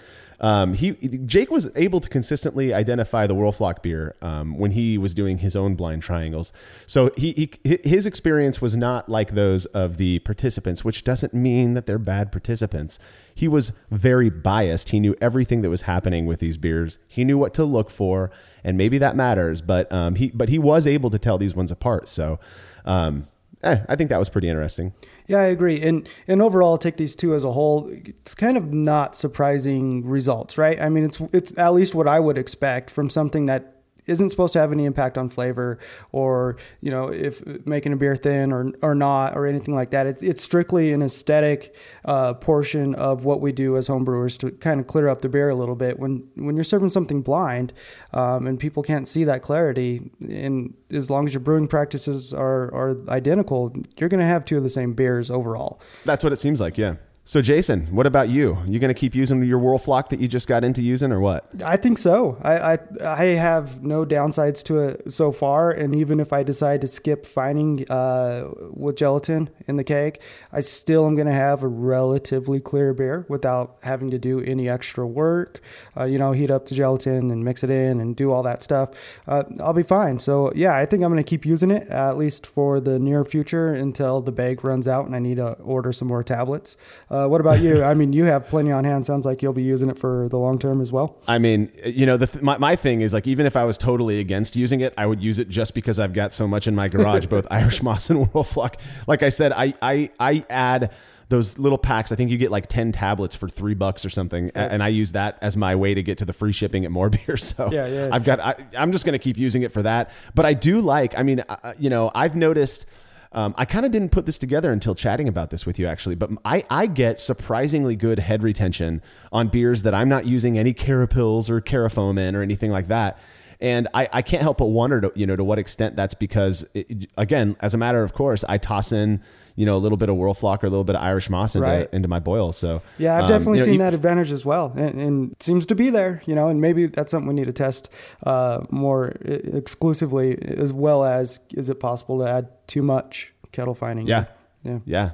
Um, 0.46 0.76
he 0.76 0.92
Jake 1.26 1.50
was 1.50 1.72
able 1.76 2.00
to 2.00 2.08
consistently 2.08 2.72
identify 2.72 3.26
the 3.26 3.34
Whirlfloc 3.34 3.82
beer 3.82 4.16
um, 4.22 4.60
when 4.60 4.70
he 4.70 4.96
was 4.96 5.16
doing 5.16 5.40
his 5.40 5.56
own 5.56 5.74
blind 5.74 6.04
triangles. 6.04 6.54
So 6.86 7.10
he, 7.18 7.50
he 7.64 7.80
his 7.84 8.06
experience 8.06 8.62
was 8.62 8.76
not 8.76 9.10
like 9.10 9.32
those 9.32 9.66
of 9.66 9.98
the 9.98 10.20
participants, 10.20 10.86
which 10.86 11.04
doesn't 11.04 11.34
mean 11.34 11.74
that 11.74 11.88
they're 11.88 11.98
bad 11.98 12.32
participants. 12.32 13.00
He 13.34 13.48
was 13.48 13.72
very 13.90 14.30
biased. 14.30 14.90
He 14.90 15.00
knew 15.00 15.16
everything 15.20 15.64
that 15.64 15.72
was 15.72 15.82
happening 15.82 16.28
with 16.28 16.42
these 16.42 16.58
beers. 16.58 17.00
He 17.08 17.24
knew 17.24 17.40
what 17.40 17.56
to 17.56 17.66
look 17.66 17.90
for, 17.90 18.30
and 18.64 18.78
maybe 18.78 19.00
that 19.00 19.16
matters. 19.16 19.64
But 19.64 19.92
um, 19.92 20.14
he 20.14 20.30
but 20.30 20.50
he 20.50 20.60
was 20.60 20.86
able 20.86 21.10
to 21.10 21.18
tell 21.18 21.40
these 21.40 21.56
ones 21.56 21.72
apart. 21.72 22.08
So 22.08 22.40
um, 22.86 23.26
eh, 23.64 23.80
I 23.90 23.96
think 23.96 24.12
that 24.12 24.20
was 24.20 24.30
pretty 24.30 24.50
interesting. 24.50 24.94
Yeah, 25.28 25.40
I 25.40 25.46
agree. 25.46 25.82
And 25.82 26.08
and 26.28 26.42
overall, 26.42 26.78
take 26.78 26.98
these 26.98 27.16
two 27.16 27.34
as 27.34 27.44
a 27.44 27.52
whole, 27.52 27.90
it's 27.90 28.36
kind 28.36 28.58
of 28.58 28.72
not 28.74 29.16
surprising 29.16 30.06
results, 30.06 30.58
right? 30.58 30.80
I 30.80 30.90
mean, 30.90 31.04
it's 31.04 31.20
it's 31.34 31.58
at 31.58 31.74
least 31.74 31.96
what 31.96 32.08
I 32.08 32.20
would 32.20 32.38
expect 32.38 32.92
from 32.92 33.10
something 33.10 33.48
that 33.48 33.75
isn't 34.08 34.30
supposed 34.30 34.54
to 34.54 34.60
have 34.60 34.72
any 34.72 34.86
impact 34.86 35.18
on 35.18 35.30
flavor 35.30 35.80
or 36.12 36.58
you 36.82 36.92
know 36.92 37.08
if 37.08 37.44
making 37.66 37.94
a 37.94 37.96
beer 37.96 38.16
thin 38.16 38.52
or 38.52 38.72
or 38.82 38.96
not 38.96 39.36
or 39.36 39.46
anything 39.46 39.76
like 39.76 39.92
that. 39.92 40.08
It's 40.08 40.24
it's 40.24 40.44
strictly 40.44 40.94
an 40.94 41.02
aesthetic 41.02 41.76
uh, 42.06 42.34
portion 42.34 42.96
of 42.96 43.26
what 43.26 43.42
we 43.42 43.52
do 43.52 43.78
as 43.78 43.88
homebrewers 43.88 44.38
to 44.40 44.52
kind 44.52 44.80
of 44.80 44.88
clear 44.88 45.08
up 45.08 45.22
the 45.22 45.30
beer 45.30 45.50
a 45.50 45.56
little 45.56 45.76
bit. 45.76 46.00
When 46.00 46.28
when 46.36 46.56
you're 46.56 46.64
serving 46.64 46.90
something 46.90 47.22
blind 47.22 47.74
um, 48.14 48.48
and 48.48 48.60
people 48.60 48.84
can't 48.84 49.08
see 49.08 49.24
that 49.26 49.42
clarity, 49.42 50.10
and 50.22 50.74
as 50.92 51.10
long 51.10 51.28
as 51.28 51.34
your 51.34 51.42
brewing 51.42 51.68
practices 51.68 52.34
are 52.34 52.74
are 52.74 52.98
identical, 53.10 53.74
you're 53.98 54.10
going 54.10 54.20
to 54.20 54.26
have 54.26 54.46
two 54.46 54.58
of 54.58 54.64
the 54.64 54.70
same 54.70 54.94
beers 54.94 55.32
overall. 55.32 55.80
That's 56.06 56.24
what 56.24 56.34
it 56.34 56.38
seems 56.38 56.62
like, 56.62 56.78
yeah. 56.78 56.96
So, 57.28 57.42
Jason, 57.42 57.88
what 57.88 58.06
about 58.06 58.30
you? 58.30 58.60
You 58.68 58.78
going 58.78 58.94
to 58.94 59.00
keep 59.00 59.16
using 59.16 59.42
your 59.42 59.60
Whirlfloc 59.60 60.10
that 60.10 60.20
you 60.20 60.28
just 60.28 60.48
got 60.48 60.64
into 60.64 60.84
using, 60.84 61.12
or 61.12 61.20
what? 61.20 61.52
I 61.66 61.76
think 61.76 61.98
so. 61.98 62.38
I, 62.44 62.74
I 62.74 62.80
I 63.04 63.26
have 63.30 63.82
no 63.82 64.06
downsides 64.06 64.62
to 64.66 64.78
it 64.78 65.12
so 65.12 65.32
far, 65.32 65.72
and 65.72 65.96
even 65.96 66.20
if 66.20 66.32
I 66.32 66.44
decide 66.44 66.82
to 66.82 66.88
skip 66.88 67.26
finding 67.26 67.90
uh, 67.90 68.52
with 68.70 68.98
gelatin 68.98 69.50
in 69.68 69.76
the 69.76 69.84
keg, 69.84 70.20
I 70.54 70.60
still 70.60 71.08
am 71.08 71.16
going 71.16 71.26
to 71.26 71.34
have 71.34 71.64
a 71.64 71.68
relatively 71.68 72.60
clear 72.60 72.94
beer 72.94 73.26
without 73.28 73.78
having 73.82 74.12
to 74.12 74.20
do 74.20 74.42
any 74.42 74.70
extra 74.70 75.08
work. 75.08 75.62
Uh, 75.98 76.04
you 76.04 76.20
know, 76.20 76.32
heat 76.32 76.52
up 76.52 76.68
the 76.68 76.76
gelatin 76.76 77.32
and 77.32 77.44
mix 77.44 77.64
it 77.64 77.72
in 77.72 78.00
and 78.00 78.16
do 78.16 78.32
all 78.32 78.44
that 78.44 78.62
stuff. 78.62 78.92
Uh, 79.28 79.46
I'll 79.60 79.74
be 79.74 79.82
fine. 79.82 80.20
So 80.20 80.54
yeah, 80.56 80.76
I 80.76 80.86
think 80.86 81.04
I'm 81.04 81.12
going 81.12 81.24
to 81.24 81.28
keep 81.28 81.44
using 81.44 81.72
it 81.72 81.88
at 81.88 82.20
least 82.20 82.46
for 82.46 82.80
the 82.80 83.00
near 83.00 83.26
future 83.26 83.74
until 83.74 84.22
the 84.22 84.32
bag 84.32 84.64
runs 84.64 84.88
out 84.88 85.08
and 85.08 85.16
I 85.16 85.20
need 85.20 85.38
to 85.38 85.54
order 85.54 85.92
some 85.92 86.08
more 86.08 86.24
tablets. 86.24 86.78
Uh, 87.10 87.15
what 87.28 87.42
about 87.42 87.62
you? 87.62 87.84
I 87.84 87.94
mean, 87.94 88.14
you 88.14 88.26
have 88.26 88.48
plenty 88.48 88.72
on 88.72 88.84
hand. 88.84 89.06
Sounds 89.06 89.26
like 89.26 89.42
you'll 89.42 89.54
be 89.54 89.64
using 89.64 89.90
it 89.90 89.98
for 89.98 90.28
the 90.30 90.38
long 90.38 90.60
term 90.60 90.82
as 90.82 90.92
well. 90.92 91.18
I 91.28 91.38
mean, 91.40 91.72
you 91.86 92.06
know, 92.06 92.18
the 92.18 92.28
th- 92.28 92.44
my, 92.44 92.58
my 92.58 92.76
thing 92.76 93.02
is 93.02 93.14
like, 93.14 93.28
even 93.28 93.46
if 93.46 93.56
I 93.56 93.64
was 93.64 93.78
totally 93.78 94.20
against 94.20 94.56
using 94.56 94.82
it, 94.82 94.94
I 94.98 95.06
would 95.06 95.22
use 95.22 95.40
it 95.40 95.50
just 95.50 95.74
because 95.76 96.00
I've 96.00 96.14
got 96.14 96.32
so 96.34 96.48
much 96.48 96.68
in 96.68 96.76
my 96.76 96.88
garage, 96.88 97.26
both 97.28 97.48
Irish 97.52 97.82
Moss 97.82 98.10
and 98.10 98.28
Whirlfloc. 98.32 98.76
Like 99.08 99.24
I 99.24 99.30
said, 99.30 99.52
I, 99.54 99.74
I, 99.82 100.10
I 100.20 100.46
add 100.50 100.92
those 101.30 101.58
little 101.58 101.80
packs. 101.80 102.12
I 102.12 102.16
think 102.16 102.30
you 102.30 102.38
get 102.38 102.52
like 102.52 102.68
10 102.68 102.92
tablets 102.92 103.36
for 103.36 103.50
three 103.50 103.74
bucks 103.74 104.06
or 104.06 104.10
something. 104.12 104.52
a- 104.54 104.60
And 104.60 104.84
I 104.84 104.90
use 104.90 105.14
that 105.14 105.40
as 105.42 105.58
my 105.58 105.76
way 105.76 105.94
to 105.96 106.04
get 106.04 106.20
to 106.20 106.26
the 106.26 106.34
free 106.34 106.52
shipping 106.52 106.86
at 106.86 106.92
more 106.92 107.10
beer. 107.26 107.36
So 107.38 107.72
Yeah, 107.72 107.88
yeah. 107.88 108.10
I've 108.12 108.24
got, 108.24 108.40
I, 108.40 108.54
I'm 108.78 108.92
just 108.92 109.06
going 109.06 109.14
to 109.18 109.24
keep 109.24 109.38
using 109.38 109.64
it 109.64 109.72
for 109.72 109.82
that. 109.84 110.12
But 110.36 110.46
I 110.46 110.54
do 110.54 110.82
like, 110.82 111.18
I 111.18 111.24
mean, 111.24 111.44
uh, 111.50 111.74
you 111.80 111.90
know, 111.90 112.12
I've 112.14 112.36
noticed, 112.36 112.86
um, 113.32 113.54
I 113.58 113.66
kind 113.66 113.86
of 113.86 113.92
didn't 113.92 114.12
put 114.12 114.26
this 114.26 114.38
together 114.38 114.72
until 114.72 114.96
chatting 114.96 115.28
about 115.28 115.50
this 115.50 115.66
with 115.66 115.78
you, 115.78 115.88
actually. 115.88 116.16
But 116.16 116.32
I, 116.46 116.64
I 116.70 116.88
get 116.88 117.20
surprisingly 117.20 117.96
good 117.96 118.20
head 118.20 118.44
retention 118.44 119.02
on 119.32 119.50
beers 119.50 119.82
that 119.84 119.94
I'm 119.94 120.10
not 120.10 120.26
using 120.26 120.58
any 120.58 120.74
Carapils 120.74 121.50
or 121.50 121.62
Carafoam 121.62 122.18
in 122.18 122.36
or 122.36 122.42
anything 122.42 122.72
like 122.72 122.88
that. 122.88 123.20
And 123.60 123.88
I, 123.94 124.08
I 124.12 124.22
can't 124.22 124.42
help 124.42 124.58
but 124.58 124.68
wonder, 124.68 125.02
to, 125.02 125.12
you 125.16 125.26
know, 125.26 125.36
to 125.36 125.44
what 125.44 125.60
extent 125.60 125.96
that's 125.96 126.14
because, 126.14 126.66
it, 126.74 127.10
again, 127.18 127.56
as 127.62 127.74
a 127.74 127.78
matter 127.78 128.04
of 128.04 128.14
course, 128.14 128.44
I 128.48 128.58
toss 128.58 128.92
in, 128.92 129.22
you 129.56 129.66
know, 129.66 129.76
a 129.76 129.78
little 129.80 129.98
bit 129.98 130.10
of 130.10 130.16
Whirlfloc 130.16 130.64
or 130.64 130.68
a 130.68 130.70
little 130.70 130.84
bit 130.84 130.96
of 130.96 131.02
Irish 131.02 131.30
Moss 131.30 131.56
into, 131.56 131.68
Right. 131.68 131.90
into 131.94 132.08
my 132.08 132.20
boil. 132.20 132.52
So 132.52 132.82
Yeah, 132.98 133.16
I've 133.18 133.24
um, 133.24 133.30
definitely 133.30 133.60
you 133.60 133.66
know, 133.66 133.72
seen 133.72 133.80
that 133.80 133.94
advantage 133.94 134.32
as 134.32 134.44
well, 134.46 134.74
and, 134.76 135.00
and 135.00 135.32
it 135.32 135.42
seems 135.44 135.66
to 135.68 135.76
be 135.76 135.90
there. 135.90 136.22
You 136.26 136.36
know, 136.36 136.50
and 136.50 136.60
maybe 136.62 136.88
that's 136.88 137.12
something 137.12 137.28
we 137.28 137.34
need 137.36 137.46
to 137.48 137.54
test 137.54 137.90
uh, 138.26 138.62
more 138.70 139.16
e- 139.28 139.32
exclusively, 139.54 140.38
as 140.58 140.74
well 140.74 141.04
as 141.04 141.40
is 141.54 141.70
it 141.70 141.80
possible 141.80 142.20
to 142.20 142.30
add 142.30 142.48
too 142.68 142.82
much 142.82 143.34
kettle 143.52 143.74
fining? 143.76 144.08
Yeah. 144.08 144.26
yeah. 144.64 144.80
Yeah. 144.86 145.10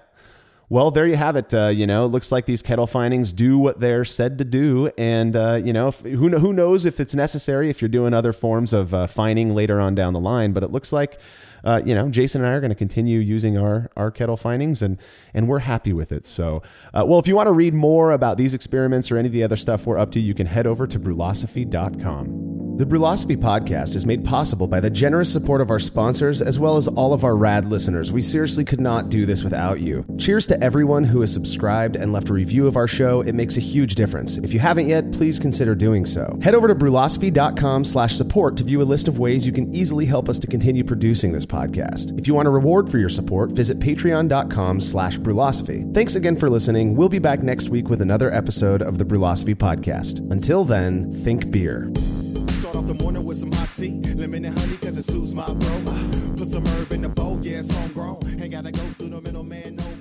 Well, 0.70 0.90
there 0.90 1.06
you 1.06 1.18
have 1.18 1.36
it. 1.36 1.54
Uh, 1.54 1.68
you 1.68 1.86
know, 1.86 2.06
it 2.06 2.10
looks 2.10 2.32
like 2.32 2.46
these 2.46 2.62
kettle 2.62 2.88
finings 2.88 3.34
do 3.34 3.58
what 3.60 3.82
they're 3.82 4.06
said 4.06 4.38
to 4.38 4.46
do, 4.46 4.90
and 4.98 5.36
uh, 5.36 5.60
you 5.62 5.74
know, 5.74 5.90
if, 5.90 6.00
who 6.00 6.30
who 6.30 6.54
knows 6.54 6.86
if 6.86 7.02
it's 7.02 7.14
necessary 7.14 7.70
if 7.70 7.82
you're 7.82 7.90
doing 7.90 8.14
other 8.14 8.32
forms 8.32 8.72
of 8.72 8.94
uh, 8.94 9.06
fining 9.06 9.54
later 9.54 9.82
on 9.82 9.96
down 9.96 10.14
the 10.14 10.20
line. 10.22 10.54
But 10.54 10.64
it 10.64 10.72
looks 10.72 10.94
like, 10.94 11.20
uh, 11.64 11.82
you 11.86 11.96
know, 11.96 12.10
Jason 12.10 12.42
and 12.42 12.50
I 12.50 12.54
are 12.54 12.60
going 12.60 12.70
to 12.70 12.76
continue 12.76 13.20
using 13.20 13.58
our 13.58 13.90
our 13.96 14.12
kettle 14.12 14.38
finings, 14.38 14.82
and 14.82 14.98
and 15.34 15.48
we're 15.48 15.60
happy 15.60 15.94
with 15.94 16.12
it. 16.12 16.26
So, 16.26 16.62
uh, 16.94 17.06
well, 17.08 17.20
if 17.20 17.28
you 17.28 17.36
want 17.36 17.48
to 17.48 17.54
read 17.54 17.74
more 17.74 18.12
about 18.12 18.38
these 18.38 18.54
experiments 18.54 19.12
or 19.12 19.18
any 19.18 19.28
of 19.28 19.34
the 19.34 19.44
other 19.44 19.56
stuff 19.56 19.86
we're 19.86 19.98
up 19.98 20.12
to, 20.12 20.20
you 20.20 20.34
can 20.34 20.48
head 20.48 20.68
over 20.68 20.88
to 20.88 21.00
brulosophy.com. 21.00 22.61
The 22.82 22.88
Brulosophy 22.88 23.38
podcast 23.38 23.96
is 23.96 24.08
made 24.08 24.26
possible 24.26 24.66
by 24.66 24.80
the 24.80 24.90
generous 24.90 25.32
support 25.32 25.62
of 25.62 25.70
our 25.70 25.78
sponsors 25.78 26.42
as 26.42 26.58
well 26.58 26.78
as 26.78 26.88
all 26.88 27.14
of 27.14 27.24
our 27.24 27.36
rad 27.36 27.70
listeners. 27.70 28.12
We 28.12 28.24
seriously 28.24 28.66
could 28.66 28.82
not 28.82 29.10
do 29.10 29.28
this 29.28 29.44
without 29.44 29.82
you. 29.82 30.04
Cheers 30.18 30.48
to 30.48 30.60
everyone 30.64 31.04
who 31.04 31.22
has 31.22 31.32
subscribed 31.32 31.96
and 31.96 32.12
left 32.12 32.32
a 32.32 32.34
review 32.34 32.66
of 32.66 32.78
our 32.78 32.88
show. 32.88 33.22
It 33.22 33.36
makes 33.36 33.56
a 33.56 33.60
huge 33.60 33.94
difference. 33.94 34.40
If 34.40 34.52
you 34.52 34.58
haven't 34.58 34.88
yet, 34.88 35.12
please 35.12 35.38
consider 35.38 35.76
doing 35.76 36.06
so. 36.06 36.40
Head 36.42 36.56
over 36.56 36.68
to 36.68 36.74
brulosophy.com 36.74 37.86
slash 37.86 38.16
support 38.16 38.58
to 38.58 38.64
view 38.64 38.82
a 38.82 38.90
list 38.92 39.08
of 39.08 39.20
ways 39.20 39.46
you 39.46 39.54
can 39.54 39.72
easily 39.76 40.08
help 40.08 40.28
us 40.28 40.40
to 40.40 40.48
continue 40.48 40.84
producing 40.84 41.34
this 41.34 41.46
podcast. 41.46 42.18
If 42.18 42.26
you 42.26 42.34
want 42.34 42.48
a 42.48 42.52
reward 42.52 42.90
for 42.90 42.98
your 42.98 43.10
support, 43.10 43.52
visit 43.52 43.78
patreon.com 43.78 44.80
slash 44.80 45.20
brulosophy. 45.20 45.94
Thanks 45.94 46.16
again 46.16 46.36
for 46.36 46.50
listening. 46.50 46.96
We'll 46.96 47.10
be 47.10 47.20
back 47.20 47.44
next 47.44 47.70
week 47.70 47.90
with 47.90 48.02
another 48.02 48.34
episode 48.34 48.82
of 48.82 48.98
the 48.98 49.06
Brulosophy 49.06 49.54
podcast. 49.54 50.32
Until 50.32 50.66
then, 50.66 51.12
think 51.12 51.52
beer. 51.52 51.94
Off 52.82 52.88
the 52.88 52.94
morning 52.96 53.24
with 53.24 53.38
some 53.38 53.52
hot 53.52 53.72
tea, 53.72 53.92
lemon 54.16 54.44
and 54.44 54.58
honey, 54.58 54.76
cause 54.78 54.98
it 54.98 55.06
suits 55.06 55.36
my 55.36 55.46
throat. 55.46 56.36
Put 56.36 56.48
some 56.48 56.66
herb 56.66 56.92
in 56.92 57.02
the 57.02 57.10
bowl, 57.10 57.38
yeah, 57.44 57.60
it's 57.60 57.72
homegrown. 57.78 58.42
Ain't 58.42 58.52
gotta 58.52 58.72
go 58.72 58.82
through 58.98 59.10
the 59.10 59.22
middleman 59.22 59.76
no 59.76 59.84